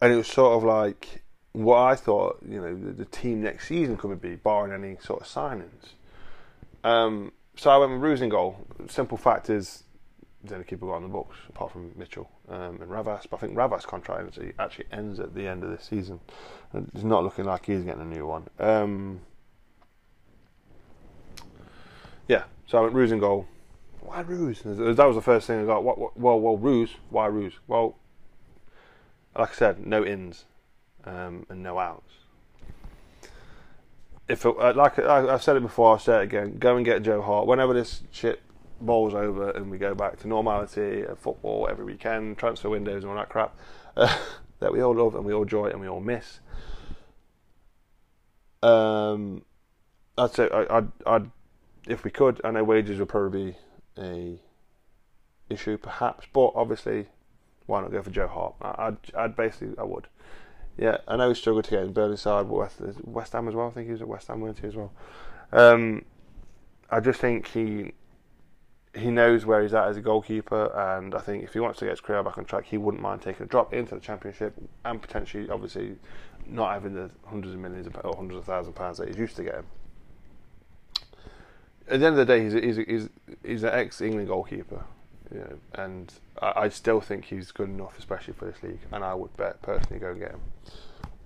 and 0.01 0.12
it 0.12 0.16
was 0.16 0.29
sort 0.29 0.57
of 0.57 0.64
like 0.64 1.23
what 1.53 1.79
I 1.79 1.97
thought 1.97 2.39
you 2.47 2.61
know 2.61 2.75
the, 2.75 2.93
the 2.93 3.05
team 3.07 3.43
next 3.43 3.69
season 3.69 3.97
could 3.97 4.21
be 4.21 4.37
barring 4.37 4.73
any 4.73 4.99
sort 5.03 5.23
of 5.23 5.27
signings 5.27 5.93
um, 6.85 7.33
so 7.57 7.70
I 7.70 7.76
went 7.76 8.01
with 8.01 8.31
goal. 8.31 8.66
Simple 8.89 9.18
fact 9.18 9.51
is, 9.51 9.85
the 10.45 10.55
only 10.55 10.64
keeper 10.64 10.87
got 10.87 10.95
on 10.95 11.03
the 11.03 11.09
books 11.09 11.37
apart 11.49 11.72
from 11.72 11.93
Mitchell 11.97 12.31
um, 12.49 12.81
and 12.81 12.91
Ravas. 12.91 13.26
But 13.29 13.39
I 13.39 13.41
think 13.41 13.57
Ravas' 13.57 13.85
contract 13.85 14.39
actually 14.59 14.85
ends 14.93 15.18
at 15.18 15.35
the 15.35 15.47
end 15.47 15.64
of 15.64 15.70
this 15.70 15.85
season. 15.85 16.20
It's 16.72 17.03
not 17.03 17.24
looking 17.24 17.45
like 17.45 17.66
he's 17.66 17.83
getting 17.83 18.01
a 18.01 18.05
new 18.05 18.26
one. 18.26 18.47
Um, 18.59 19.20
yeah, 22.29 22.45
so 22.66 22.79
I 22.79 22.83
went 22.83 22.95
Roos 22.95 23.11
in 23.11 23.18
goal. 23.18 23.49
Why 24.01 24.20
Roos? 24.20 24.62
That 24.62 24.79
was 24.79 25.16
the 25.16 25.22
first 25.22 25.47
thing 25.47 25.61
I 25.61 25.64
got. 25.64 25.83
What, 25.83 25.99
what, 25.99 26.16
well, 26.16 26.39
well, 26.39 26.57
Roos. 26.57 26.91
Why 27.11 27.26
Roos? 27.26 27.55
Well, 27.66 27.97
like 29.37 29.51
I 29.51 29.55
said, 29.55 29.85
no 29.85 30.05
ins 30.05 30.45
um, 31.05 31.47
and 31.49 31.62
no 31.62 31.79
outs 31.79 32.12
if 34.29 34.45
it, 34.45 34.55
uh, 34.59 34.72
like 34.74 34.99
I've 34.99 35.43
said 35.43 35.57
it 35.57 35.62
before, 35.62 35.93
I'll 35.93 35.99
say 35.99 36.20
it 36.20 36.24
again. 36.24 36.59
Go 36.59 36.76
and 36.76 36.85
get 36.85 37.03
Joe 37.03 37.22
Hart 37.22 37.47
whenever 37.47 37.72
this 37.72 38.03
shit 38.11 38.43
bowls 38.81 39.14
over 39.14 39.51
and 39.51 39.70
we 39.70 39.79
go 39.79 39.95
back 39.95 40.18
to 40.20 40.29
normality 40.29 41.03
of 41.03 41.18
football 41.18 41.66
every 41.68 41.85
weekend, 41.85 42.39
transfer 42.39 42.68
windows 42.68 43.03
and 43.03 43.11
all 43.11 43.16
that 43.16 43.29
crap 43.29 43.57
uh, 43.97 44.16
that 44.61 44.72
we 44.72 44.83
all 44.83 44.95
love 44.95 45.14
and 45.14 45.24
we 45.24 45.33
all 45.33 45.43
enjoy 45.43 45.66
and 45.66 45.81
we 45.81 45.89
all 45.89 46.01
miss. 46.01 46.41
Um, 48.62 49.43
I'd 50.16 50.33
say 50.33 50.49
I, 50.53 50.79
I'd, 50.79 50.89
I'd, 51.07 51.31
if 51.87 52.05
we 52.05 52.11
could, 52.11 52.41
I 52.45 52.51
know 52.51 52.64
wages 52.64 52.99
would 52.99 53.09
probably 53.09 53.53
be 53.53 53.57
a 53.99 54.41
issue 55.49 55.79
perhaps, 55.79 56.26
but 56.33 56.53
obviously, 56.55 57.07
why 57.66 57.81
not 57.81 57.93
go 57.93 58.03
for 58.03 58.11
Joe 58.11 58.26
Hart? 58.26 58.55
I'd, 58.61 58.97
I'd 59.16 59.37
basically, 59.37 59.74
I 59.79 59.85
would. 59.85 60.09
Yeah, 60.79 60.99
I 61.09 61.16
know 61.16 61.29
he 61.29 61.35
struggled 61.35 61.64
to 61.64 61.70
get 61.72 61.83
in 61.83 61.93
Burnley 61.93 62.16
side, 62.16 62.49
but 62.49 62.55
West, 62.55 62.81
West 63.05 63.33
Ham 63.33 63.49
as 63.49 63.55
well. 63.55 63.66
I 63.66 63.70
think 63.70 63.87
he 63.87 63.93
was 63.93 64.01
at 64.01 64.09
West 64.09 64.29
Ham, 64.29 64.41
weren't 64.41 64.61
he, 64.61 64.68
as 64.68 64.76
well? 64.76 64.93
Um, 65.53 66.05
I 66.89 67.01
just 67.01 67.20
think 67.20 67.49
he 67.49 67.93
he 68.95 69.11
knows 69.11 69.45
where 69.45 69.62
he's 69.62 69.74
at 69.74 69.89
as 69.89 69.97
a 69.97 70.01
goalkeeper, 70.01 70.72
and 70.99 71.14
I 71.14 71.18
think 71.18 71.45
if 71.45 71.53
he 71.53 71.61
wants 71.61 71.81
to 71.81 71.85
get 71.85 71.91
his 71.91 72.01
career 72.01 72.22
back 72.22 72.39
on 72.39 72.45
track, 72.45 72.64
he 72.64 72.79
wouldn't 72.79 73.03
mind 73.03 73.22
taking 73.22 73.45
a 73.45 73.47
drop 73.47 73.74
into 73.74 73.95
the 73.95 74.01
Championship 74.01 74.55
and 74.85 75.03
potentially, 75.03 75.51
obviously, 75.51 75.97
not 76.47 76.72
having 76.72 76.95
the 76.95 77.11
hundreds 77.26 77.55
of 77.55 77.61
millions 77.61 77.87
or 77.87 78.16
hundreds 78.16 78.39
of 78.39 78.45
thousand 78.45 78.72
pounds 78.72 78.99
that 78.99 79.09
he's 79.09 79.18
used 79.18 79.37
to 79.37 79.43
getting. 79.43 79.66
At 81.89 82.01
the 82.01 82.07
end 82.07 82.07
of 82.07 82.16
the 82.16 82.24
day, 82.24 82.45
he's 82.45 82.53
he's 82.53 82.76
he's, 82.76 83.09
he's 83.45 83.62
an 83.64 83.74
ex-England 83.74 84.29
goalkeeper, 84.29 84.85
and 85.74 86.12
I, 86.41 86.53
I 86.57 86.68
still 86.68 87.01
think 87.01 87.26
he's 87.26 87.51
good 87.51 87.68
enough, 87.68 87.99
especially 87.99 88.35
for 88.35 88.47
this 88.47 88.62
league, 88.62 88.81
and 88.93 89.05
I 89.05 89.14
would 89.14 89.37
bet 89.37 89.61
personally 89.61 89.99
go 89.99 90.11
and 90.11 90.20
get 90.20 90.31
him 90.31 90.41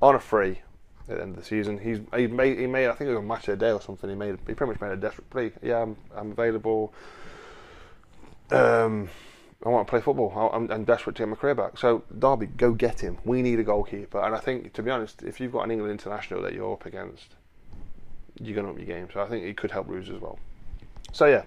on 0.02 0.16
a 0.16 0.20
free 0.20 0.60
at 1.08 1.16
the 1.16 1.22
end 1.22 1.30
of 1.30 1.36
the 1.36 1.44
season. 1.44 1.78
He's 1.78 2.00
he 2.14 2.26
made 2.26 2.58
he 2.58 2.66
made 2.66 2.88
I 2.88 2.92
think 2.92 3.08
it 3.08 3.14
was 3.14 3.22
a 3.22 3.26
match 3.26 3.46
the 3.46 3.56
day 3.56 3.70
or 3.70 3.80
something. 3.80 4.10
He 4.10 4.16
made 4.16 4.36
he 4.46 4.54
pretty 4.54 4.72
much 4.72 4.80
made 4.80 4.92
a 4.92 4.96
desperate 4.96 5.30
plea. 5.30 5.52
Yeah, 5.62 5.82
I'm 5.82 5.96
I'm 6.14 6.32
available. 6.32 6.92
Um, 8.50 9.08
I 9.64 9.68
want 9.68 9.86
to 9.86 9.90
play 9.90 10.00
football. 10.00 10.50
I'm, 10.52 10.70
I'm 10.70 10.84
desperate 10.84 11.16
to 11.16 11.22
get 11.22 11.28
my 11.28 11.36
career 11.36 11.54
back. 11.54 11.78
So 11.78 12.02
Derby, 12.18 12.46
go 12.46 12.72
get 12.72 13.00
him. 13.00 13.18
We 13.24 13.42
need 13.42 13.60
a 13.60 13.62
goalkeeper. 13.62 14.20
And 14.20 14.34
I 14.34 14.38
think, 14.38 14.72
to 14.74 14.82
be 14.82 14.90
honest, 14.90 15.22
if 15.22 15.40
you've 15.40 15.52
got 15.52 15.62
an 15.62 15.70
England 15.70 15.92
international 15.92 16.42
that 16.42 16.52
you're 16.52 16.72
up 16.72 16.84
against, 16.84 17.28
you're 18.40 18.54
going 18.54 18.66
to 18.66 18.72
up 18.72 18.78
your 18.78 18.86
game. 18.86 19.08
So 19.12 19.22
I 19.22 19.28
think 19.28 19.44
it 19.44 19.56
could 19.56 19.70
help 19.70 19.88
Roos 19.88 20.10
as 20.10 20.20
well. 20.20 20.38
So 21.12 21.26
yeah, 21.26 21.44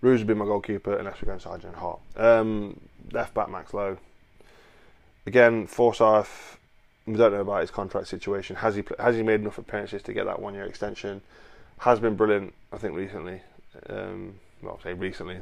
Roos 0.00 0.20
would 0.20 0.26
be 0.26 0.34
my 0.34 0.46
goalkeeper 0.46 0.96
unless 0.96 1.20
we're 1.20 1.26
going 1.26 1.40
Sargent 1.40 1.76
Hart. 1.76 2.00
Um, 2.16 2.80
left 3.12 3.34
back 3.34 3.50
Max 3.50 3.74
Lowe. 3.74 3.98
Again, 5.26 5.66
Forsyth. 5.66 6.57
We 7.08 7.16
don't 7.16 7.32
know 7.32 7.40
about 7.40 7.62
his 7.62 7.70
contract 7.70 8.06
situation. 8.06 8.56
Has 8.56 8.76
he 8.76 8.84
has 8.98 9.16
he 9.16 9.22
made 9.22 9.40
enough 9.40 9.56
appearances 9.56 10.02
to 10.02 10.12
get 10.12 10.26
that 10.26 10.40
one 10.40 10.54
year 10.54 10.64
extension? 10.64 11.22
Has 11.78 12.00
been 12.00 12.16
brilliant. 12.16 12.52
I 12.72 12.76
think 12.76 12.94
recently. 12.94 13.40
Um, 13.88 14.34
well, 14.62 14.74
I'll 14.74 14.82
say 14.82 14.92
recently. 14.92 15.40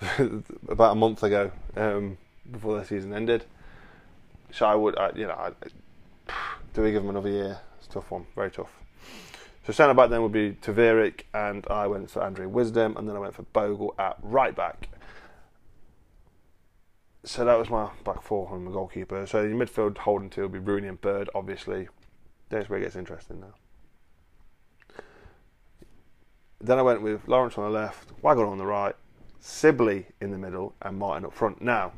about 0.68 0.92
a 0.92 0.94
month 0.94 1.22
ago, 1.22 1.50
um, 1.76 2.18
before 2.50 2.78
the 2.78 2.84
season 2.84 3.12
ended. 3.12 3.44
So 4.50 4.66
I 4.66 4.74
would, 4.74 4.96
I, 4.98 5.10
you 5.14 5.26
know, 5.26 5.34
I, 5.34 5.52
do 6.74 6.82
we 6.82 6.92
give 6.92 7.02
him 7.02 7.10
another 7.10 7.28
year? 7.28 7.60
It's 7.78 7.88
a 7.88 7.90
tough 7.90 8.10
one, 8.10 8.26
very 8.34 8.50
tough. 8.50 8.70
So 9.66 9.72
centre 9.72 9.94
back 9.94 10.10
then 10.10 10.22
would 10.22 10.32
be 10.32 10.52
Taveric, 10.52 11.22
and 11.34 11.66
I 11.68 11.86
went 11.86 12.10
for 12.10 12.22
Andre 12.22 12.46
Wisdom, 12.46 12.96
and 12.96 13.08
then 13.08 13.16
I 13.16 13.18
went 13.18 13.34
for 13.34 13.42
Bogle 13.42 13.94
at 13.98 14.16
right 14.22 14.54
back. 14.54 14.88
So 17.24 17.44
that 17.44 17.58
was 17.58 17.68
my 17.68 17.90
back 18.04 18.22
four 18.22 18.48
on 18.50 18.64
the 18.64 18.70
goalkeeper. 18.70 19.26
So 19.26 19.42
in 19.42 19.58
midfield, 19.58 19.98
holding 19.98 20.30
two 20.30 20.42
would 20.42 20.52
be 20.52 20.58
Rooney 20.58 20.88
and 20.88 21.00
Bird, 21.00 21.28
obviously. 21.34 21.88
That's 22.48 22.68
where 22.68 22.78
it 22.78 22.82
gets 22.82 22.96
interesting 22.96 23.40
now. 23.40 23.54
Then 26.60 26.78
I 26.78 26.82
went 26.82 27.02
with 27.02 27.28
Lawrence 27.28 27.56
on 27.58 27.64
the 27.64 27.78
left, 27.78 28.10
Waghorn 28.22 28.48
on 28.48 28.58
the 28.58 28.66
right, 28.66 28.94
Sibley 29.40 30.06
in 30.20 30.30
the 30.30 30.38
middle, 30.38 30.74
and 30.82 30.98
Martin 30.98 31.24
up 31.24 31.32
front. 31.32 31.62
Now, 31.62 31.92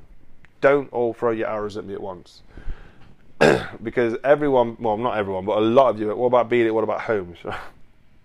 don't 0.60 0.92
all 0.92 1.14
throw 1.14 1.30
your 1.30 1.48
arrows 1.48 1.76
at 1.76 1.84
me 1.84 1.94
at 1.94 2.02
once. 2.02 2.42
because 3.82 4.16
everyone, 4.22 4.76
well, 4.78 4.98
not 4.98 5.16
everyone, 5.16 5.44
but 5.44 5.58
a 5.58 5.60
lot 5.60 5.90
of 5.90 5.98
you, 5.98 6.14
what 6.14 6.26
about 6.26 6.50
Bielik? 6.50 6.72
What 6.72 6.84
about 6.84 7.00
Holmes? 7.00 7.38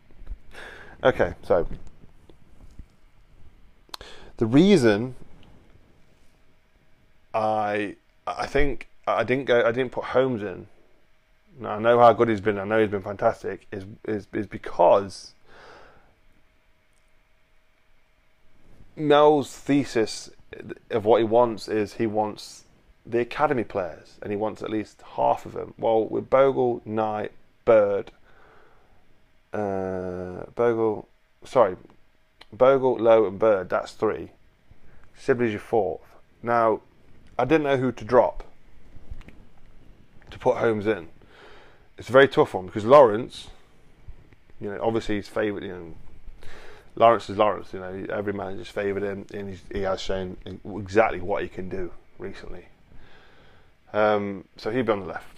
okay, 1.04 1.34
so 1.44 1.68
the 4.38 4.46
reason 4.46 5.16
I 7.36 7.98
I 8.26 8.48
think 8.48 8.88
I 9.06 9.24
didn't 9.24 9.46
go 9.46 9.64
I 9.64 9.72
didn't 9.72 9.92
put 9.92 10.06
Holmes 10.06 10.42
in. 10.42 10.68
Now, 11.60 11.76
I 11.76 11.80
know 11.80 12.00
how 12.00 12.12
good 12.14 12.30
he's 12.30 12.42
been. 12.42 12.58
I 12.58 12.66
know 12.66 12.80
he's 12.80 12.90
been 12.90 13.02
fantastic. 13.02 13.68
Is 13.72 13.86
is 14.06 14.28
is 14.34 14.48
because 14.48 15.34
Mel's 18.96 19.52
thesis 19.56 20.32
of 20.90 21.04
what 21.04 21.18
he 21.18 21.26
wants 21.26 21.68
is 21.68 21.96
he 21.96 22.08
wants 22.08 22.64
the 23.06 23.20
academy 23.20 23.64
players, 23.64 24.18
and 24.22 24.32
he 24.32 24.38
wants 24.38 24.64
at 24.64 24.70
least 24.70 25.02
half 25.16 25.46
of 25.46 25.52
them. 25.52 25.74
Well, 25.78 26.06
with 26.06 26.30
Bogle, 26.30 26.82
Knight, 26.86 27.34
Bird, 27.66 28.12
uh, 29.54 30.46
Bogle, 30.56 31.08
sorry, 31.44 31.76
Bogle, 32.52 32.98
Lowe, 32.98 33.28
and 33.28 33.38
Bird. 33.38 33.70
That's 33.70 33.92
three. 33.92 34.32
Sibley's 35.18 35.52
your 35.52 35.60
fourth. 35.60 36.02
Now, 36.42 36.82
I 37.38 37.46
didn't 37.46 37.64
know 37.64 37.78
who 37.78 37.92
to 37.92 38.06
drop 38.06 38.44
to 40.32 40.40
put 40.40 40.58
Holmes 40.58 40.88
in. 40.88 41.08
It's 41.98 42.10
a 42.10 42.12
very 42.12 42.28
tough 42.28 42.54
one 42.54 42.66
because 42.66 42.86
Lawrence, 42.86 43.48
you 44.60 44.70
know, 44.70 44.80
obviously 44.82 45.16
he's 45.16 45.28
favourite. 45.28 45.64
You 45.64 45.74
know, 45.74 45.94
Lawrence 46.96 47.30
is 47.30 47.38
Lawrence. 47.38 47.74
You 47.74 47.80
know, 47.80 48.06
every 48.10 48.34
manager's 48.34 48.70
favoured 48.70 49.04
him, 49.04 49.26
and 49.34 49.60
he 49.72 49.82
has 49.82 50.02
shown 50.02 50.38
exactly 50.46 51.20
what 51.20 51.44
he 51.44 51.50
can 51.50 51.70
do 51.70 51.92
recently. 52.18 52.66
Um, 53.94 54.46
so 54.58 54.72
he'd 54.72 54.86
be 54.86 54.92
on 54.92 55.02
the 55.02 55.06
left. 55.06 55.38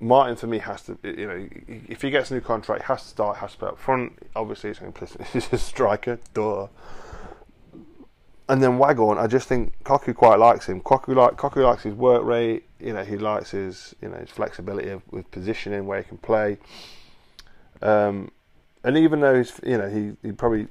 Martin 0.00 0.34
for 0.34 0.48
me 0.48 0.58
has 0.58 0.82
to, 0.82 0.98
you 1.04 1.26
know, 1.28 1.48
if 1.88 2.02
he 2.02 2.10
gets 2.10 2.32
a 2.32 2.34
new 2.34 2.40
contract, 2.40 2.82
he 2.82 2.86
has 2.88 3.02
to 3.02 3.08
start, 3.08 3.36
has 3.36 3.52
to 3.52 3.58
play 3.58 3.68
up 3.68 3.78
front. 3.78 4.18
Obviously, 4.34 4.70
it's 4.70 4.80
implicit. 4.80 5.20
He's 5.32 5.52
a 5.52 5.58
striker, 5.58 6.18
duh. 6.34 6.66
And 8.52 8.62
then 8.62 8.76
Waghorn, 8.76 9.16
I 9.16 9.28
just 9.28 9.48
think 9.48 9.72
Cocu 9.82 10.14
quite 10.14 10.38
likes 10.38 10.68
him. 10.68 10.82
Cocu 10.82 11.16
like 11.16 11.38
Cocu 11.38 11.64
likes 11.64 11.84
his 11.84 11.94
work 11.94 12.22
rate. 12.22 12.68
You 12.78 12.92
know, 12.92 13.02
he 13.02 13.16
likes 13.16 13.52
his, 13.52 13.94
you 14.02 14.10
know, 14.10 14.18
his 14.18 14.28
flexibility 14.28 14.90
of, 14.90 15.00
with 15.10 15.30
positioning 15.30 15.86
where 15.86 16.02
he 16.02 16.04
can 16.04 16.18
play. 16.18 16.58
Um, 17.80 18.30
and 18.84 18.98
even 18.98 19.20
though 19.20 19.38
he's, 19.38 19.58
you 19.64 19.78
know, 19.78 19.88
he, 19.88 20.12
he 20.20 20.32
probably 20.32 20.68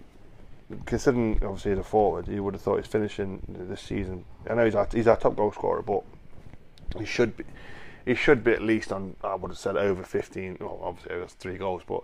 considering 0.85 1.39
obviously 1.43 1.73
the 1.73 1.81
forward, 1.81 2.27
you 2.27 2.43
would 2.43 2.53
have 2.53 2.61
thought 2.61 2.77
he's 2.77 2.85
finishing 2.85 3.41
this 3.49 3.81
season. 3.81 4.25
I 4.47 4.53
know 4.53 4.65
he's 4.65 4.75
our, 4.75 4.87
he's 4.93 5.07
our 5.07 5.17
top 5.17 5.35
goal 5.35 5.51
scorer, 5.51 5.81
but 5.81 6.03
he 6.99 7.05
should 7.05 7.35
be 7.35 7.45
he 8.05 8.13
should 8.13 8.43
be 8.43 8.51
at 8.51 8.61
least 8.61 8.91
on. 8.91 9.15
I 9.23 9.33
would 9.33 9.49
have 9.49 9.57
said 9.57 9.75
over 9.75 10.03
15. 10.03 10.57
Well, 10.59 10.79
obviously 10.83 11.17
that's 11.17 11.33
three 11.33 11.57
goals, 11.57 11.81
but 11.87 12.03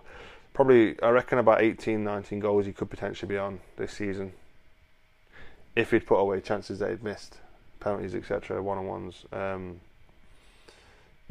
probably 0.54 1.00
I 1.00 1.10
reckon 1.10 1.38
about 1.38 1.62
18, 1.62 2.02
19 2.02 2.40
goals 2.40 2.66
he 2.66 2.72
could 2.72 2.90
potentially 2.90 3.28
be 3.28 3.38
on 3.38 3.60
this 3.76 3.92
season 3.92 4.32
if 5.78 5.92
he'd 5.92 6.06
put 6.06 6.16
away 6.16 6.40
chances 6.40 6.80
that 6.80 6.90
he'd 6.90 7.04
missed, 7.04 7.38
penalties, 7.78 8.14
etc., 8.14 8.60
one 8.60 8.78
on 8.78 8.86
ones. 8.86 9.24
Um, 9.32 9.80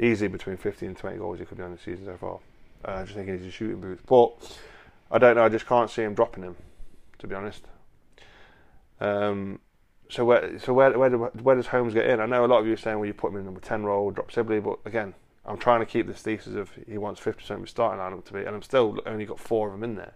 easy 0.00 0.26
between 0.26 0.56
15 0.56 0.88
and 0.88 0.96
20 0.96 1.18
goals 1.18 1.38
he 1.38 1.44
could 1.44 1.58
be 1.58 1.64
on 1.64 1.72
the 1.72 1.78
season 1.78 2.06
so 2.06 2.16
far. 2.16 2.38
Uh, 2.84 3.02
just 3.04 3.14
thinking 3.14 3.36
he's 3.36 3.46
a 3.46 3.50
shooting 3.50 3.80
booth, 3.80 4.02
but 4.06 4.32
I 5.10 5.18
don't 5.18 5.36
know. 5.36 5.44
I 5.44 5.48
just 5.48 5.66
can't 5.66 5.90
see 5.90 6.02
him 6.02 6.14
dropping 6.14 6.44
him 6.44 6.56
to 7.18 7.26
be 7.26 7.34
honest. 7.34 7.64
Um, 9.00 9.60
so 10.08 10.24
where 10.24 10.58
so 10.58 10.72
where 10.72 10.98
where, 10.98 11.10
do, 11.10 11.18
where 11.42 11.56
does 11.56 11.66
Holmes 11.66 11.92
get 11.92 12.06
in? 12.06 12.20
I 12.20 12.26
know 12.26 12.44
a 12.44 12.46
lot 12.46 12.60
of 12.60 12.66
you 12.66 12.72
are 12.72 12.78
saying, 12.78 12.98
well, 12.98 13.06
you 13.06 13.12
put 13.12 13.30
him 13.30 13.36
in 13.36 13.42
the 13.42 13.50
number 13.50 13.60
ten 13.60 13.84
role, 13.84 14.10
drop 14.10 14.32
Sibley, 14.32 14.60
but 14.60 14.78
again, 14.86 15.12
I'm 15.44 15.58
trying 15.58 15.80
to 15.80 15.86
keep 15.86 16.06
this 16.06 16.22
thesis 16.22 16.54
of 16.54 16.70
he 16.88 16.96
wants 16.96 17.20
50% 17.20 17.50
of 17.50 17.60
his 17.60 17.70
starting 17.70 18.00
lineup 18.00 18.24
to 18.26 18.32
be, 18.32 18.40
and 18.40 18.54
I'm 18.54 18.62
still 18.62 18.98
only 19.04 19.26
got 19.26 19.38
four 19.38 19.68
of 19.68 19.74
them 19.74 19.84
in 19.84 19.96
there. 19.96 20.14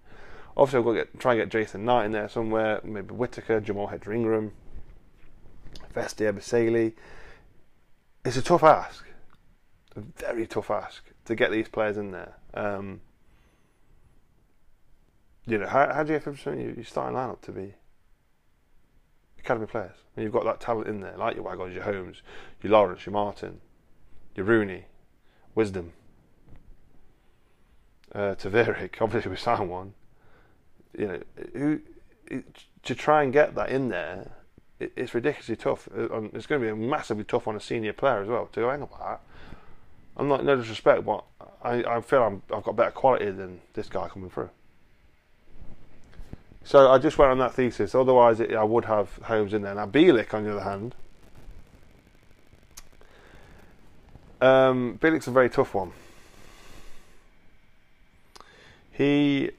Obviously, 0.56 0.78
I've 0.78 0.84
got 0.84 0.92
to 0.92 0.98
get, 0.98 1.20
try 1.20 1.32
and 1.32 1.42
get 1.42 1.48
Jason 1.48 1.84
Knight 1.84 2.06
in 2.06 2.12
there 2.12 2.28
somewhere, 2.28 2.80
maybe 2.84 3.14
Whittaker, 3.14 3.60
Jahmal 3.60 3.90
Hector 3.90 4.12
Ingram, 4.12 4.52
Basili. 5.94 6.94
It's 8.24 8.36
a 8.36 8.42
tough 8.42 8.62
ask, 8.62 9.04
a 9.96 10.00
very 10.00 10.46
tough 10.46 10.70
ask 10.70 11.02
to 11.24 11.34
get 11.34 11.50
these 11.50 11.68
players 11.68 11.96
in 11.96 12.10
there. 12.12 12.34
Um, 12.54 13.00
you 15.46 15.58
know, 15.58 15.66
how, 15.66 15.92
how 15.92 16.02
do 16.02 16.12
you 16.12 16.18
get 16.18 16.28
50% 16.28 16.76
your 16.76 16.84
starting 16.84 17.16
lineup 17.16 17.40
to 17.42 17.52
be 17.52 17.74
academy 19.38 19.66
players? 19.66 19.96
When 20.14 20.24
you've 20.24 20.32
got 20.32 20.44
that 20.44 20.60
talent 20.60 20.86
in 20.86 21.00
there, 21.00 21.16
like 21.16 21.34
your 21.34 21.44
Wagons, 21.44 21.74
your 21.74 21.84
Holmes, 21.84 22.22
your 22.62 22.72
Lawrence, 22.72 23.06
your 23.06 23.12
Martin, 23.14 23.60
your 24.36 24.46
Rooney, 24.46 24.84
Wisdom, 25.54 25.92
uh, 28.14 28.34
obviously 29.00 29.30
we 29.30 29.36
signed 29.36 29.70
one. 29.70 29.94
You 30.96 31.06
know, 31.08 31.20
who, 31.54 31.80
to 32.82 32.94
try 32.94 33.22
and 33.22 33.32
get 33.32 33.54
that 33.54 33.70
in 33.70 33.88
there, 33.88 34.30
it, 34.78 34.92
it's 34.96 35.14
ridiculously 35.14 35.56
tough. 35.56 35.88
Uh, 35.96 36.22
it's 36.32 36.46
going 36.46 36.60
to 36.60 36.74
be 36.74 36.80
massively 36.80 37.24
tough 37.24 37.48
on 37.48 37.56
a 37.56 37.60
senior 37.60 37.92
player 37.92 38.22
as 38.22 38.28
well 38.28 38.46
to 38.52 38.60
hang 38.68 38.82
about 38.82 39.00
that. 39.00 39.20
I'm 40.16 40.28
not 40.28 40.44
no 40.44 40.56
disrespect, 40.56 41.04
but 41.04 41.24
I, 41.62 41.82
I 41.84 42.00
feel 42.00 42.22
I'm, 42.22 42.42
I've 42.54 42.62
got 42.62 42.76
better 42.76 42.90
quality 42.90 43.30
than 43.30 43.60
this 43.72 43.88
guy 43.88 44.08
coming 44.08 44.28
through. 44.28 44.50
So 46.64 46.90
I 46.90 46.98
just 46.98 47.18
went 47.18 47.30
on 47.30 47.38
that 47.38 47.54
thesis. 47.54 47.94
Otherwise, 47.94 48.40
it, 48.40 48.52
I 48.52 48.62
would 48.62 48.84
have 48.84 49.16
Holmes 49.24 49.52
in 49.52 49.62
there. 49.62 49.74
Now 49.74 49.86
Bielik, 49.86 50.32
on 50.34 50.44
the 50.44 50.52
other 50.52 50.64
hand, 50.64 50.94
um, 54.40 54.98
Bielik's 55.00 55.26
a 55.26 55.30
very 55.30 55.50
tough 55.50 55.74
one. 55.74 55.92
He, 58.92 59.50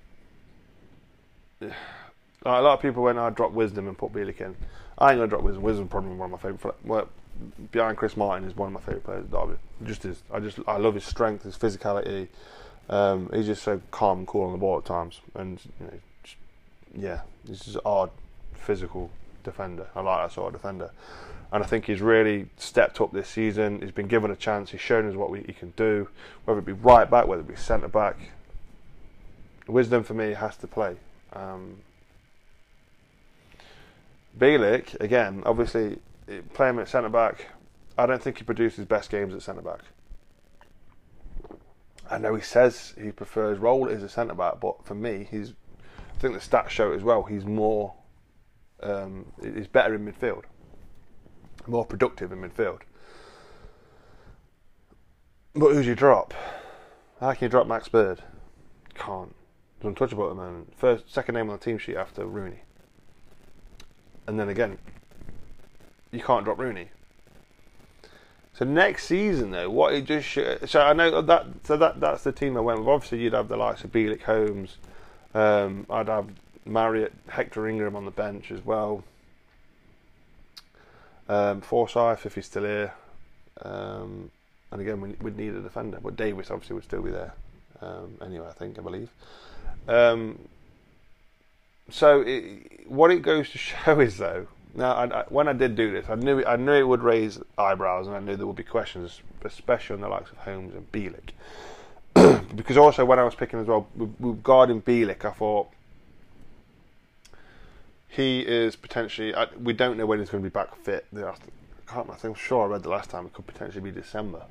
a 2.46 2.62
lot 2.62 2.74
of 2.74 2.82
people 2.82 3.04
went, 3.04 3.18
I 3.18 3.30
drop 3.30 3.52
Wisdom 3.52 3.88
and 3.88 3.98
put 3.98 4.14
Bielik 4.14 4.42
in. 4.42 4.56
I 4.98 5.12
ain't 5.12 5.20
gonna 5.20 5.28
drop 5.28 5.42
Wisdom. 5.42 5.64
Wisdom's 5.64 5.90
probably 5.90 6.12
one 6.16 6.32
of 6.32 6.44
my 6.44 6.50
favourite. 6.50 6.76
Well, 6.84 7.10
behind 7.72 7.98
Chris 7.98 8.16
Martin 8.16 8.48
is 8.48 8.56
one 8.56 8.68
of 8.68 8.74
my 8.74 8.80
favourite 8.80 9.04
players. 9.04 9.26
Derby. 9.28 9.60
Just 9.84 10.06
is. 10.06 10.22
I 10.32 10.40
just 10.40 10.60
I 10.68 10.78
love 10.78 10.94
his 10.94 11.06
strength, 11.06 11.44
his 11.44 11.58
physicality. 11.58 12.28
Um, 12.90 13.30
he's 13.34 13.46
just 13.46 13.64
so 13.64 13.82
calm 13.92 14.20
and 14.20 14.28
cool 14.28 14.46
on 14.46 14.52
the 14.52 14.58
ball 14.58 14.78
at 14.78 14.86
times, 14.86 15.22
and 15.36 15.60
you 15.80 15.86
know, 15.88 16.00
yeah, 16.96 17.22
he's 17.48 17.62
just 17.62 17.78
odd 17.86 18.12
physical 18.54 19.10
defender. 19.44 19.88
I 19.96 20.02
like 20.02 20.28
that 20.28 20.34
sort 20.34 20.54
of 20.54 20.62
defender. 20.62 20.92
And 21.52 21.64
I 21.64 21.68
think 21.68 21.86
he's 21.86 22.02
really 22.02 22.48
stepped 22.58 23.00
up 23.00 23.12
this 23.12 23.30
season. 23.30 23.82
He's 23.82 23.92
been 23.92 24.08
given 24.08 24.32
a 24.32 24.36
chance. 24.36 24.72
He's 24.72 24.82
shown 24.82 25.08
us 25.08 25.16
what 25.16 25.30
we, 25.30 25.44
he 25.44 25.54
can 25.54 25.72
do, 25.76 26.10
whether 26.46 26.60
it 26.60 26.66
be 26.66 26.74
right 26.74 27.10
back, 27.10 27.28
whether 27.28 27.42
it 27.42 27.48
be 27.48 27.56
centre 27.56 27.88
back. 27.88 28.18
Wisdom 29.68 30.04
for 30.04 30.16
me 30.16 30.34
has 30.34 30.58
to 30.58 30.68
play. 30.68 30.96
Um, 31.34 31.78
Bielik, 34.38 35.00
again, 35.00 35.44
obviously, 35.46 36.00
playing 36.54 36.80
at 36.80 36.90
centre 36.90 37.10
back, 37.10 37.48
I 37.98 38.06
don't 38.06 38.22
think 38.22 38.38
he 38.40 38.44
produces 38.44 38.86
best 38.86 39.10
games 39.10 39.34
at 39.34 39.42
centre 39.42 39.62
back. 39.62 39.82
I 42.10 42.18
know 42.18 42.36
he 42.36 42.42
says 42.42 42.94
he 43.00 43.12
prefers 43.12 43.60
role 43.60 43.90
as 43.90 44.04
a 44.04 44.10
centre 44.10 44.34
back, 44.34 44.60
but 44.60 44.86
for 44.86 44.96
me, 44.96 45.28
he's 45.30 45.52
I 45.52 46.20
think 46.20 46.34
the 46.34 46.40
stats 46.40 46.70
show 46.70 46.92
it 46.92 46.96
as 46.96 47.04
well. 47.04 47.24
He's 47.24 47.46
more 47.46 47.94
um, 48.82 49.26
is 49.42 49.68
better 49.68 49.96
in 49.96 50.06
midfield, 50.06 50.44
more 51.68 51.86
productive 51.86 52.32
in 52.32 52.42
midfield. 52.42 52.82
But 55.54 55.74
who 55.74 55.84
do 55.84 55.90
you 55.90 55.96
drop? 55.96 56.34
How 57.20 57.34
can 57.34 57.46
you 57.46 57.50
drop 57.50 57.68
Max 57.68 57.88
Bird? 57.88 58.24
Can't. 58.96 59.36
Untouchable 59.84 60.26
at 60.26 60.30
the 60.30 60.36
moment. 60.36 60.74
First, 60.78 61.12
second 61.12 61.36
name 61.36 61.50
on 61.50 61.58
the 61.58 61.64
team 61.64 61.78
sheet 61.78 61.98
after 61.98 62.26
Rooney. 62.26 62.62
And 64.28 64.40
then 64.40 64.50
again, 64.50 64.78
you 66.12 66.22
can't 66.22 66.46
drop 66.46 66.58
Rooney. 66.58 66.90
So 68.54 68.66
next 68.66 69.06
season, 69.06 69.52
though, 69.52 69.70
what 69.70 69.94
it 69.94 70.06
just 70.06 70.32
so 70.72 70.82
I 70.82 70.94
know 70.94 71.22
that 71.22 71.46
so 71.64 71.76
that 71.78 72.00
that's 72.00 72.24
the 72.24 72.32
team 72.32 72.56
I 72.56 72.60
went 72.60 72.80
with. 72.80 72.88
Obviously, 72.88 73.20
you'd 73.20 73.34
have 73.34 73.48
the 73.48 73.58
likes 73.58 73.84
of 73.84 73.92
Bielik, 73.92 74.22
Holmes. 74.22 74.78
Um, 75.34 75.88
I'd 75.90 76.08
have 76.08 76.28
Marriott, 76.66 77.14
Hector 77.28 77.68
Ingram 77.68 77.96
on 77.96 78.06
the 78.06 78.12
bench 78.12 78.52
as 78.52 78.64
well. 78.64 79.04
Um, 81.28 81.62
Forsyth, 81.62 82.26
if 82.26 82.36
he's 82.36 82.46
still 82.46 82.64
here. 82.64 82.94
Um, 83.64 84.30
and 84.72 84.82
again, 84.82 85.02
we, 85.02 85.16
would 85.22 85.38
need 85.38 85.54
a 85.54 85.62
defender, 85.62 86.00
but 86.02 86.16
Davis 86.16 86.52
obviously 86.52 86.76
would 86.76 86.84
still 86.84 87.02
be 87.02 87.12
there. 87.12 87.34
Um, 87.82 88.18
anyway, 88.24 88.48
I 88.48 88.54
think 88.54 88.78
I 88.78 88.82
believe. 88.82 89.10
Um, 89.88 90.40
so 91.90 92.22
it, 92.22 92.90
what 92.90 93.12
it 93.12 93.22
goes 93.22 93.50
to 93.52 93.58
show 93.58 94.00
is 94.00 94.18
though 94.18 94.48
now, 94.76 94.94
I, 94.94 95.22
I, 95.22 95.24
when 95.30 95.48
I 95.48 95.54
did 95.54 95.76
do 95.76 95.92
this, 95.92 96.10
I 96.10 96.16
knew 96.16 96.44
I 96.46 96.56
knew 96.56 96.74
it 96.74 96.88
would 96.88 97.04
raise 97.04 97.40
eyebrows, 97.58 98.08
and 98.08 98.16
I 98.16 98.20
knew 98.20 98.36
there 98.36 98.48
would 98.48 98.56
be 98.56 98.64
questions, 98.64 99.22
especially 99.44 99.96
on 99.96 100.02
the 100.02 100.08
likes 100.08 100.32
of 100.32 100.38
Holmes 100.38 100.74
and 100.74 100.92
Bielik. 100.92 101.34
because 102.56 102.78
also 102.78 103.06
when 103.06 103.20
I 103.20 103.24
was 103.24 103.36
picking 103.36 103.60
as 103.60 103.68
well, 103.68 103.88
regarding 103.96 104.82
Bielik, 104.82 105.26
I 105.26 105.32
thought 105.32 105.68
he 108.08 108.40
is 108.42 108.76
potentially. 108.76 109.36
I, 109.36 109.48
we 109.62 109.74
don't 109.74 109.98
know 109.98 110.08
when 110.08 110.20
he's 110.20 110.30
going 110.30 110.44
to 110.44 110.50
be 110.50 110.54
back 110.54 110.76
fit. 110.78 111.06
I 111.16 111.34
can't. 111.86 112.10
I 112.10 112.16
think 112.16 112.24
I'm 112.24 112.34
sure 112.34 112.64
I 112.64 112.68
read 112.68 112.84
the 112.84 112.90
last 112.90 113.12
time 113.12 113.28
it 113.28 113.34
could 113.34 113.46
potentially 113.46 113.82
be 113.82 113.92
December. 113.92 114.44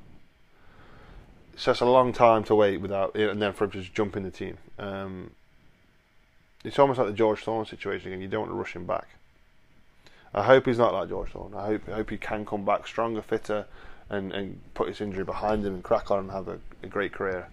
So 1.55 1.71
it's 1.71 1.81
a 1.81 1.85
long 1.85 2.13
time 2.13 2.43
to 2.45 2.55
wait 2.55 2.81
without, 2.81 3.15
and 3.15 3.41
then 3.41 3.53
for 3.53 3.65
him 3.65 3.71
to 3.71 3.81
just 3.81 3.93
jump 3.93 4.17
in 4.17 4.23
the 4.23 4.31
team. 4.31 4.57
Um, 4.79 5.31
it's 6.63 6.79
almost 6.79 6.97
like 6.97 7.07
the 7.07 7.13
George 7.13 7.41
Thorne 7.41 7.65
situation 7.65 8.07
again. 8.07 8.21
You 8.21 8.27
don't 8.27 8.41
want 8.41 8.51
to 8.51 8.55
rush 8.55 8.75
him 8.75 8.85
back. 8.85 9.07
I 10.33 10.43
hope 10.43 10.65
he's 10.65 10.79
not 10.79 10.93
like 10.93 11.09
George 11.09 11.29
Thorne. 11.29 11.53
I 11.53 11.65
hope 11.65 11.81
I 11.87 11.93
hope 11.93 12.09
he 12.09 12.17
can 12.17 12.45
come 12.45 12.65
back 12.65 12.87
stronger, 12.87 13.21
fitter, 13.21 13.67
and, 14.09 14.31
and 14.31 14.59
put 14.73 14.87
his 14.87 14.99
injury 14.99 15.23
behind 15.23 15.65
him 15.65 15.75
and 15.75 15.83
crack 15.83 16.09
on 16.09 16.19
and 16.19 16.31
have 16.31 16.47
a, 16.47 16.59
a 16.81 16.87
great 16.87 17.11
career 17.11 17.47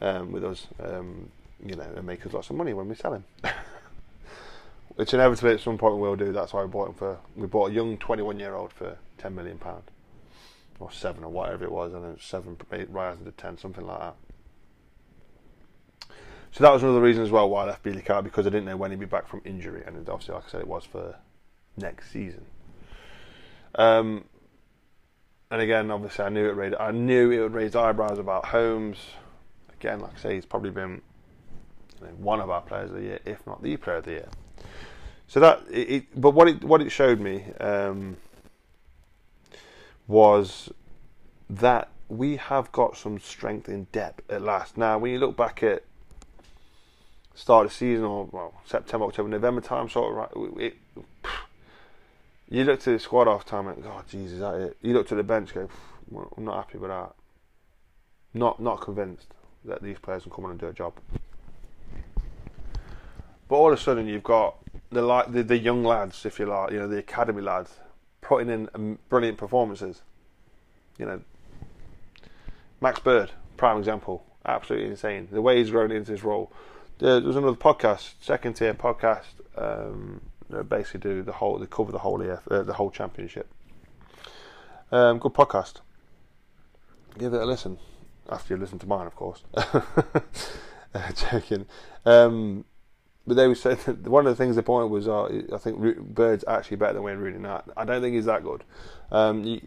um, 0.00 0.32
with 0.32 0.44
us. 0.44 0.66
Um, 0.78 1.30
you 1.64 1.74
know, 1.74 1.90
and 1.96 2.06
make 2.06 2.26
us 2.26 2.32
lots 2.32 2.50
of 2.50 2.56
money 2.56 2.74
when 2.74 2.88
we 2.88 2.94
sell 2.94 3.14
him. 3.14 3.24
Which 4.96 5.14
inevitably 5.14 5.54
at 5.54 5.60
some 5.60 5.78
point 5.78 5.96
we'll 5.96 6.16
do. 6.16 6.32
That's 6.32 6.52
why 6.52 6.62
we 6.62 6.68
bought 6.68 6.88
him 6.88 6.94
for. 6.94 7.18
We 7.34 7.46
bought 7.46 7.70
a 7.70 7.74
young 7.74 7.96
21 7.98 8.38
year 8.38 8.54
old 8.54 8.72
for 8.72 8.96
10 9.18 9.34
million 9.34 9.58
pound, 9.58 9.82
or 10.78 10.90
seven 10.90 11.24
or 11.24 11.30
whatever 11.30 11.64
it 11.64 11.72
was, 11.72 11.92
and 11.92 12.02
was 12.02 12.22
seven 12.22 12.56
eight 12.72 12.90
rising 12.90 13.24
to 13.24 13.32
10, 13.32 13.58
something 13.58 13.86
like 13.86 13.98
that. 13.98 14.16
So 16.52 16.64
that 16.64 16.72
was 16.72 16.82
another 16.82 17.00
reason 17.00 17.22
as 17.22 17.30
well 17.30 17.50
why 17.50 17.64
I 17.64 17.66
left 17.66 17.82
Bielik 17.82 18.08
out 18.08 18.24
because 18.24 18.46
I 18.46 18.50
didn't 18.50 18.64
know 18.64 18.76
when 18.76 18.90
he'd 18.90 19.00
be 19.00 19.06
back 19.06 19.28
from 19.28 19.42
injury, 19.44 19.82
and 19.86 19.96
obviously, 20.08 20.34
like 20.34 20.44
I 20.46 20.48
said, 20.48 20.60
it 20.62 20.68
was 20.68 20.84
for 20.84 21.16
next 21.76 22.10
season. 22.10 22.46
Um, 23.74 24.24
and 25.50 25.60
again, 25.60 25.90
obviously, 25.90 26.24
I 26.24 26.28
knew 26.30 26.48
it 26.48 26.56
raised, 26.56 26.76
I 26.76 26.92
knew 26.92 27.30
it 27.30 27.40
would 27.40 27.54
raise 27.54 27.76
eyebrows 27.76 28.18
about 28.18 28.46
Holmes. 28.46 28.96
Again, 29.78 30.00
like 30.00 30.14
I 30.14 30.18
say, 30.18 30.34
he's 30.34 30.46
probably 30.46 30.70
been 30.70 31.02
you 32.00 32.06
know, 32.06 32.12
one 32.14 32.40
of 32.40 32.50
our 32.50 32.62
players 32.62 32.90
of 32.90 32.96
the 32.96 33.02
year, 33.02 33.20
if 33.24 33.46
not 33.46 33.62
the 33.62 33.76
player 33.76 33.96
of 33.96 34.04
the 34.04 34.12
year. 34.12 34.28
So 35.28 35.40
that, 35.40 35.60
it, 35.70 35.90
it 35.90 36.20
but 36.20 36.30
what 36.30 36.48
it 36.48 36.64
what 36.64 36.80
it 36.80 36.90
showed 36.90 37.20
me 37.20 37.44
um, 37.60 38.16
was 40.06 40.70
that 41.48 41.88
we 42.08 42.36
have 42.36 42.70
got 42.72 42.96
some 42.96 43.18
strength 43.18 43.68
in 43.68 43.84
depth 43.92 44.30
at 44.30 44.42
last. 44.42 44.76
Now, 44.76 44.98
when 44.98 45.12
you 45.12 45.18
look 45.18 45.36
back 45.36 45.62
at 45.62 45.82
start 47.34 47.66
of 47.66 47.72
season 47.72 48.04
or 48.04 48.28
well 48.30 48.54
September, 48.64 49.06
October, 49.06 49.28
November 49.28 49.60
time, 49.60 49.88
sort 49.88 50.10
of 50.10 50.16
right, 50.16 50.62
it, 50.62 50.76
you 52.48 52.64
look 52.64 52.78
at 52.78 52.84
the 52.84 52.98
squad 52.98 53.26
off 53.26 53.44
time 53.44 53.66
and 53.68 53.84
oh 53.84 54.02
Jesus, 54.08 54.38
that 54.38 54.54
it. 54.54 54.76
You 54.80 54.94
look 54.94 55.10
at 55.10 55.16
the 55.16 55.24
bench, 55.24 55.52
go, 55.52 55.68
I'm 56.36 56.44
not 56.44 56.56
happy 56.56 56.78
with 56.78 56.90
that. 56.90 57.12
Not 58.34 58.60
not 58.60 58.80
convinced 58.80 59.34
that 59.64 59.82
these 59.82 59.98
players 59.98 60.22
can 60.22 60.32
come 60.32 60.44
on 60.44 60.52
and 60.52 60.60
do 60.60 60.68
a 60.68 60.72
job. 60.72 60.94
But 63.48 63.56
all 63.56 63.72
of 63.72 63.78
a 63.78 63.82
sudden, 63.82 64.06
you've 64.06 64.22
got 64.22 64.56
the 64.90 65.02
like 65.02 65.32
the, 65.32 65.42
the 65.42 65.58
young 65.58 65.84
lads, 65.84 66.24
if 66.24 66.38
you 66.38 66.46
like, 66.46 66.72
you 66.72 66.78
know, 66.78 66.88
the 66.88 66.98
academy 66.98 67.42
lads, 67.42 67.78
putting 68.26 68.50
in 68.50 68.68
um, 68.74 68.98
brilliant 69.08 69.38
performances. 69.38 70.02
You 70.98 71.06
know, 71.06 71.20
Max 72.80 72.98
Bird, 72.98 73.30
prime 73.56 73.78
example, 73.78 74.24
absolutely 74.44 74.90
insane. 74.90 75.28
The 75.30 75.40
way 75.40 75.58
he's 75.58 75.70
grown 75.70 75.92
into 75.92 76.10
his 76.10 76.24
role. 76.24 76.50
There 76.98 77.20
was 77.20 77.36
another 77.36 77.56
podcast, 77.56 78.14
second 78.20 78.54
tier 78.54 78.74
podcast. 78.74 79.26
Um, 79.56 80.20
basically 80.68 81.00
do 81.00 81.22
the 81.22 81.32
whole, 81.32 81.58
they 81.58 81.66
cover 81.66 81.92
the 81.92 81.98
whole 81.98 82.20
EF, 82.20 82.48
uh, 82.50 82.62
the 82.62 82.74
whole 82.74 82.90
championship. 82.90 83.48
Um, 84.90 85.18
good 85.18 85.32
podcast. 85.32 85.80
Give 87.18 87.32
it 87.32 87.40
a 87.40 87.46
listen 87.46 87.78
after 88.28 88.54
you 88.54 88.60
listen 88.60 88.78
to 88.80 88.86
mine, 88.86 89.06
of 89.06 89.14
course. 89.14 89.44
uh, 89.56 90.22
joking. 91.14 91.66
Um, 92.04 92.64
but 93.26 93.34
they 93.34 93.48
were 93.48 93.54
saying 93.54 93.76
one 94.04 94.26
of 94.26 94.36
the 94.36 94.42
things 94.42 94.56
they 94.56 94.62
pointed 94.62 94.90
was, 94.90 95.08
uh, 95.08 95.42
I 95.52 95.58
think 95.58 95.78
Bird's 96.14 96.44
actually 96.46 96.76
better 96.76 96.94
than 96.94 97.02
Wayne 97.02 97.18
Rooney. 97.18 97.38
Now, 97.38 97.62
I 97.76 97.84
don't 97.84 98.00
think 98.00 98.14
he's 98.14 98.26
that 98.26 98.44
good. 98.44 98.64
Um, 99.10 99.42
he, 99.44 99.62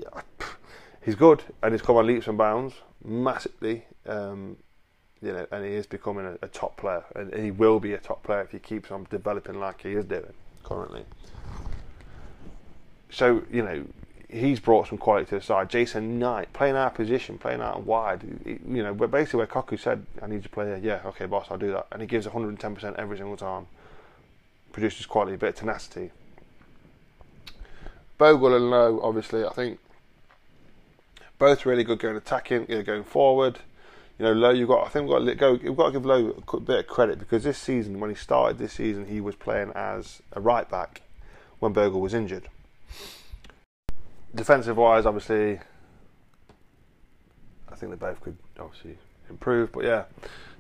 he's 1.04 1.16
good, 1.16 1.44
and 1.62 1.74
he's 1.74 1.82
come 1.82 1.98
on 1.98 2.08
leaps 2.08 2.28
and 2.28 2.38
bounds 2.38 2.76
massively. 3.04 3.86
Um, 4.06 4.58
you 5.22 5.34
know, 5.34 5.46
and 5.52 5.66
he 5.66 5.72
is 5.72 5.86
becoming 5.86 6.26
a, 6.26 6.46
a 6.46 6.48
top 6.48 6.78
player, 6.78 7.04
and 7.16 7.34
he 7.34 7.52
will 7.52 7.80
be 7.80 7.94
a 7.94 7.98
top 7.98 8.24
player 8.24 8.42
if 8.42 8.52
he 8.52 8.60
keeps 8.60 8.92
on 8.92 9.06
developing 9.10 9.60
like 9.60 9.82
he 9.82 9.92
is 9.92 10.06
doing 10.06 10.34
currently. 10.64 11.04
So, 13.12 13.44
you 13.52 13.64
know, 13.64 13.86
he's 14.30 14.60
brought 14.60 14.88
some 14.88 14.98
quality 14.98 15.26
to 15.30 15.36
the 15.36 15.42
side. 15.42 15.70
Jason 15.70 16.20
Knight, 16.20 16.54
playing 16.54 16.76
our 16.76 16.90
position, 16.90 17.38
playing 17.38 17.62
out 17.62 17.84
wide. 17.84 18.24
You 18.46 18.84
know, 18.84 18.94
basically 18.94 19.40
where 19.40 19.48
Cocu 19.48 19.80
said, 19.80 20.06
I 20.22 20.28
need 20.28 20.44
to 20.44 20.50
play 20.50 20.66
here. 20.66 20.80
Yeah, 20.82 21.02
okay, 21.10 21.26
boss, 21.26 21.48
I'll 21.50 21.58
do 21.58 21.72
that. 21.72 21.88
And 21.92 22.02
he 22.02 22.08
gives 22.08 22.28
110% 22.28 22.96
every 22.98 23.18
single 23.18 23.38
time. 23.38 23.68
Produces 24.72 25.06
quality, 25.06 25.36
a 25.36 25.38
bit 25.38 25.50
of 25.50 25.56
tenacity. 25.56 26.12
Bogle 28.18 28.56
and 28.56 28.70
Lowe, 28.70 29.00
obviously, 29.02 29.46
I 29.46 29.52
think 29.52 29.80
both 31.38 31.66
really 31.66 31.84
good 31.84 32.00
going 32.00 32.18
attacking, 32.18 32.66
you 32.70 32.76
know, 32.76 32.84
going 32.84 33.04
forward 33.04 33.60
you 34.20 34.26
know, 34.26 34.34
Lowe, 34.34 34.50
you've 34.50 34.68
got. 34.68 34.86
I 34.86 34.90
think 34.90 35.08
we've 35.08 35.18
got 35.18 35.26
to 35.26 35.36
go. 35.36 35.52
We've 35.54 35.78
got 35.78 35.86
to 35.88 35.92
give 35.94 36.06
Lowe 36.06 36.44
a 36.54 36.60
bit 36.60 36.80
of 36.80 36.88
credit 36.88 37.20
because 37.20 37.46
this 37.46 37.58
season, 37.58 38.02
when 38.02 38.10
he 38.10 38.16
started 38.18 38.58
this 38.58 38.74
season, 38.74 39.06
he 39.06 39.22
was 39.22 39.36
playing 39.36 39.72
as 39.74 40.22
a 40.34 40.42
right 40.42 40.70
back 40.70 41.02
when 41.60 41.72
Bogle 41.72 42.02
was 42.02 42.14
injured. 42.14 42.50
Defensive 44.36 44.78
wise, 44.78 45.06
obviously, 45.06 45.60
I 47.72 47.76
think 47.76 47.92
they 47.92 47.98
both 47.98 48.22
could 48.22 48.38
obviously 48.60 48.98
improve. 49.30 49.72
But 49.72 49.86
yeah, 49.86 50.04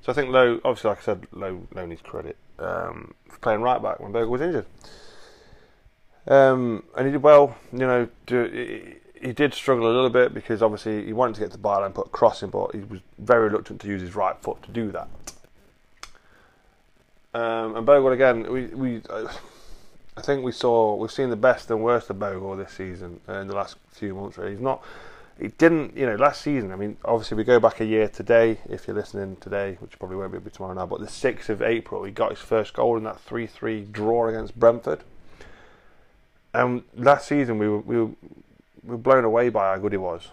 so 0.02 0.12
I 0.12 0.16
think 0.16 0.30
Lowe, 0.30 0.60
obviously, 0.64 0.90
like 0.90 1.00
I 1.00 1.02
said, 1.02 1.28
Lowe, 1.32 1.68
Lowe 1.74 1.86
needs 1.86 2.02
credit 2.02 2.38
um, 2.58 3.14
for 3.28 3.38
playing 3.40 3.62
right 3.62 3.82
back 3.82 4.00
when 4.00 4.12
Bogle 4.12 4.32
was 4.32 4.42
injured. 4.42 4.66
Um, 6.28 6.84
and 6.98 7.06
he 7.06 7.12
did 7.12 7.24
well. 7.24 7.56
You 7.72 7.80
know, 7.80 8.08
do, 8.26 8.96
he 9.22 9.34
did 9.34 9.54
struggle 9.54 9.86
a 9.86 9.94
little 9.94 10.10
bit 10.10 10.34
because 10.34 10.62
obviously 10.62 11.06
he 11.06 11.14
wanted 11.14 11.36
to 11.36 11.42
get 11.42 11.52
the 11.52 11.58
byline 11.58 11.88
and 11.88 11.96
put 11.96 12.08
a 12.08 12.10
crossing, 12.10 12.50
but 12.50 12.74
he 12.74 12.82
was 12.82 13.02
very 13.18 13.50
reluctant 13.50 13.82
to 13.82 13.88
use 13.88 14.02
his 14.02 14.16
right 14.16 14.36
foot 14.42 14.62
to 14.64 14.72
do 14.72 14.92
that. 14.92 15.08
Um, 17.34 17.76
and 17.76 17.86
Bogle 17.86 18.12
again, 18.12 18.52
we 18.52 18.68
we 18.68 19.02
I 20.20 20.22
think 20.22 20.44
we 20.44 20.52
saw 20.52 20.96
we've 20.96 21.10
seen 21.10 21.30
the 21.30 21.38
best 21.38 21.72
and 21.72 21.82
worst 21.82 22.10
of 22.10 22.20
Bogle 22.20 22.58
this 22.58 22.74
season 22.74 23.22
uh, 23.30 23.40
in 23.40 23.48
the 23.48 23.56
last 23.56 23.78
few 23.92 24.14
months. 24.14 24.38
Really, 24.38 24.52
he's 24.52 24.60
not. 24.60 24.84
He 25.40 25.48
didn't, 25.48 25.96
you 25.96 26.06
know, 26.06 26.16
last 26.16 26.42
season. 26.42 26.74
I 26.74 26.76
mean, 26.76 26.98
obviously 27.06 27.38
we 27.38 27.46
go 27.46 27.58
back 27.58 27.80
a 27.80 27.86
year 27.86 28.10
today. 28.10 28.58
If 28.70 28.86
you're 28.86 28.98
listening 28.98 29.38
today, 29.38 29.78
which 29.80 29.98
probably 29.98 30.18
won't 30.18 30.44
be 30.44 30.52
tomorrow 30.52 30.74
now, 30.74 30.86
but 30.86 31.00
the 31.00 31.08
sixth 31.08 31.50
of 31.50 31.62
April, 31.62 32.04
he 32.04 32.12
got 32.12 32.32
his 32.32 32.40
first 32.40 32.74
goal 32.74 32.98
in 32.98 33.06
that 33.06 33.22
three-three 33.22 33.88
draw 33.90 34.28
against 34.28 34.60
Brentford. 34.60 35.06
And 36.54 36.84
last 36.94 37.30
season 37.30 37.58
we 37.58 37.70
were, 37.70 37.80
we 37.80 37.96
were 37.96 38.08
we 38.84 38.92
were 38.92 38.98
blown 38.98 39.24
away 39.24 39.48
by 39.48 39.74
how 39.74 39.78
good 39.78 39.94
he 39.94 39.98
was. 39.98 40.28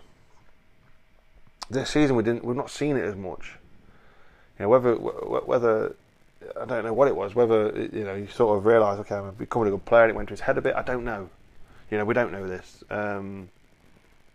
This 1.71 1.91
season 1.91 2.17
we 2.17 2.25
didn't. 2.25 2.45
We've 2.45 2.57
not 2.57 2.71
seen 2.71 2.97
it 2.97 3.05
as 3.05 3.15
much. 3.15 3.53
You 4.59 4.65
know, 4.65 4.69
whether 4.69 4.95
whether 4.97 5.95
I 6.61 6.65
don't 6.65 6.85
know 6.85 6.93
what 6.93 7.09
it 7.09 7.17
was. 7.17 7.35
Whether 7.35 7.89
you 7.93 8.05
know 8.05 8.15
you 8.15 8.29
sort 8.29 8.59
of 8.59 8.67
realise, 8.67 8.99
okay, 9.01 9.15
I'm 9.15 9.35
becoming 9.35 9.69
a 9.69 9.71
good 9.73 9.85
player, 9.85 10.05
and 10.05 10.11
it 10.11 10.17
went 10.17 10.29
to 10.29 10.33
his 10.33 10.41
head 10.41 10.59
a 10.59 10.63
bit. 10.63 10.75
I 10.75 10.83
don't 10.83 11.05
know. 11.05 11.29
You 11.91 11.99
know, 11.99 12.05
we 12.05 12.15
don't 12.15 12.33
know 12.33 12.47
this. 12.47 12.83
Um, 12.91 13.49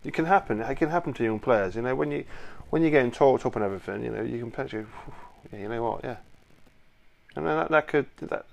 it 0.04 0.14
can 0.14 0.24
happen. 0.24 0.60
It 0.60 0.74
can 0.76 0.90
happen 0.90 1.12
to 1.14 1.24
young 1.24 1.38
players. 1.38 1.76
You 1.76 1.82
know, 1.82 1.94
when 1.94 2.10
you 2.10 2.24
when 2.70 2.82
you're 2.82 2.90
getting 2.90 3.10
talked 3.10 3.44
up 3.46 3.56
and 3.56 3.64
everything, 3.64 4.04
you 4.04 4.10
know, 4.10 4.22
you 4.22 4.38
can 4.38 4.50
potentially, 4.50 4.86
yeah, 5.52 5.58
you 5.58 5.68
know 5.68 5.82
what, 5.82 6.04
yeah, 6.04 6.16
and 7.36 7.46
that, 7.46 7.70
that 7.70 7.88
could 7.88 8.06
that 8.20 8.46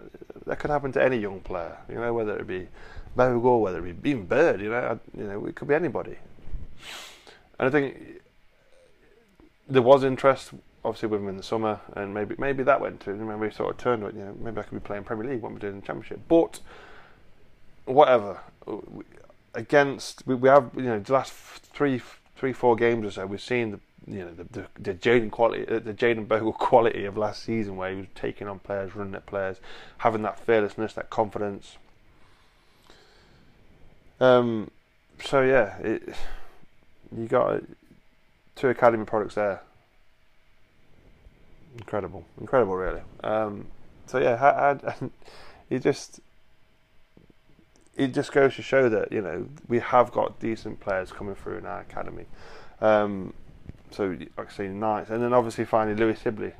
that 0.45 0.60
could 0.60 0.70
happen 0.70 0.91
to 0.93 1.03
any 1.03 1.18
young 1.18 1.39
player. 1.39 1.78
You 1.89 1.95
know, 1.95 2.14
whether 2.14 2.38
it 2.38 2.47
be 2.47 2.68
Bogle, 3.16 3.62
whether 3.62 3.86
it 3.86 4.01
be 4.01 4.12
even 4.12 4.26
Bird. 4.26 4.62
You 4.62 4.70
know, 4.70 4.99
you 5.18 5.24
know, 5.24 5.45
it 5.45 5.55
could 5.55 5.68
be 5.68 5.76
anybody. 5.76 6.18
And 7.57 7.68
I 7.68 7.70
think 7.70 8.22
there 9.68 9.82
was 9.82 10.03
interest, 10.03 10.51
obviously, 10.84 11.10
with 11.10 11.22
him 11.22 11.30
in 11.30 11.38
the 11.38 11.44
summer, 11.44 11.80
and 11.96 12.14
maybe 12.14 12.36
maybe 12.38 12.64
that 12.64 12.82
went 12.82 13.02
to 13.02 13.12
maybe 13.12 13.40
we 13.40 13.52
sort 13.52 13.72
of 13.72 13.78
turned 13.78 14.04
it. 14.04 14.14
You 14.14 14.26
know, 14.26 14.36
maybe 14.40 14.60
I 14.60 14.64
could 14.64 14.82
be 14.82 14.86
playing 14.86 15.04
Premier 15.04 15.32
League, 15.32 15.42
what 15.42 15.52
we're 15.52 15.60
doing 15.60 15.80
the 15.80 15.86
Championship. 15.86 16.22
But 16.28 16.60
whatever, 17.86 18.40
against 19.54 20.26
we, 20.26 20.36
we 20.36 20.50
have 20.50 20.72
you 20.76 20.84
know 20.84 21.00
the 21.00 21.14
last 21.14 21.34
three 21.34 22.02
three 22.36 22.54
four 22.54 22.76
games 22.76 23.06
or 23.06 23.12
so, 23.12 23.26
we've 23.26 23.42
seen 23.42 23.72
the 23.72 23.80
you 24.08 24.20
know 24.20 24.32
the 24.32 24.44
the, 24.44 24.68
the 24.80 24.94
Jayden 24.94 25.32
quality, 25.32 25.68
uh, 25.68 25.80
the 25.80 25.94
Jayden 25.94 26.28
Bogle 26.28 26.54
quality 26.70 27.06
of 27.06 27.18
last 27.18 27.44
season, 27.44 27.76
where 27.78 27.92
he 27.92 27.98
was 27.98 28.08
taking 28.16 28.48
on 28.48 28.60
players, 28.60 28.96
running 28.96 29.16
at 29.16 29.26
players, 29.26 29.58
having 30.00 30.22
that 30.24 30.40
fearlessness, 30.40 30.94
that 30.94 31.10
confidence. 31.10 31.78
Um, 34.20 34.70
so 35.24 35.42
yeah, 35.42 35.78
it, 35.78 36.14
you 37.16 37.28
got 37.28 37.64
two 38.56 38.68
academy 38.68 39.06
products 39.06 39.36
there. 39.36 39.62
Incredible, 41.78 42.26
incredible, 42.40 42.76
really. 42.76 43.02
Um, 43.24 43.68
so 44.06 44.18
yeah, 44.20 44.36
I, 44.36 44.90
I, 44.90 44.96
it 45.70 45.80
just 45.84 46.20
it 47.96 48.14
just 48.14 48.32
goes 48.32 48.56
to 48.56 48.62
show 48.62 48.90
that 48.90 49.12
you 49.12 49.22
know 49.22 49.48
we 49.68 49.80
have 49.80 50.12
got 50.12 50.40
decent 50.40 50.80
players 50.80 51.12
coming 51.12 51.36
through 51.36 51.58
in 51.58 51.66
our 51.66 51.82
academy. 51.82 52.26
Um, 52.82 53.34
so 53.92 54.16
like 54.38 54.52
I 54.52 54.56
say, 54.56 54.68
nice, 54.68 55.10
and 55.10 55.22
then 55.22 55.34
obviously 55.34 55.66
finally 55.66 55.96
Lewis 55.96 56.20
Sibley. 56.20 56.54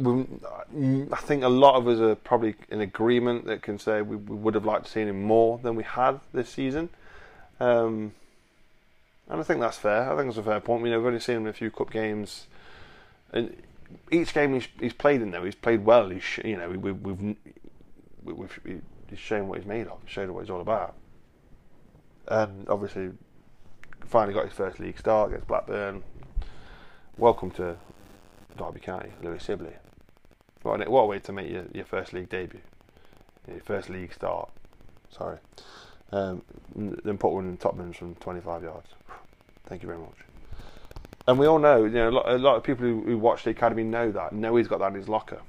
I 0.00 1.16
think 1.16 1.42
a 1.42 1.48
lot 1.48 1.74
of 1.74 1.88
us 1.88 1.98
are 1.98 2.14
probably 2.14 2.54
in 2.70 2.80
agreement 2.80 3.46
that 3.46 3.62
can 3.62 3.80
say 3.80 4.00
we, 4.00 4.14
we 4.14 4.36
would 4.36 4.54
have 4.54 4.64
liked 4.64 4.84
to 4.84 4.90
see 4.92 5.00
him 5.00 5.24
more 5.24 5.58
than 5.58 5.74
we 5.74 5.82
had 5.82 6.20
this 6.32 6.48
season. 6.48 6.88
Um, 7.58 8.12
and 9.28 9.40
I 9.40 9.42
think 9.42 9.60
that's 9.60 9.78
fair. 9.78 10.10
I 10.10 10.16
think 10.16 10.28
that's 10.28 10.38
a 10.38 10.42
fair 10.42 10.60
point. 10.60 10.82
We 10.82 10.90
know, 10.90 10.98
we've 10.98 11.06
only 11.06 11.20
seen 11.20 11.36
him 11.36 11.42
in 11.42 11.48
a 11.48 11.52
few 11.52 11.70
cup 11.70 11.90
games, 11.90 12.46
and 13.32 13.54
each 14.10 14.32
game 14.32 14.54
he's, 14.54 14.68
he's 14.80 14.92
played 14.92 15.22
in, 15.22 15.30
there, 15.30 15.44
he's 15.44 15.54
played 15.54 15.84
well. 15.84 16.08
He's 16.08 16.24
you 16.44 16.56
know 16.56 16.68
we, 16.68 16.88
have 16.88 17.02
we've, 17.02 17.36
we've 18.24 18.82
he's 19.08 19.18
shown 19.18 19.48
what 19.48 19.58
he's 19.58 19.66
made 19.66 19.86
of, 19.86 19.98
shown 20.06 20.32
what 20.32 20.40
he's 20.40 20.50
all 20.50 20.60
about, 20.60 20.94
and 22.28 22.68
obviously 22.68 23.10
finally 24.06 24.32
got 24.32 24.44
his 24.44 24.54
first 24.54 24.80
league 24.80 24.98
start 24.98 25.30
against 25.30 25.46
Blackburn. 25.46 26.02
Welcome 27.18 27.50
to 27.52 27.76
Derby 28.56 28.80
County, 28.80 29.10
Lewis 29.22 29.44
Sibley. 29.44 29.74
What 30.62 30.86
a, 30.86 30.90
way 30.90 31.18
to 31.20 31.32
make 31.32 31.50
your, 31.50 31.64
your 31.72 31.84
first 31.84 32.12
league 32.12 32.28
debut, 32.28 32.60
your 33.46 33.60
first 33.60 33.90
league 33.90 34.12
start. 34.12 34.50
Sorry. 35.10 35.38
Um, 36.10 36.42
then 36.74 37.18
put 37.18 37.32
one 37.32 37.46
in 37.46 37.56
top 37.56 37.76
from 37.76 38.14
25 38.14 38.62
yards. 38.62 38.88
Thank 39.68 39.82
you 39.82 39.86
very 39.86 39.98
much. 39.98 40.16
And 41.26 41.38
we 41.38 41.46
all 41.46 41.58
know, 41.58 41.84
you 41.84 41.90
know, 41.90 42.08
a 42.08 42.10
lot, 42.10 42.28
a 42.28 42.38
lot 42.38 42.56
of 42.56 42.64
people 42.64 42.86
who, 42.86 43.02
who, 43.02 43.18
watch 43.18 43.44
the 43.44 43.50
academy 43.50 43.84
know 43.84 44.10
that, 44.12 44.32
know 44.32 44.56
he's 44.56 44.66
got 44.66 44.78
that 44.78 44.88
in 44.88 44.94
his 44.94 45.08
locker, 45.08 45.40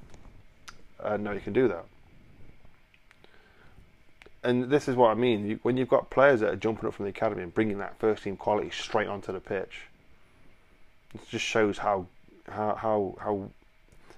and 1.01 1.23
know 1.23 1.33
he 1.33 1.39
can 1.39 1.53
do 1.53 1.69
that. 1.69 1.85
And 4.43 4.69
this 4.69 4.87
is 4.87 4.95
what 4.95 5.09
I 5.09 5.13
mean. 5.13 5.45
You, 5.47 5.59
when 5.63 5.77
you've 5.77 5.89
got 5.89 6.09
players 6.09 6.41
that 6.41 6.49
are 6.49 6.57
jumping 6.57 6.87
up 6.87 6.93
from 6.95 7.05
the 7.05 7.11
academy 7.11 7.43
and 7.43 7.53
bringing 7.53 7.77
that 7.79 7.97
first 7.97 8.23
team 8.23 8.35
quality 8.35 8.69
straight 8.71 9.07
onto 9.07 9.31
the 9.31 9.39
pitch, 9.39 9.83
it 11.13 11.21
just 11.29 11.45
shows 11.45 11.77
how 11.77 12.07
how 12.49 12.75
how 12.75 13.15
how, 13.19 13.49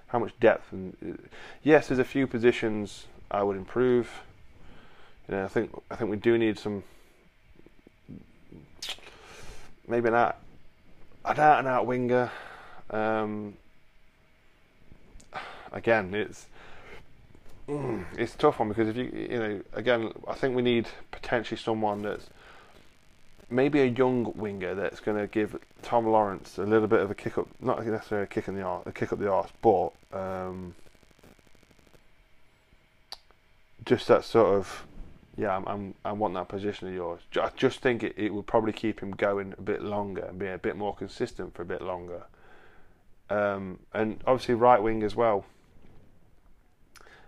how 0.08 0.18
much 0.18 0.32
depth. 0.40 0.72
And 0.72 0.96
uh, 1.04 1.28
yes, 1.62 1.88
there's 1.88 2.00
a 2.00 2.04
few 2.04 2.26
positions 2.26 3.06
I 3.30 3.42
would 3.44 3.56
improve 3.56 4.22
you 5.28 5.36
know, 5.36 5.44
I 5.44 5.48
think 5.48 5.70
I 5.90 5.96
think 5.96 6.10
we 6.10 6.16
do 6.16 6.36
need 6.36 6.58
some 6.58 6.82
maybe 9.86 10.08
an 10.08 10.14
out 10.14 10.36
an 11.24 11.38
out 11.38 11.58
and 11.60 11.68
out 11.68 11.86
winger. 11.86 12.30
Um, 12.90 13.54
again, 15.72 16.14
it's 16.14 16.46
mm, 17.68 18.04
it's 18.16 18.34
tough 18.34 18.58
one 18.58 18.68
because 18.68 18.88
if 18.88 18.96
you 18.96 19.04
you 19.30 19.38
know 19.38 19.60
again, 19.72 20.12
I 20.28 20.34
think 20.34 20.54
we 20.54 20.62
need 20.62 20.88
potentially 21.10 21.58
someone 21.58 22.02
that's 22.02 22.28
maybe 23.50 23.80
a 23.80 23.86
young 23.86 24.32
winger 24.34 24.74
that's 24.74 25.00
going 25.00 25.18
to 25.18 25.26
give 25.26 25.58
Tom 25.82 26.06
Lawrence 26.06 26.58
a 26.58 26.62
little 26.62 26.88
bit 26.88 27.00
of 27.00 27.10
a 27.10 27.14
kick 27.14 27.36
up, 27.38 27.48
not 27.60 27.84
necessarily 27.84 28.24
a 28.24 28.26
kick 28.26 28.48
in 28.48 28.56
the 28.56 28.62
arse, 28.62 28.86
a 28.86 28.92
kick 28.92 29.12
up 29.12 29.18
the 29.18 29.30
arse, 29.30 29.50
but 29.60 29.90
um, 30.12 30.74
just 33.84 34.08
that 34.08 34.24
sort 34.24 34.54
of 34.54 34.86
yeah, 35.36 35.56
I'm, 35.56 35.66
I'm, 35.66 35.94
i 36.04 36.12
want 36.12 36.34
that 36.34 36.48
position 36.48 36.88
of 36.88 36.94
yours. 36.94 37.22
I 37.40 37.50
just 37.56 37.80
think 37.80 38.02
it, 38.02 38.14
it 38.16 38.34
would 38.34 38.46
probably 38.46 38.72
keep 38.72 39.00
him 39.00 39.12
going 39.12 39.54
a 39.56 39.62
bit 39.62 39.82
longer 39.82 40.22
and 40.22 40.38
be 40.38 40.46
a 40.46 40.58
bit 40.58 40.76
more 40.76 40.94
consistent 40.94 41.54
for 41.54 41.62
a 41.62 41.66
bit 41.66 41.80
longer. 41.80 42.24
Um, 43.30 43.78
and 43.94 44.22
obviously 44.26 44.54
right 44.54 44.82
wing 44.82 45.02
as 45.02 45.16
well. 45.16 45.46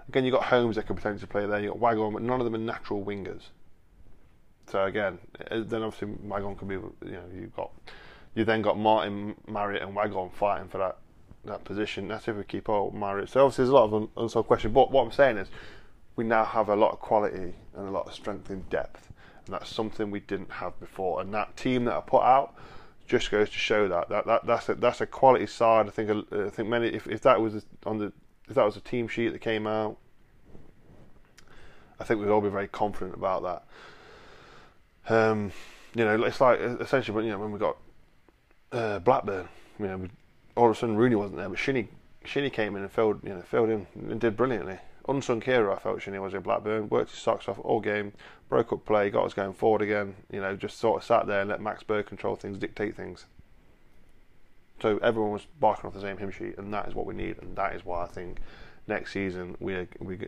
Again, 0.09 0.25
you've 0.25 0.35
got 0.35 0.45
Holmes 0.45 0.77
that 0.77 0.87
could 0.87 0.97
potentially 0.97 1.29
play 1.29 1.47
there. 1.47 1.61
You've 1.61 1.73
got 1.73 1.79
Wagon, 1.81 2.13
but 2.13 2.23
none 2.23 2.41
of 2.41 2.45
them 2.45 2.55
are 2.55 2.59
natural 2.59 3.03
wingers. 3.03 3.45
So 4.67 4.85
again, 4.85 5.19
uh, 5.51 5.61
then 5.61 5.83
obviously 5.83 6.09
Waghorn 6.23 6.57
could 6.57 6.69
be. 6.69 6.75
You 6.75 6.93
know, 7.03 7.25
you've 7.35 7.57
got 7.57 7.71
you 8.35 8.45
then 8.45 8.63
got 8.63 8.79
Martin, 8.79 9.35
Marriott, 9.47 9.83
and 9.83 9.95
Wagon 9.95 10.31
fighting 10.31 10.69
for 10.69 10.79
that 10.79 10.99
that 11.45 11.65
position. 11.65 12.09
That's 12.09 12.27
if 12.29 12.37
we 12.37 12.45
keep 12.45 12.69
all 12.69 12.91
Marriott. 12.91 13.31
So 13.31 13.45
obviously 13.45 13.65
there's 13.65 13.71
a 13.71 13.75
lot 13.75 13.93
of 13.93 14.09
unsolved 14.17 14.49
questions. 14.49 14.75
But 14.75 14.91
what 14.91 15.05
I'm 15.05 15.13
saying 15.13 15.39
is, 15.39 15.49
we 16.17 16.25
now 16.25 16.45
have 16.45 16.69
a 16.69 16.77
lot 16.77 16.93
of 16.93 17.01
quality 17.01 17.55
and 17.75 17.89
a 17.89 17.91
lot 17.91 18.07
of 18.07 18.15
strength 18.15 18.51
in 18.51 18.63
depth, 18.71 19.13
and 19.47 19.55
that's 19.55 19.69
something 19.69 20.11
we 20.11 20.21
didn't 20.21 20.51
have 20.51 20.79
before. 20.81 21.21
And 21.21 21.33
that 21.35 21.57
team 21.57 21.85
that 21.87 21.95
I 21.95 22.01
put 22.01 22.23
out 22.23 22.55
just 23.07 23.31
goes 23.31 23.51
to 23.51 23.59
show 23.59 23.89
that 23.89 24.09
that, 24.09 24.27
that 24.27 24.47
that's 24.47 24.69
a, 24.69 24.75
that's 24.75 25.01
a 25.01 25.07
quality 25.07 25.47
side. 25.47 25.87
I 25.87 25.91
think 25.91 26.11
I 26.33 26.49
think 26.51 26.69
many 26.69 26.89
if, 26.89 27.07
if 27.07 27.21
that 27.23 27.41
was 27.41 27.65
on 27.85 27.99
the 27.99 28.13
if 28.49 28.55
that 28.55 28.65
was 28.65 28.77
a 28.77 28.81
team 28.81 29.09
sheet 29.09 29.31
that 29.31 29.41
came 29.41 29.67
out, 29.67 29.97
I 31.99 32.05
think 32.05 32.21
we'd 32.21 32.31
all 32.31 32.41
be 32.41 32.49
very 32.49 32.69
confident 32.69 33.15
about 33.15 33.43
that. 33.43 35.15
Um, 35.15 35.53
you 35.95 36.05
know, 36.05 36.23
it's 36.25 36.41
like 36.41 36.61
essentially, 36.61 37.27
you 37.27 37.33
know, 37.33 37.39
when 37.39 37.53
we 37.53 37.59
got 37.59 37.77
uh, 38.73 38.99
Blackburn, 39.01 39.49
you 39.79 39.87
know, 39.87 40.09
all 40.57 40.67
of 40.67 40.77
a 40.77 40.79
sudden 40.79 40.97
Rooney 40.97 41.17
wasn't 41.17 41.39
there, 41.39 41.49
but 41.49 41.59
Shinnie 41.59 41.89
Shinnie 42.25 42.51
came 42.51 42.77
in 42.77 42.83
and 42.83 42.91
filled 42.91 43.23
you 43.23 43.31
know 43.31 43.43
filled 43.43 43.69
in 43.69 43.87
and 43.95 44.21
did 44.21 44.37
brilliantly 44.37 44.79
unsung 45.09 45.41
hero 45.41 45.75
I 45.75 45.79
felt 45.79 46.03
Shinnie 46.03 46.19
was 46.19 46.35
in 46.35 46.43
Blackburn. 46.43 46.89
Worked 46.89 47.11
his 47.11 47.21
socks 47.21 47.49
off 47.49 47.59
all 47.61 47.81
game, 47.81 48.13
broke 48.49 48.73
up 48.73 48.85
play, 48.85 49.11
got 49.11 49.27
us 49.27 49.35
going 49.35 49.53
forward 49.53 49.83
again. 49.83 50.15
You 50.31 50.41
know, 50.41 50.57
just 50.57 50.79
sort 50.79 51.03
of 51.03 51.07
sat 51.07 51.27
there 51.27 51.41
and 51.41 51.51
let 51.51 51.61
Max 51.61 51.83
Bird 51.83 52.07
control 52.07 52.37
things, 52.37 52.59
dictate 52.59 52.97
things. 52.97 53.27
So 54.81 54.99
everyone 54.99 55.33
was 55.33 55.47
barking 55.61 55.87
off 55.87 55.95
the 55.95 56.01
same 56.01 56.19
hymn 56.19 56.31
sheet, 56.31 56.59
and 56.59 56.73
that 56.75 56.89
is 56.89 56.95
what 56.95 57.07
we 57.07 57.15
need, 57.15 57.39
and 57.41 57.57
that 57.57 57.75
is 57.75 57.85
why 57.85 58.05
I 58.05 58.07
think 58.07 58.39
next 58.87 59.13
season 59.13 59.57
we 59.61 59.87
we 59.99 60.19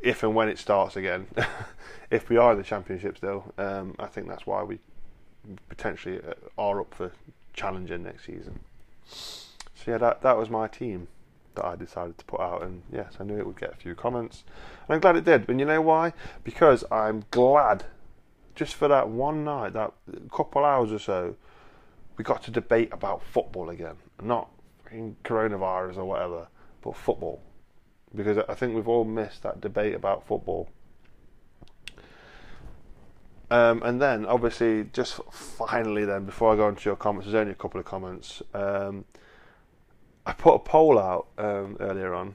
if 0.00 0.22
and 0.22 0.34
when 0.34 0.48
it 0.48 0.58
starts 0.58 0.96
again, 0.96 1.26
if 2.10 2.28
we 2.28 2.36
are 2.36 2.52
in 2.52 2.58
the 2.58 2.64
championship 2.64 3.16
still, 3.16 3.52
um, 3.58 3.94
I 3.98 4.06
think 4.06 4.28
that's 4.28 4.46
why 4.46 4.62
we 4.62 4.78
potentially 5.68 6.18
uh, 6.18 6.34
are 6.58 6.80
up 6.80 6.94
for 6.94 7.12
challenging 7.52 8.02
next 8.02 8.26
season. 8.26 8.60
So 9.06 9.92
yeah, 9.92 9.98
that 9.98 10.22
that 10.22 10.36
was 10.36 10.50
my 10.50 10.68
team 10.68 11.08
that 11.54 11.64
I 11.64 11.76
decided 11.76 12.18
to 12.18 12.24
put 12.24 12.40
out, 12.40 12.62
and 12.62 12.82
yes, 12.92 13.14
I 13.20 13.24
knew 13.24 13.38
it 13.38 13.46
would 13.46 13.60
get 13.60 13.72
a 13.72 13.76
few 13.76 13.94
comments, 13.94 14.44
and 14.86 14.94
I'm 14.94 15.00
glad 15.00 15.16
it 15.16 15.24
did. 15.24 15.48
And 15.48 15.60
you 15.60 15.66
know 15.66 15.80
why? 15.80 16.12
Because 16.44 16.84
I'm 16.90 17.24
glad, 17.30 17.84
just 18.54 18.74
for 18.74 18.88
that 18.88 19.08
one 19.08 19.44
night, 19.44 19.72
that 19.72 19.92
couple 20.30 20.64
hours 20.64 20.92
or 20.92 20.98
so, 20.98 21.36
we 22.16 22.24
got 22.24 22.42
to 22.44 22.50
debate 22.50 22.90
about 22.92 23.22
football 23.22 23.70
again, 23.70 23.96
not 24.22 24.50
in 24.90 25.16
coronavirus 25.24 25.98
or 25.98 26.04
whatever, 26.04 26.48
but 26.82 26.96
football, 26.96 27.40
because 28.14 28.38
I 28.48 28.54
think 28.54 28.74
we've 28.74 28.88
all 28.88 29.04
missed 29.04 29.42
that 29.42 29.60
debate 29.60 29.94
about 29.94 30.26
football. 30.26 30.68
Um, 33.50 33.82
and 33.82 34.00
then, 34.00 34.24
obviously, 34.24 34.84
just 34.94 35.20
finally, 35.30 36.06
then 36.06 36.24
before 36.24 36.54
I 36.54 36.56
go 36.56 36.68
into 36.68 36.88
your 36.88 36.96
comments, 36.96 37.26
there's 37.26 37.34
only 37.34 37.52
a 37.52 37.54
couple 37.54 37.78
of 37.78 37.84
comments. 37.84 38.40
Um, 38.54 39.04
I 40.24 40.32
put 40.32 40.54
a 40.54 40.58
poll 40.58 40.98
out 40.98 41.26
um, 41.38 41.76
earlier 41.80 42.14
on. 42.14 42.34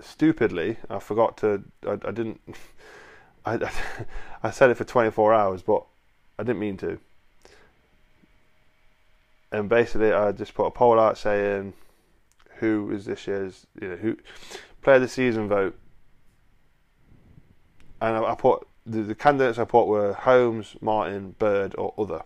Stupidly, 0.00 0.76
I 0.90 0.98
forgot 0.98 1.36
to. 1.38 1.62
I, 1.86 1.92
I 1.92 2.10
didn't. 2.10 2.40
I, 3.46 3.70
I 4.42 4.50
said 4.50 4.70
it 4.70 4.76
for 4.76 4.84
24 4.84 5.32
hours, 5.32 5.62
but 5.62 5.84
I 6.38 6.42
didn't 6.42 6.58
mean 6.58 6.76
to. 6.78 6.98
And 9.52 9.68
basically, 9.68 10.12
I 10.12 10.32
just 10.32 10.54
put 10.54 10.66
a 10.66 10.70
poll 10.70 10.98
out 10.98 11.16
saying, 11.16 11.72
"Who 12.56 12.90
is 12.90 13.04
this 13.04 13.26
year's 13.26 13.66
you 13.80 13.88
know 13.88 13.96
who 13.96 14.16
player 14.82 14.96
of 14.96 15.02
the 15.02 15.08
season 15.08 15.48
vote?" 15.48 15.78
And 18.00 18.16
I, 18.16 18.32
I 18.32 18.34
put 18.34 18.66
the, 18.84 19.02
the 19.02 19.14
candidates 19.14 19.58
I 19.58 19.64
put 19.64 19.86
were 19.86 20.12
Holmes, 20.12 20.76
Martin, 20.80 21.36
Bird, 21.38 21.74
or 21.78 21.94
other. 21.96 22.22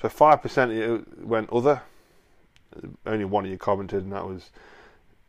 So 0.00 0.08
five 0.08 0.42
percent 0.42 1.06
went 1.20 1.50
other, 1.50 1.82
only 3.06 3.24
one 3.24 3.44
of 3.44 3.50
you 3.50 3.58
commented, 3.58 4.04
and 4.04 4.12
that 4.12 4.26
was 4.26 4.50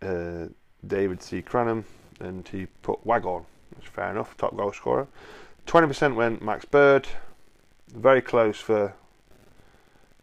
uh, 0.02 0.48
David 0.86 1.22
C. 1.22 1.42
Cranham, 1.42 1.86
and 2.20 2.48
he 2.48 2.68
put 2.82 3.06
Waghorn, 3.06 3.46
which 3.76 3.86
is 3.86 3.92
fair 3.92 4.12
enough, 4.12 4.38
top 4.38 4.56
goal 4.56 4.72
scorer. 4.74 5.08
20% 5.68 6.16
went 6.16 6.42
Max 6.42 6.66
Bird, 6.66 7.08
very 7.94 8.22
close 8.22 8.60
for 8.60 8.94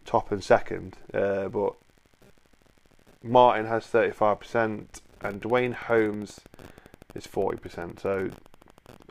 top 0.05 0.31
and 0.31 0.43
second, 0.43 0.97
uh, 1.13 1.47
but 1.47 1.73
Martin 3.23 3.65
has 3.65 3.85
35%, 3.85 5.01
and 5.21 5.41
Duane 5.41 5.73
Holmes 5.73 6.39
is 7.15 7.25
40%. 7.27 7.99
So, 7.99 8.29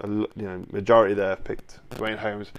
you 0.04 0.28
know, 0.36 0.64
majority 0.70 1.14
there 1.14 1.36
picked 1.36 1.78
Duane 1.90 2.18
Holmes. 2.18 2.52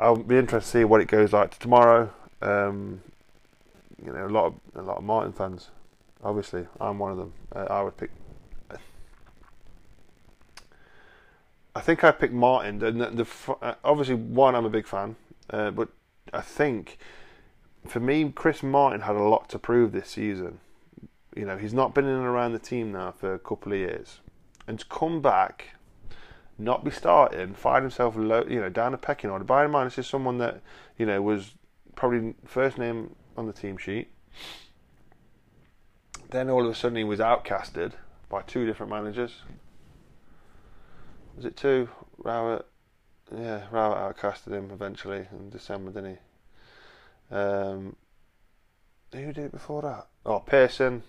I'll 0.00 0.16
be 0.16 0.38
interested 0.38 0.72
to 0.72 0.78
see 0.78 0.84
what 0.84 1.02
it 1.02 1.08
goes 1.08 1.34
like 1.34 1.58
tomorrow. 1.58 2.10
Um, 2.40 3.02
you 4.04 4.10
know, 4.10 4.26
a 4.26 4.28
lot 4.28 4.46
of 4.46 4.54
a 4.74 4.82
lot 4.82 4.96
of 4.96 5.04
Martin 5.04 5.32
fans. 5.32 5.68
Obviously, 6.24 6.66
I'm 6.80 6.98
one 6.98 7.12
of 7.12 7.18
them. 7.18 7.32
Uh, 7.54 7.66
I 7.68 7.82
would 7.82 7.96
pick. 7.98 8.10
I 11.76 11.80
think 11.80 12.02
I 12.02 12.10
picked 12.10 12.32
Martin. 12.32 12.78
The, 12.78 12.90
the, 12.90 13.10
the 13.10 13.56
uh, 13.62 13.74
obviously 13.84 14.14
one 14.14 14.54
I'm 14.54 14.64
a 14.64 14.70
big 14.70 14.86
fan, 14.86 15.16
uh, 15.50 15.70
but 15.70 15.88
I 16.32 16.40
think 16.40 16.98
for 17.86 18.00
me, 18.00 18.32
Chris 18.34 18.62
Martin 18.62 19.02
had 19.02 19.16
a 19.16 19.22
lot 19.22 19.50
to 19.50 19.58
prove 19.58 19.92
this 19.92 20.08
season. 20.08 20.60
You 21.36 21.44
know, 21.44 21.58
he's 21.58 21.74
not 21.74 21.94
been 21.94 22.06
in 22.06 22.16
and 22.16 22.26
around 22.26 22.52
the 22.52 22.58
team 22.58 22.90
now 22.90 23.12
for 23.12 23.34
a 23.34 23.38
couple 23.38 23.72
of 23.72 23.78
years, 23.78 24.20
and 24.66 24.78
to 24.78 24.86
come 24.86 25.20
back, 25.20 25.76
not 26.60 26.84
be 26.84 26.90
starting, 26.90 27.54
find 27.54 27.82
himself 27.82 28.14
low, 28.16 28.44
you 28.48 28.60
know, 28.60 28.68
down 28.68 28.94
a 28.94 28.98
pecking 28.98 29.30
order. 29.30 29.44
Bear 29.44 29.64
in 29.64 29.70
mind, 29.70 29.86
this 29.86 29.98
is 29.98 30.06
someone 30.06 30.38
that 30.38 30.60
you 30.98 31.06
know 31.06 31.20
was 31.22 31.52
probably 31.96 32.34
first 32.44 32.78
name 32.78 33.14
on 33.36 33.46
the 33.46 33.52
team 33.52 33.76
sheet. 33.76 34.08
Then 36.30 36.48
all 36.48 36.64
of 36.64 36.70
a 36.70 36.74
sudden, 36.74 36.96
he 36.96 37.04
was 37.04 37.18
outcasted 37.18 37.92
by 38.28 38.42
two 38.42 38.66
different 38.66 38.90
managers. 38.90 39.42
Was 41.36 41.44
it 41.44 41.56
two? 41.56 41.88
Rowett, 42.18 42.66
yeah, 43.34 43.64
Rowett 43.70 44.16
outcasted 44.16 44.52
him 44.52 44.70
eventually 44.70 45.26
in 45.32 45.50
December, 45.50 45.90
didn't 45.90 46.18
he? 47.30 47.34
Um, 47.34 47.96
who 49.12 49.32
did 49.32 49.38
it 49.38 49.52
before 49.52 49.82
that? 49.82 50.08
Oh, 50.24 50.40
Pearson, 50.40 51.02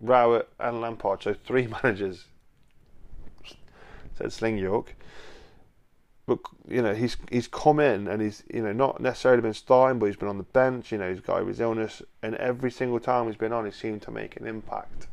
Rowett, 0.00 0.48
and 0.58 0.80
Lampard. 0.80 1.22
So 1.22 1.34
three 1.34 1.66
managers. 1.82 2.26
Said 4.18 4.32
Sling 4.32 4.58
York. 4.58 4.94
But 6.26 6.38
you 6.68 6.80
know 6.80 6.94
he's 6.94 7.16
he's 7.30 7.48
come 7.48 7.80
in 7.80 8.08
and 8.08 8.22
he's 8.22 8.42
you 8.52 8.62
know 8.62 8.72
not 8.72 9.00
necessarily 9.00 9.42
been 9.42 9.54
starting, 9.54 9.98
but 9.98 10.06
he's 10.06 10.16
been 10.16 10.28
on 10.28 10.38
the 10.38 10.44
bench. 10.44 10.90
You 10.90 10.98
know 10.98 11.10
he's 11.10 11.20
got 11.20 11.46
his 11.46 11.60
illness, 11.60 12.02
and 12.22 12.34
every 12.36 12.70
single 12.70 12.98
time 12.98 13.26
he's 13.26 13.36
been 13.36 13.52
on, 13.52 13.66
he 13.66 13.70
seemed 13.70 14.02
to 14.02 14.10
make 14.10 14.36
an 14.38 14.46
impact. 14.46 15.08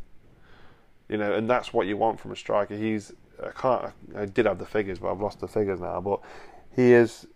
You 1.10 1.18
know, 1.18 1.34
and 1.34 1.50
that's 1.50 1.74
what 1.74 1.88
you 1.88 1.98
want 1.98 2.20
from 2.20 2.32
a 2.32 2.36
striker. 2.36 2.76
He's 2.76 3.12
I 3.44 3.50
can't 3.50 3.92
I 4.16 4.26
did 4.26 4.46
have 4.46 4.58
the 4.58 4.66
figures, 4.66 5.00
but 5.00 5.12
I've 5.12 5.20
lost 5.20 5.42
the 5.42 5.48
figures 5.48 5.82
now. 5.82 6.00
But 6.00 6.22
he 6.74 6.94
is 6.94 7.28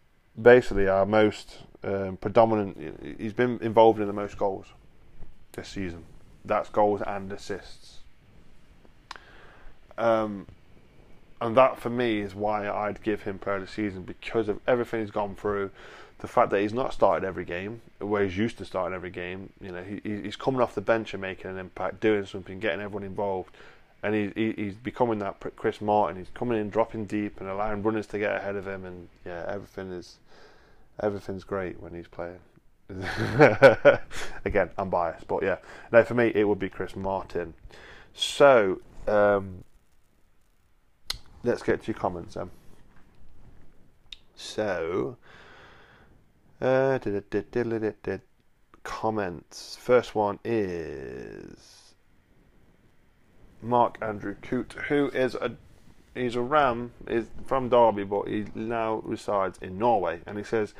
basically 0.41 0.87
our 0.87 1.05
most 1.05 1.57
um, 1.83 2.17
predominant. 2.17 3.17
He's 3.19 3.33
been 3.33 3.59
involved 3.61 3.99
in 3.99 4.07
the 4.07 4.13
most 4.13 4.37
goals 4.37 4.67
this 5.51 5.67
season. 5.67 6.05
That's 6.45 6.69
goals 6.69 7.01
and 7.05 7.31
assists. 7.31 7.99
Um, 9.97 10.47
and 11.45 11.55
that 11.57 11.79
for 11.79 11.91
me 11.91 12.21
is 12.21 12.33
why 12.33 12.67
I'd 12.67 13.03
give 13.03 13.21
him 13.21 13.37
player 13.37 13.57
of 13.57 13.61
the 13.61 13.67
season 13.67 14.01
because 14.01 14.49
of 14.49 14.59
everything 14.67 15.01
he's 15.01 15.11
gone 15.11 15.35
through. 15.35 15.69
The 16.19 16.27
fact 16.27 16.49
that 16.49 16.61
he's 16.61 16.73
not 16.73 16.91
started 16.91 17.27
every 17.27 17.45
game, 17.45 17.81
where 17.99 18.23
he's 18.23 18.37
used 18.37 18.57
to 18.57 18.65
starting 18.65 18.95
every 18.95 19.11
game. 19.11 19.51
You 19.61 19.71
know, 19.71 19.83
he, 19.83 20.01
he's 20.03 20.35
coming 20.35 20.59
off 20.59 20.73
the 20.73 20.81
bench 20.81 21.13
and 21.13 21.21
making 21.21 21.51
an 21.51 21.59
impact, 21.59 21.99
doing 21.99 22.25
something, 22.25 22.59
getting 22.59 22.79
everyone 22.79 23.03
involved, 23.03 23.55
and 24.01 24.15
he, 24.15 24.31
he, 24.35 24.53
he's 24.53 24.73
becoming 24.73 25.19
that 25.19 25.35
Chris 25.55 25.81
Martin. 25.81 26.17
He's 26.17 26.31
coming 26.33 26.59
in, 26.59 26.69
dropping 26.69 27.05
deep, 27.05 27.39
and 27.39 27.49
allowing 27.49 27.83
runners 27.83 28.07
to 28.07 28.17
get 28.17 28.35
ahead 28.35 28.55
of 28.55 28.65
him. 28.65 28.85
And 28.85 29.07
yeah, 29.23 29.45
everything 29.47 29.91
is 29.91 30.17
everything's 30.99 31.43
great 31.43 31.79
when 31.79 31.93
he's 31.93 32.07
playing. 32.07 32.39
Again, 34.45 34.69
I'm 34.77 34.89
biased, 34.89 35.27
but 35.27 35.43
yeah, 35.43 35.57
no, 35.91 36.03
for 36.03 36.13
me 36.15 36.31
it 36.33 36.47
would 36.47 36.59
be 36.59 36.69
Chris 36.69 36.95
Martin. 36.95 37.53
So. 38.15 38.81
Um, 39.07 39.64
let's 41.45 41.63
get 41.63 41.83
to 41.83 41.91
your 41.91 41.99
comments 41.99 42.33
then. 42.33 42.49
So, 44.35 45.17
uh, 46.59 46.99
comments. 48.83 49.77
First 49.79 50.15
one 50.15 50.39
is 50.43 51.95
Mark 53.61 53.97
Andrew 54.01 54.35
Coote, 54.41 54.73
who 54.87 55.09
is 55.09 55.35
a 55.35 55.51
he's 56.13 56.35
a 56.35 56.41
Ram, 56.41 56.91
is 57.07 57.27
from 57.45 57.69
Derby, 57.69 58.03
but 58.03 58.27
he 58.27 58.45
now 58.55 59.01
resides 59.05 59.57
in 59.61 59.77
Norway, 59.77 60.21
and 60.25 60.37
he 60.37 60.43
says. 60.43 60.73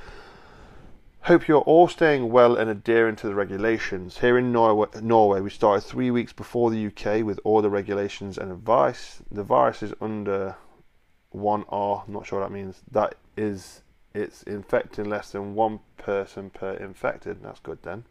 Hope 1.26 1.48
you're 1.48 1.62
all 1.62 1.88
staying 1.88 2.30
well 2.30 2.56
and 2.56 2.70
adhering 2.70 3.16
to 3.16 3.26
the 3.26 3.34
regulations. 3.34 4.20
Here 4.20 4.38
in 4.38 4.52
Norway, 4.52 5.42
we 5.42 5.50
started 5.50 5.82
three 5.82 6.12
weeks 6.12 6.32
before 6.32 6.70
the 6.70 6.86
UK 6.86 7.26
with 7.26 7.40
all 7.44 7.64
the 7.64 7.70
regulations 7.72 8.38
and 8.38 8.52
advice. 8.52 9.24
The 9.32 9.42
virus 9.42 9.82
is 9.82 9.92
under 10.00 10.56
1R, 11.34 12.04
I'm 12.06 12.14
not 12.14 12.28
sure 12.28 12.42
what 12.42 12.48
that 12.48 12.54
means. 12.54 12.84
That 12.92 13.16
is, 13.36 13.82
it's 14.14 14.44
infecting 14.44 15.06
less 15.06 15.32
than 15.32 15.56
one 15.56 15.80
person 15.98 16.52
per 16.52 16.74
infected. 16.74 17.42
That's 17.42 17.60
good 17.60 17.82
then. 17.82 18.04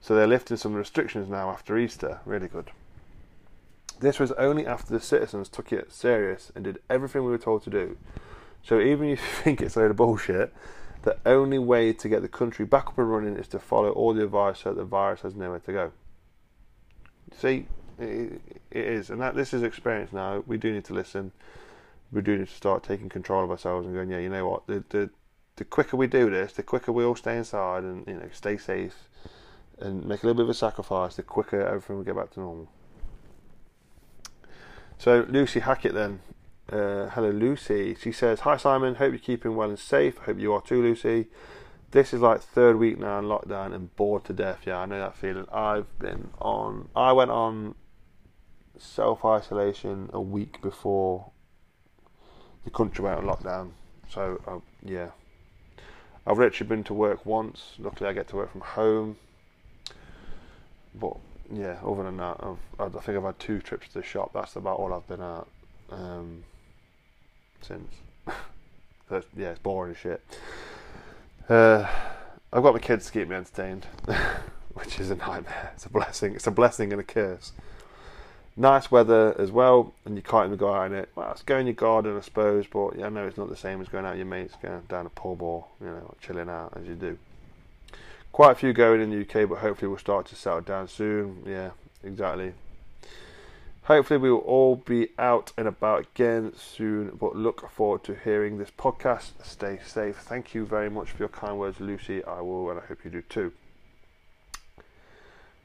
So 0.00 0.14
they're 0.14 0.26
lifting 0.26 0.56
some 0.56 0.72
restrictions 0.72 1.28
now 1.28 1.50
after 1.50 1.76
Easter. 1.76 2.20
Really 2.24 2.48
good. 2.48 2.70
This 4.00 4.18
was 4.18 4.32
only 4.32 4.66
after 4.66 4.94
the 4.94 5.00
citizens 5.00 5.50
took 5.50 5.74
it 5.74 5.92
serious 5.92 6.50
and 6.54 6.64
did 6.64 6.78
everything 6.88 7.22
we 7.22 7.32
were 7.32 7.36
told 7.36 7.64
to 7.64 7.70
do. 7.70 7.98
So 8.62 8.80
even 8.80 9.10
if 9.10 9.20
you 9.20 9.26
think 9.42 9.60
it's 9.60 9.76
a 9.76 9.80
load 9.80 9.90
of 9.90 9.98
bullshit, 9.98 10.54
the 11.04 11.18
only 11.26 11.58
way 11.58 11.92
to 11.92 12.08
get 12.08 12.22
the 12.22 12.28
country 12.28 12.64
back 12.64 12.88
up 12.88 12.98
and 12.98 13.10
running 13.10 13.36
is 13.36 13.46
to 13.48 13.58
follow 13.58 13.90
all 13.90 14.14
the 14.14 14.24
advice 14.24 14.60
so 14.60 14.70
that 14.70 14.76
the 14.76 14.84
virus 14.84 15.20
has 15.20 15.34
nowhere 15.34 15.58
to 15.60 15.72
go. 15.72 15.92
See, 17.38 17.66
it, 17.98 18.40
is, 18.70 19.10
and 19.10 19.20
that 19.20 19.34
this 19.34 19.52
is 19.52 19.62
experience 19.62 20.14
now. 20.14 20.42
We 20.46 20.56
do 20.56 20.72
need 20.72 20.86
to 20.86 20.94
listen. 20.94 21.32
We 22.10 22.22
do 22.22 22.38
need 22.38 22.48
to 22.48 22.54
start 22.54 22.82
taking 22.82 23.10
control 23.10 23.44
of 23.44 23.50
ourselves 23.50 23.86
and 23.86 23.94
going, 23.94 24.10
yeah, 24.10 24.18
you 24.18 24.30
know 24.30 24.48
what? 24.48 24.66
The 24.66 24.82
the 24.88 25.10
the 25.56 25.64
quicker 25.64 25.96
we 25.98 26.06
do 26.06 26.30
this, 26.30 26.54
the 26.54 26.62
quicker 26.62 26.90
we 26.90 27.04
all 27.04 27.14
stay 27.14 27.36
inside 27.36 27.84
and 27.84 28.06
you 28.06 28.14
know 28.14 28.28
stay 28.32 28.56
safe 28.56 29.08
and 29.78 30.06
make 30.06 30.22
a 30.22 30.26
little 30.26 30.36
bit 30.36 30.44
of 30.44 30.50
a 30.50 30.54
sacrifice, 30.54 31.16
the 31.16 31.22
quicker 31.22 31.60
everything 31.60 31.96
will 31.96 32.04
get 32.04 32.16
back 32.16 32.30
to 32.30 32.40
normal. 32.40 32.68
So 34.96 35.26
Lucy 35.28 35.60
Hackett 35.60 35.92
then 35.92 36.20
uh, 36.70 37.08
hello, 37.10 37.30
Lucy. 37.30 37.94
She 37.94 38.12
says, 38.12 38.40
Hi, 38.40 38.56
Simon. 38.56 38.94
Hope 38.94 39.12
you're 39.12 39.18
keeping 39.18 39.54
well 39.54 39.68
and 39.68 39.78
safe. 39.78 40.18
I 40.22 40.24
hope 40.24 40.38
you 40.38 40.52
are 40.54 40.62
too, 40.62 40.82
Lucy. 40.82 41.26
This 41.90 42.12
is 42.12 42.20
like 42.20 42.40
third 42.40 42.76
week 42.76 42.98
now 42.98 43.18
in 43.18 43.26
lockdown 43.26 43.74
and 43.74 43.94
bored 43.96 44.24
to 44.24 44.32
death. 44.32 44.60
Yeah, 44.66 44.78
I 44.78 44.86
know 44.86 44.98
that 44.98 45.14
feeling. 45.14 45.46
I've 45.52 45.98
been 45.98 46.30
on. 46.40 46.88
I 46.96 47.12
went 47.12 47.30
on 47.30 47.74
self 48.78 49.24
isolation 49.24 50.10
a 50.12 50.20
week 50.20 50.60
before 50.60 51.30
the 52.64 52.70
country 52.70 53.04
went 53.04 53.18
on 53.18 53.24
lockdown. 53.26 53.70
So 54.08 54.40
uh, 54.46 54.58
yeah, 54.82 55.10
I've 56.26 56.38
literally 56.38 56.68
been 56.68 56.84
to 56.84 56.94
work 56.94 57.24
once. 57.26 57.74
Luckily, 57.78 58.08
I 58.08 58.12
get 58.12 58.28
to 58.28 58.36
work 58.36 58.50
from 58.50 58.62
home. 58.62 59.16
But 60.94 61.16
yeah, 61.52 61.78
other 61.86 62.04
than 62.04 62.16
that, 62.16 62.40
I've, 62.40 62.96
I 62.96 63.00
think 63.00 63.18
I've 63.18 63.24
had 63.24 63.38
two 63.38 63.60
trips 63.60 63.88
to 63.88 63.94
the 63.94 64.02
shop. 64.02 64.30
That's 64.32 64.56
about 64.56 64.78
all 64.78 64.94
I've 64.94 65.06
been 65.06 65.20
at. 65.20 65.46
Um, 65.90 66.44
since. 67.64 67.92
yeah, 69.36 69.50
it's 69.50 69.58
boring 69.58 69.92
as 69.92 69.98
shit. 69.98 70.22
Uh, 71.48 71.86
I've 72.52 72.62
got 72.62 72.74
my 72.74 72.80
kids 72.80 73.06
to 73.06 73.12
keep 73.12 73.28
me 73.28 73.36
entertained, 73.36 73.86
which 74.74 75.00
is 75.00 75.10
a 75.10 75.16
nightmare. 75.16 75.72
It's 75.74 75.86
a 75.86 75.90
blessing. 75.90 76.34
It's 76.34 76.46
a 76.46 76.50
blessing 76.50 76.92
and 76.92 77.00
a 77.00 77.04
curse. 77.04 77.52
Nice 78.56 78.90
weather 78.90 79.34
as 79.38 79.50
well, 79.50 79.92
and 80.04 80.14
you 80.14 80.22
can't 80.22 80.46
even 80.46 80.58
go 80.58 80.72
out 80.72 80.92
in 80.92 80.96
it. 80.96 81.08
Well, 81.16 81.30
it's 81.32 81.42
going 81.42 81.62
in 81.62 81.66
your 81.66 81.74
garden, 81.74 82.16
I 82.16 82.20
suppose, 82.20 82.66
but 82.68 82.96
yeah, 82.96 83.06
I 83.06 83.08
know 83.08 83.26
it's 83.26 83.36
not 83.36 83.48
the 83.48 83.56
same 83.56 83.80
as 83.80 83.88
going 83.88 84.04
out 84.04 84.10
with 84.10 84.18
your 84.18 84.26
mates, 84.26 84.54
going 84.62 84.82
down 84.88 85.06
a 85.06 85.10
pub 85.10 85.42
or 85.42 85.66
you 85.80 85.86
know, 85.86 86.14
chilling 86.20 86.48
out 86.48 86.72
as 86.76 86.86
you 86.86 86.94
do. 86.94 87.18
Quite 88.30 88.52
a 88.52 88.54
few 88.54 88.72
going 88.72 89.00
in 89.00 89.10
the 89.10 89.22
UK, 89.22 89.48
but 89.48 89.58
hopefully 89.58 89.88
we'll 89.88 89.98
start 89.98 90.26
to 90.26 90.36
settle 90.36 90.60
down 90.60 90.86
soon. 90.86 91.42
Yeah, 91.46 91.70
exactly. 92.04 92.52
Hopefully, 93.84 94.18
we 94.18 94.30
will 94.30 94.38
all 94.38 94.76
be 94.76 95.08
out 95.18 95.52
and 95.58 95.68
about 95.68 96.06
again 96.14 96.54
soon, 96.56 97.10
but 97.20 97.36
look 97.36 97.70
forward 97.70 98.02
to 98.04 98.14
hearing 98.14 98.56
this 98.56 98.70
podcast. 98.70 99.32
Stay 99.42 99.78
safe. 99.84 100.16
Thank 100.16 100.54
you 100.54 100.64
very 100.64 100.88
much 100.88 101.10
for 101.10 101.18
your 101.18 101.28
kind 101.28 101.58
words, 101.58 101.80
Lucy. 101.80 102.24
I 102.24 102.40
will, 102.40 102.70
and 102.70 102.80
I 102.80 102.86
hope 102.86 103.04
you 103.04 103.10
do 103.10 103.20
too. 103.20 103.52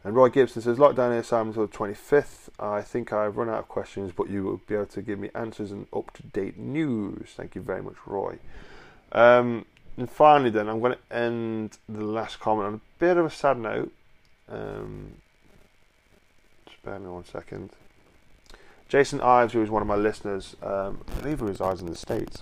And 0.04 0.16
Roy 0.16 0.28
Gibson 0.28 0.62
says, 0.62 0.78
Lockdown 0.78 1.14
here, 1.14 1.24
Simon, 1.24 1.50
until 1.50 1.68
the 1.68 1.78
25th. 1.78 2.50
I 2.60 2.82
think 2.82 3.14
I've 3.14 3.38
run 3.38 3.48
out 3.48 3.60
of 3.60 3.68
questions, 3.70 4.12
but 4.14 4.30
you 4.30 4.44
will 4.44 4.62
be 4.68 4.76
able 4.76 4.88
to 4.88 5.02
give 5.02 5.18
me 5.18 5.30
answers 5.34 5.72
and 5.72 5.88
up 5.94 6.12
to 6.16 6.24
date 6.24 6.58
news. 6.58 7.30
Thank 7.38 7.56
you 7.56 7.62
very 7.62 7.82
much, 7.82 7.96
Roy. 8.06 8.38
Um, 9.14 9.66
and 9.96 10.10
finally, 10.10 10.50
then, 10.50 10.68
I'm 10.68 10.82
going 10.82 10.94
to 10.94 11.16
end 11.16 11.78
the 11.88 12.04
last 12.04 12.42
comment 12.42 12.68
on 12.68 12.74
a 12.76 12.82
bit 13.00 13.16
of 13.16 13.26
a 13.26 13.30
sad 13.30 13.60
note. 13.60 13.94
Um, 14.50 15.14
spare 16.70 17.00
me 17.00 17.08
one 17.08 17.24
second. 17.24 17.70
Jason 18.90 19.22
Ives, 19.22 19.54
who 19.54 19.62
is 19.62 19.70
one 19.70 19.84
of 19.84 19.88
my 19.88 19.96
listeners, 19.96 20.56
um, 20.64 21.02
I 21.08 21.22
believe 21.22 21.40
he 21.40 21.46
resides 21.46 21.80
in 21.80 21.86
the 21.86 21.96
States. 21.96 22.42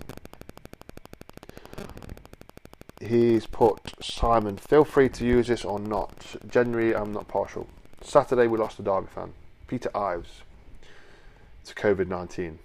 He's 3.01 3.45
put 3.45 3.91
Simon, 4.01 4.55
feel 4.55 4.85
free 4.85 5.09
to 5.09 5.25
use 5.25 5.47
this 5.47 5.65
or 5.65 5.77
not. 5.77 6.37
Generally, 6.49 6.95
I'm 6.95 7.11
not 7.11 7.27
partial. 7.27 7.67
Saturday, 8.01 8.47
we 8.47 8.57
lost 8.57 8.79
a 8.79 8.81
Derby 8.81 9.07
fan, 9.13 9.33
Peter 9.67 9.95
Ives, 9.95 10.43
to 11.65 11.75
COVID 11.75 12.07
19. 12.07 12.59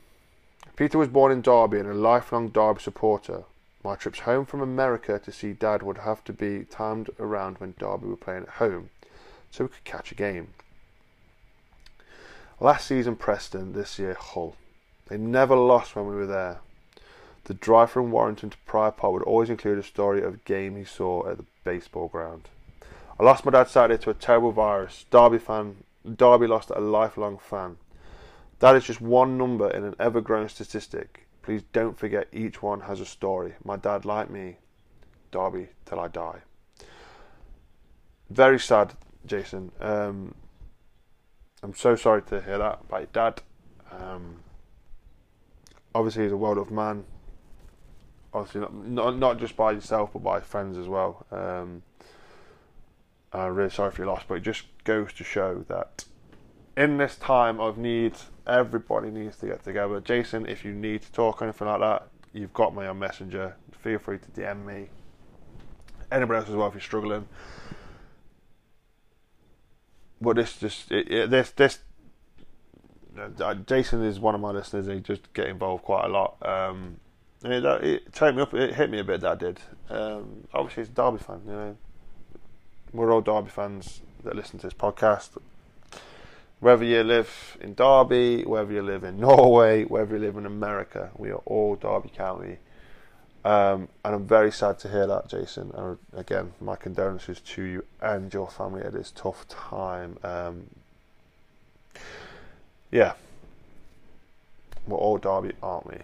Peter 0.77 0.97
was 0.97 1.09
born 1.09 1.33
in 1.33 1.43
Derby 1.43 1.81
and 1.81 1.89
a 1.89 1.95
lifelong 1.95 2.51
Derby 2.51 2.81
supporter. 2.81 3.43
My 3.83 3.97
trips 3.97 4.21
home 4.21 4.47
from 4.47 4.61
America 4.61 5.19
to 5.19 5.33
see 5.33 5.55
Dad 5.55 5.83
would 5.83 5.99
have 5.99 6.23
to 6.25 6.33
be 6.33 6.67
timed 6.71 7.11
around 7.19 7.59
when 7.59 7.75
Derby 7.81 8.07
were 8.07 8.17
playing 8.17 8.45
at 8.45 8.49
home 8.49 8.91
so 9.51 9.65
we 9.65 9.71
could 9.71 9.85
catch 9.85 10.13
a 10.13 10.15
game. 10.15 10.55
Last 12.63 12.87
season, 12.87 13.17
Preston, 13.17 13.73
this 13.73 13.99
year, 13.99 14.15
Hull. 14.15 14.55
They 15.09 15.19
never 15.19 15.57
lost 15.57 15.97
when 15.97 16.07
we 16.07 16.15
were 16.15 16.29
there. 16.29 16.61
The 17.43 17.55
drive 17.55 17.91
from 17.91 18.13
Warrington 18.13 18.51
to 18.51 18.57
Pride 18.59 18.97
Park 18.97 19.15
would 19.15 19.25
always 19.25 19.51
include 19.51 19.81
a 19.81 19.83
story 19.83 20.23
of 20.23 20.35
a 20.35 20.45
game 20.45 20.77
he 20.77 20.85
saw 20.85 21.29
at 21.29 21.39
the 21.39 21.45
baseball 21.65 22.07
ground. 22.07 22.51
I 23.19 23.25
lost 23.25 23.45
my 23.45 23.51
dad 23.51 23.67
Saturday 23.67 24.01
to 24.05 24.11
a 24.11 24.15
terrible 24.15 24.53
virus. 24.53 25.07
Derby 25.11 25.39
fan. 25.39 25.79
Derby 26.05 26.47
lost 26.47 26.71
a 26.71 26.79
lifelong 26.79 27.37
fan. 27.37 27.79
That 28.61 28.77
is 28.77 28.85
just 28.85 29.01
one 29.01 29.37
number 29.37 29.69
in 29.69 29.83
an 29.83 29.97
ever 29.99 30.21
growing 30.21 30.47
statistic. 30.47 31.27
Please 31.43 31.65
don't 31.73 31.99
forget 31.99 32.29
each 32.33 32.63
one 32.63 32.83
has 32.83 33.01
a 33.01 33.07
story. 33.07 33.55
My 33.65 33.75
dad, 33.75 34.05
like 34.05 34.31
me, 34.31 34.59
Derby 35.33 35.71
till 35.85 35.99
I 35.99 36.07
die. 36.07 36.43
Very 38.31 38.61
sad, 38.61 38.93
Jason. 39.27 39.73
Um, 39.81 40.37
I'm 41.63 41.75
so 41.75 41.95
sorry 41.95 42.23
to 42.23 42.41
hear 42.43 42.59
that 42.59 42.81
about 42.89 43.01
your 43.01 43.09
dad. 43.13 43.43
Um, 43.93 44.43
obviously, 45.95 46.25
he's 46.25 46.33
a 46.33 46.37
world 46.37 46.59
of 46.59 46.71
man. 46.71 47.05
Obviously, 48.35 48.63
not, 48.63 48.75
not, 48.75 49.19
not 49.19 49.39
just 49.39 49.57
by 49.57 49.73
yourself, 49.73 50.11
but 50.13 50.23
by 50.23 50.41
friends 50.41 50.77
as 50.77 50.89
well. 50.89 51.27
Um, 51.31 51.83
I'm 53.33 53.55
really 53.55 53.71
sorry 53.71 53.93
for 53.93 54.03
your 54.03 54.13
loss, 54.13 54.25
but 54.27 54.35
it 54.35 54.41
just 54.41 54.65
goes 54.85 55.13
to 55.15 55.25
show 55.25 55.65
that 55.69 56.05
in 56.77 56.97
this 56.97 57.17
time 57.17 57.61
of 57.61 57.79
need, 57.79 58.15
everybody 58.47 59.11
needs 59.11 59.37
to 59.39 59.47
get 59.47 59.63
together. 59.63 60.01
Jason, 60.01 60.47
if 60.47 60.65
you 60.65 60.73
need 60.73 61.03
to 61.03 61.13
talk 61.13 61.41
or 61.41 61.45
anything 61.45 61.69
like 61.69 61.81
that, 61.81 62.09
you've 62.33 62.53
got 62.53 62.75
me 62.75 62.87
on 62.87 62.99
Messenger. 62.99 63.57
Feel 63.83 63.99
free 63.99 64.19
to 64.19 64.41
DM 64.41 64.65
me. 64.65 64.89
Anybody 66.11 66.39
else 66.41 66.49
as 66.49 66.57
well 66.57 66.69
if 66.69 66.75
you're 66.75 66.81
struggling. 66.81 67.29
But 70.23 70.37
this 70.37 70.59
just 70.59 70.91
it, 70.91 71.11
it, 71.11 71.31
this 71.31 71.51
this 71.51 71.79
uh, 73.41 73.55
Jason 73.55 74.05
is 74.05 74.21
one 74.21 74.35
of 74.35 74.41
my 74.41 74.51
listeners. 74.51 74.87
He 74.87 75.01
just 75.01 75.33
get 75.33 75.49
involved 75.49 75.85
quite 75.85 76.05
a 76.05 76.09
lot. 76.09 76.37
Um, 76.47 76.97
and 77.45 77.53
it, 77.53 77.65
it 77.85 78.13
took 78.13 78.35
me 78.35 78.43
up. 78.43 78.55
It 78.55 78.75
hit 78.75 78.91
me 78.91 79.01
a 79.01 79.05
bit. 79.05 79.21
That 79.21 79.39
did. 79.39 79.61
Um, 79.91 80.47
obviously, 80.55 80.85
he's 80.85 80.91
a 80.91 80.93
Derby 80.93 81.19
fan. 81.19 81.43
You 81.47 81.53
know, 81.53 81.77
we're 82.93 83.13
all 83.13 83.21
Derby 83.21 83.51
fans 83.51 84.01
that 84.25 84.37
listen 84.37 84.59
to 84.61 84.67
this 84.69 84.75
podcast 84.75 85.31
whether 86.63 86.85
you 86.85 87.03
live 87.03 87.59
in 87.61 87.75
Derby, 87.75 88.45
whether 88.45 88.73
you 88.73 88.83
live 88.83 89.03
in 89.03 89.19
Norway, 89.21 89.83
whether 89.83 90.15
you 90.15 90.23
live 90.23 90.37
in 90.37 90.47
America, 90.47 91.11
we 91.17 91.29
are 91.33 91.43
all 91.45 91.75
Derby 91.75 92.09
County. 92.09 92.59
Um, 93.45 93.89
and 94.05 94.15
I'm 94.15 94.27
very 94.27 94.53
sad 94.53 94.79
to 94.81 94.89
hear 94.89 95.07
that, 95.07 95.29
Jason. 95.29 95.73
And 95.75 95.99
again, 96.15 96.53
my 96.61 96.77
condolences 96.77 97.41
to 97.41 97.63
you 97.63 97.85
and 98.01 98.33
your 98.33 98.49
family 98.49 98.83
at 98.83 98.93
this 98.93 99.11
tough 99.11 99.47
time. 99.49 100.19
Um, 100.23 100.67
yeah, 102.91 103.15
we're 104.87 104.99
all 104.99 105.19
Derby, 105.19 105.53
aren't 105.63 105.87
we? 105.89 105.99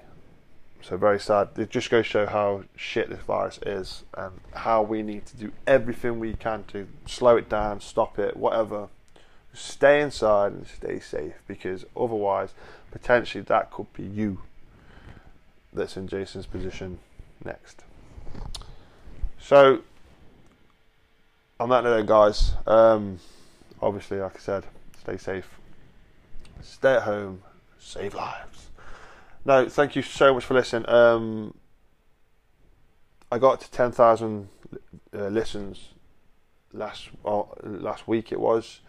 So 0.82 0.96
very 0.96 1.20
sad. 1.20 1.50
It 1.56 1.70
just 1.70 1.90
goes 1.90 2.06
to 2.06 2.10
show 2.10 2.26
how 2.26 2.64
shit 2.74 3.10
this 3.10 3.20
virus 3.20 3.58
is 3.64 4.04
and 4.14 4.32
how 4.54 4.82
we 4.82 5.02
need 5.02 5.26
to 5.26 5.36
do 5.36 5.52
everything 5.66 6.18
we 6.18 6.34
can 6.34 6.64
to 6.68 6.88
slow 7.06 7.36
it 7.36 7.48
down, 7.48 7.80
stop 7.80 8.18
it, 8.18 8.36
whatever 8.36 8.88
stay 9.58 10.00
inside 10.00 10.52
and 10.52 10.66
stay 10.66 11.00
safe 11.00 11.34
because 11.46 11.84
otherwise, 11.96 12.50
potentially, 12.90 13.42
that 13.42 13.70
could 13.70 13.92
be 13.92 14.02
you 14.04 14.40
that's 15.72 15.96
in 15.96 16.08
Jason's 16.08 16.46
position 16.46 16.98
next. 17.44 17.84
So, 19.38 19.82
on 21.60 21.68
that 21.70 21.84
note, 21.84 22.06
guys, 22.06 22.52
um, 22.66 23.18
obviously, 23.80 24.18
like 24.18 24.36
I 24.36 24.38
said, 24.38 24.64
stay 25.00 25.16
safe, 25.16 25.58
stay 26.60 26.94
at 26.94 27.02
home, 27.02 27.42
save 27.78 28.14
lives. 28.14 28.70
No, 29.44 29.68
thank 29.68 29.96
you 29.96 30.02
so 30.02 30.34
much 30.34 30.44
for 30.44 30.54
listening. 30.54 30.88
Um, 30.88 31.54
I 33.30 33.38
got 33.38 33.60
to 33.60 33.70
10,000 33.70 34.48
uh, 35.14 35.28
listens 35.28 35.88
last 36.72 37.08
well, 37.22 37.56
last 37.62 38.06
week, 38.06 38.32
it 38.32 38.40
was. 38.40 38.80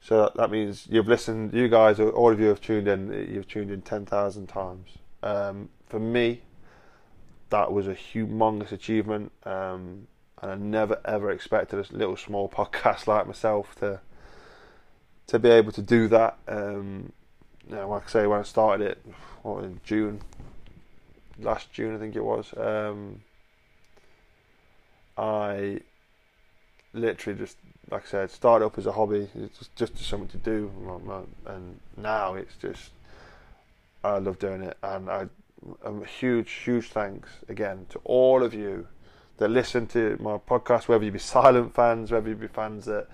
So 0.00 0.32
that 0.34 0.50
means 0.50 0.86
you've 0.90 1.08
listened, 1.08 1.54
you 1.54 1.68
guys, 1.68 2.00
all 2.00 2.32
of 2.32 2.40
you 2.40 2.46
have 2.48 2.60
tuned 2.60 2.88
in, 2.88 3.12
you've 3.32 3.46
tuned 3.46 3.70
in 3.70 3.82
10,000 3.82 4.48
times. 4.48 4.88
Um, 5.22 5.68
for 5.86 6.00
me, 6.00 6.42
that 7.52 7.70
was 7.70 7.86
a 7.86 7.94
humongous 7.94 8.72
achievement. 8.72 9.30
Um, 9.44 10.08
and 10.40 10.50
I 10.50 10.54
never 10.56 11.00
ever 11.04 11.30
expected 11.30 11.78
a 11.78 11.96
little 11.96 12.16
small 12.16 12.48
podcast 12.58 13.06
like 13.06 13.26
myself 13.26 13.76
to 13.76 14.00
to 15.28 15.38
be 15.38 15.50
able 15.50 15.70
to 15.72 15.82
do 15.82 16.08
that. 16.08 16.36
Um, 16.48 17.12
you 17.68 17.76
know, 17.76 17.88
like 17.88 18.06
I 18.06 18.10
say, 18.10 18.26
when 18.26 18.40
I 18.40 18.42
started 18.42 18.90
it, 18.90 19.06
what, 19.42 19.62
in 19.62 19.80
June, 19.84 20.20
last 21.38 21.72
June 21.72 21.94
I 21.94 21.98
think 21.98 22.16
it 22.16 22.24
was, 22.24 22.52
um, 22.56 23.22
I 25.16 25.80
literally 26.92 27.38
just 27.38 27.56
like 27.90 28.04
I 28.06 28.08
said, 28.08 28.30
started 28.30 28.64
up 28.64 28.78
as 28.78 28.86
a 28.86 28.92
hobby, 28.92 29.28
just, 29.58 29.76
just 29.76 29.98
something 29.98 30.28
to 30.28 30.38
do, 30.38 30.72
and 31.46 31.80
now 31.96 32.34
it's 32.34 32.56
just 32.56 32.90
I 34.02 34.18
love 34.18 34.38
doing 34.38 34.62
it, 34.62 34.76
and 34.82 35.10
I, 35.10 35.28
a 35.84 36.04
huge, 36.04 36.50
huge 36.50 36.88
thanks 36.88 37.30
again 37.48 37.86
to 37.90 38.00
all 38.04 38.42
of 38.42 38.54
you 38.54 38.86
that 39.38 39.48
listen 39.48 39.86
to 39.88 40.16
my 40.20 40.38
podcast, 40.38 40.88
whether 40.88 41.04
you 41.04 41.10
be 41.10 41.18
silent 41.18 41.74
fans, 41.74 42.10
whether 42.10 42.28
you 42.28 42.34
be 42.34 42.48
fans 42.48 42.84
that 42.86 43.08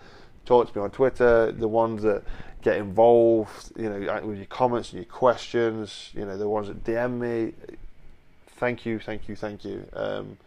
talk 0.44 0.72
to 0.72 0.78
me 0.78 0.84
on 0.84 0.90
Twitter, 0.90 1.52
the 1.52 1.68
ones 1.68 2.02
that 2.02 2.22
get 2.62 2.76
involved, 2.76 3.72
you 3.76 3.88
know, 3.88 4.20
with 4.24 4.38
your 4.38 4.46
comments 4.46 4.92
and 4.92 5.02
your 5.02 5.10
questions, 5.10 6.10
you 6.14 6.24
know, 6.24 6.36
the 6.36 6.48
ones 6.48 6.68
that 6.68 6.84
DM 6.84 7.18
me. 7.18 7.52
Thank 8.56 8.84
you, 8.84 8.98
thank 8.98 9.28
you, 9.28 9.36
thank 9.36 9.64
you. 9.64 9.86
Um, 9.92 10.38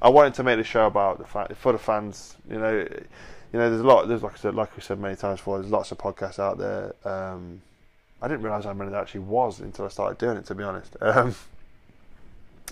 I 0.00 0.08
wanted 0.08 0.34
to 0.34 0.42
make 0.42 0.58
the 0.58 0.64
show 0.64 0.86
about 0.86 1.18
the 1.18 1.24
fact 1.24 1.54
for 1.56 1.72
the 1.72 1.78
fans. 1.78 2.36
You 2.48 2.58
know, 2.58 2.72
you 2.72 3.58
know, 3.58 3.68
there's 3.68 3.82
a 3.82 3.86
lot. 3.86 4.08
There's 4.08 4.22
like 4.22 4.34
I 4.34 4.36
said, 4.36 4.54
like 4.54 4.74
we 4.76 4.82
said 4.82 4.98
many 4.98 5.16
times 5.16 5.40
before. 5.40 5.58
There's 5.58 5.70
lots 5.70 5.92
of 5.92 5.98
podcasts 5.98 6.38
out 6.38 6.58
there. 6.58 6.94
Um, 7.04 7.60
I 8.22 8.28
didn't 8.28 8.42
realise 8.42 8.64
how 8.64 8.72
many 8.72 8.90
there 8.90 9.00
actually 9.00 9.20
was 9.20 9.60
until 9.60 9.84
I 9.84 9.88
started 9.88 10.16
doing 10.18 10.36
it. 10.36 10.46
To 10.46 10.54
be 10.54 10.64
honest, 10.64 10.96
um, 11.00 11.34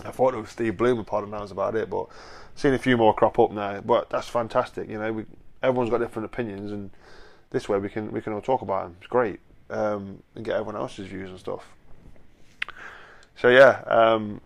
I 0.05 0.11
thought 0.11 0.33
it 0.33 0.37
was 0.37 0.49
Steve 0.49 0.77
Bloomer 0.77 1.03
pod 1.03 1.25
and 1.25 1.33
that 1.33 1.41
was 1.41 1.51
about 1.51 1.75
it. 1.75 1.89
But 1.89 2.07
seen 2.55 2.73
a 2.73 2.79
few 2.79 2.97
more 2.97 3.13
crop 3.13 3.37
up 3.37 3.51
now. 3.51 3.81
But 3.81 4.09
that's 4.09 4.27
fantastic. 4.29 4.89
You 4.89 4.97
know, 4.97 5.11
we, 5.11 5.25
everyone's 5.61 5.89
got 5.89 5.99
different 5.99 6.25
opinions, 6.25 6.71
and 6.71 6.89
this 7.49 7.67
way 7.67 7.77
we 7.77 7.89
can 7.89 8.11
we 8.11 8.21
can 8.21 8.33
all 8.33 8.41
talk 8.41 8.61
about 8.61 8.83
them. 8.83 8.95
It's 8.99 9.07
great 9.07 9.39
um, 9.69 10.21
and 10.35 10.45
get 10.45 10.55
everyone 10.55 10.75
else's 10.75 11.07
views 11.07 11.29
and 11.29 11.39
stuff. 11.39 11.65
So 13.35 13.49
yeah, 13.49 13.81
um, 13.87 14.41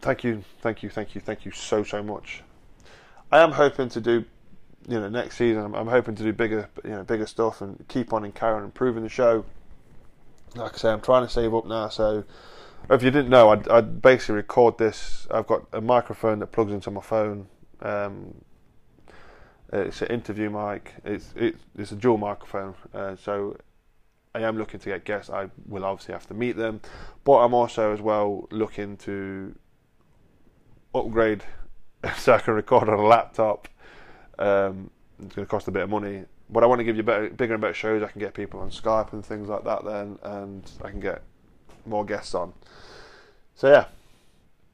thank 0.00 0.24
you, 0.24 0.42
thank 0.60 0.82
you, 0.82 0.90
thank 0.90 1.14
you, 1.14 1.20
thank 1.20 1.44
you 1.44 1.52
so 1.52 1.84
so 1.84 2.02
much. 2.02 2.42
I 3.30 3.40
am 3.40 3.52
hoping 3.52 3.88
to 3.90 4.00
do, 4.00 4.24
you 4.88 5.00
know, 5.00 5.08
next 5.08 5.36
season. 5.36 5.64
I'm, 5.64 5.74
I'm 5.74 5.86
hoping 5.88 6.14
to 6.16 6.22
do 6.22 6.32
bigger, 6.32 6.68
you 6.84 6.90
know, 6.90 7.04
bigger 7.04 7.26
stuff 7.26 7.60
and 7.60 7.84
keep 7.88 8.12
on 8.12 8.24
and 8.24 8.34
carry 8.34 8.54
on 8.54 8.64
improving 8.64 9.02
the 9.02 9.08
show. 9.08 9.44
Like 10.54 10.74
I 10.74 10.76
say, 10.76 10.90
I'm 10.90 11.00
trying 11.00 11.26
to 11.26 11.32
save 11.32 11.54
up 11.54 11.66
now. 11.66 11.88
So, 11.88 12.24
if 12.90 13.02
you 13.02 13.10
didn't 13.10 13.30
know, 13.30 13.50
I'd, 13.50 13.68
I'd 13.68 14.02
basically 14.02 14.36
record 14.36 14.78
this. 14.78 15.26
I've 15.30 15.46
got 15.46 15.64
a 15.72 15.80
microphone 15.80 16.38
that 16.40 16.48
plugs 16.48 16.72
into 16.72 16.90
my 16.90 17.00
phone. 17.00 17.48
Um, 17.80 18.34
it's 19.72 20.02
an 20.02 20.08
interview 20.08 20.50
mic. 20.50 20.94
It's 21.04 21.32
it, 21.34 21.56
it's 21.76 21.92
a 21.92 21.96
dual 21.96 22.18
microphone. 22.18 22.74
Uh, 22.92 23.16
so 23.16 23.56
I 24.34 24.40
am 24.40 24.56
looking 24.56 24.80
to 24.80 24.86
get 24.90 25.04
guests. 25.04 25.30
I 25.30 25.48
will 25.66 25.84
obviously 25.84 26.12
have 26.12 26.26
to 26.28 26.34
meet 26.34 26.56
them, 26.56 26.80
but 27.24 27.38
I'm 27.38 27.54
also 27.54 27.92
as 27.92 28.00
well 28.00 28.46
looking 28.50 28.96
to 28.98 29.54
upgrade 30.94 31.42
so 32.16 32.34
I 32.34 32.38
can 32.38 32.54
record 32.54 32.88
on 32.88 32.98
a 32.98 33.02
laptop. 33.02 33.68
Um, 34.38 34.90
it's 35.22 35.34
going 35.34 35.46
to 35.46 35.50
cost 35.50 35.68
a 35.68 35.70
bit 35.70 35.82
of 35.82 35.90
money, 35.90 36.24
but 36.50 36.62
I 36.62 36.66
want 36.66 36.80
to 36.80 36.84
give 36.84 36.96
you 36.96 37.02
better, 37.02 37.30
bigger 37.30 37.54
and 37.54 37.60
better 37.60 37.74
shows. 37.74 38.02
I 38.02 38.08
can 38.08 38.20
get 38.20 38.34
people 38.34 38.60
on 38.60 38.70
Skype 38.70 39.12
and 39.12 39.24
things 39.24 39.48
like 39.48 39.64
that 39.64 39.84
then, 39.84 40.18
and 40.22 40.70
I 40.82 40.90
can 40.90 41.00
get 41.00 41.22
more 41.86 42.04
guests 42.04 42.34
on. 42.34 42.52
So 43.54 43.68
yeah, 43.68 43.86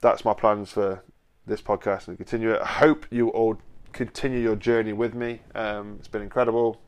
that's 0.01 0.25
my 0.25 0.35
plans 0.35 0.73
for 0.73 1.03
this 1.47 1.61
podcast 1.61 2.09
and 2.09 2.17
continue 2.17 2.53
it. 2.53 2.61
I 2.63 2.67
hope 2.67 3.07
you 3.11 3.29
all 3.29 3.59
continue 3.93 4.39
your 4.39 4.57
journey 4.57 4.93
with 4.93 5.15
me. 5.15 5.41
Um, 5.55 5.97
it's 5.99 6.09
been 6.09 6.23
incredible. 6.23 6.81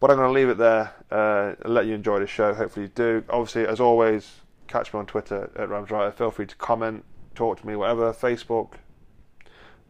But 0.00 0.10
I'm 0.10 0.16
going 0.16 0.28
to 0.28 0.32
leave 0.32 0.48
it 0.48 0.58
there 0.58 0.94
uh, 1.12 1.54
and 1.62 1.74
let 1.74 1.86
you 1.86 1.94
enjoy 1.94 2.18
the 2.18 2.26
show. 2.26 2.54
Hopefully, 2.54 2.86
you 2.86 2.92
do. 2.92 3.24
Obviously, 3.28 3.66
as 3.66 3.78
always, 3.78 4.40
catch 4.66 4.92
me 4.92 4.98
on 4.98 5.06
Twitter 5.06 5.50
at 5.54 5.68
Ramswriter. 5.68 6.12
Feel 6.12 6.32
free 6.32 6.46
to 6.46 6.56
comment, 6.56 7.04
talk 7.36 7.60
to 7.60 7.66
me, 7.66 7.76
whatever. 7.76 8.12
Facebook, 8.12 8.74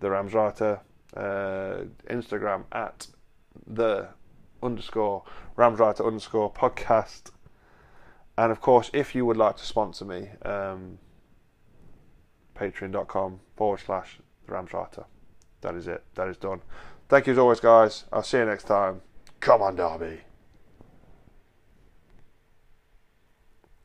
the 0.00 0.08
Ramswriter. 0.08 0.80
Uh, 1.16 1.84
Instagram 2.08 2.64
at 2.72 3.08
the 3.66 4.08
underscore 4.62 5.24
Ramswriter 5.56 6.06
underscore 6.06 6.52
podcast. 6.52 7.30
And 8.38 8.50
of 8.50 8.60
course, 8.60 8.90
if 8.94 9.14
you 9.14 9.26
would 9.26 9.36
like 9.36 9.56
to 9.56 9.64
sponsor 9.64 10.04
me, 10.04 10.30
um, 10.42 10.98
patreon.com 12.54 13.40
forward 13.56 13.80
slash 13.84 14.18
Ramswriter. 14.48 15.04
That 15.60 15.74
is 15.74 15.86
it. 15.86 16.02
That 16.14 16.28
is 16.28 16.36
done. 16.36 16.62
Thank 17.08 17.26
you 17.26 17.34
as 17.34 17.38
always, 17.38 17.60
guys. 17.60 18.04
I'll 18.12 18.22
see 18.22 18.38
you 18.38 18.46
next 18.46 18.64
time. 18.64 19.02
Come 19.40 19.62
on, 19.62 19.76
Derby. 19.76 20.20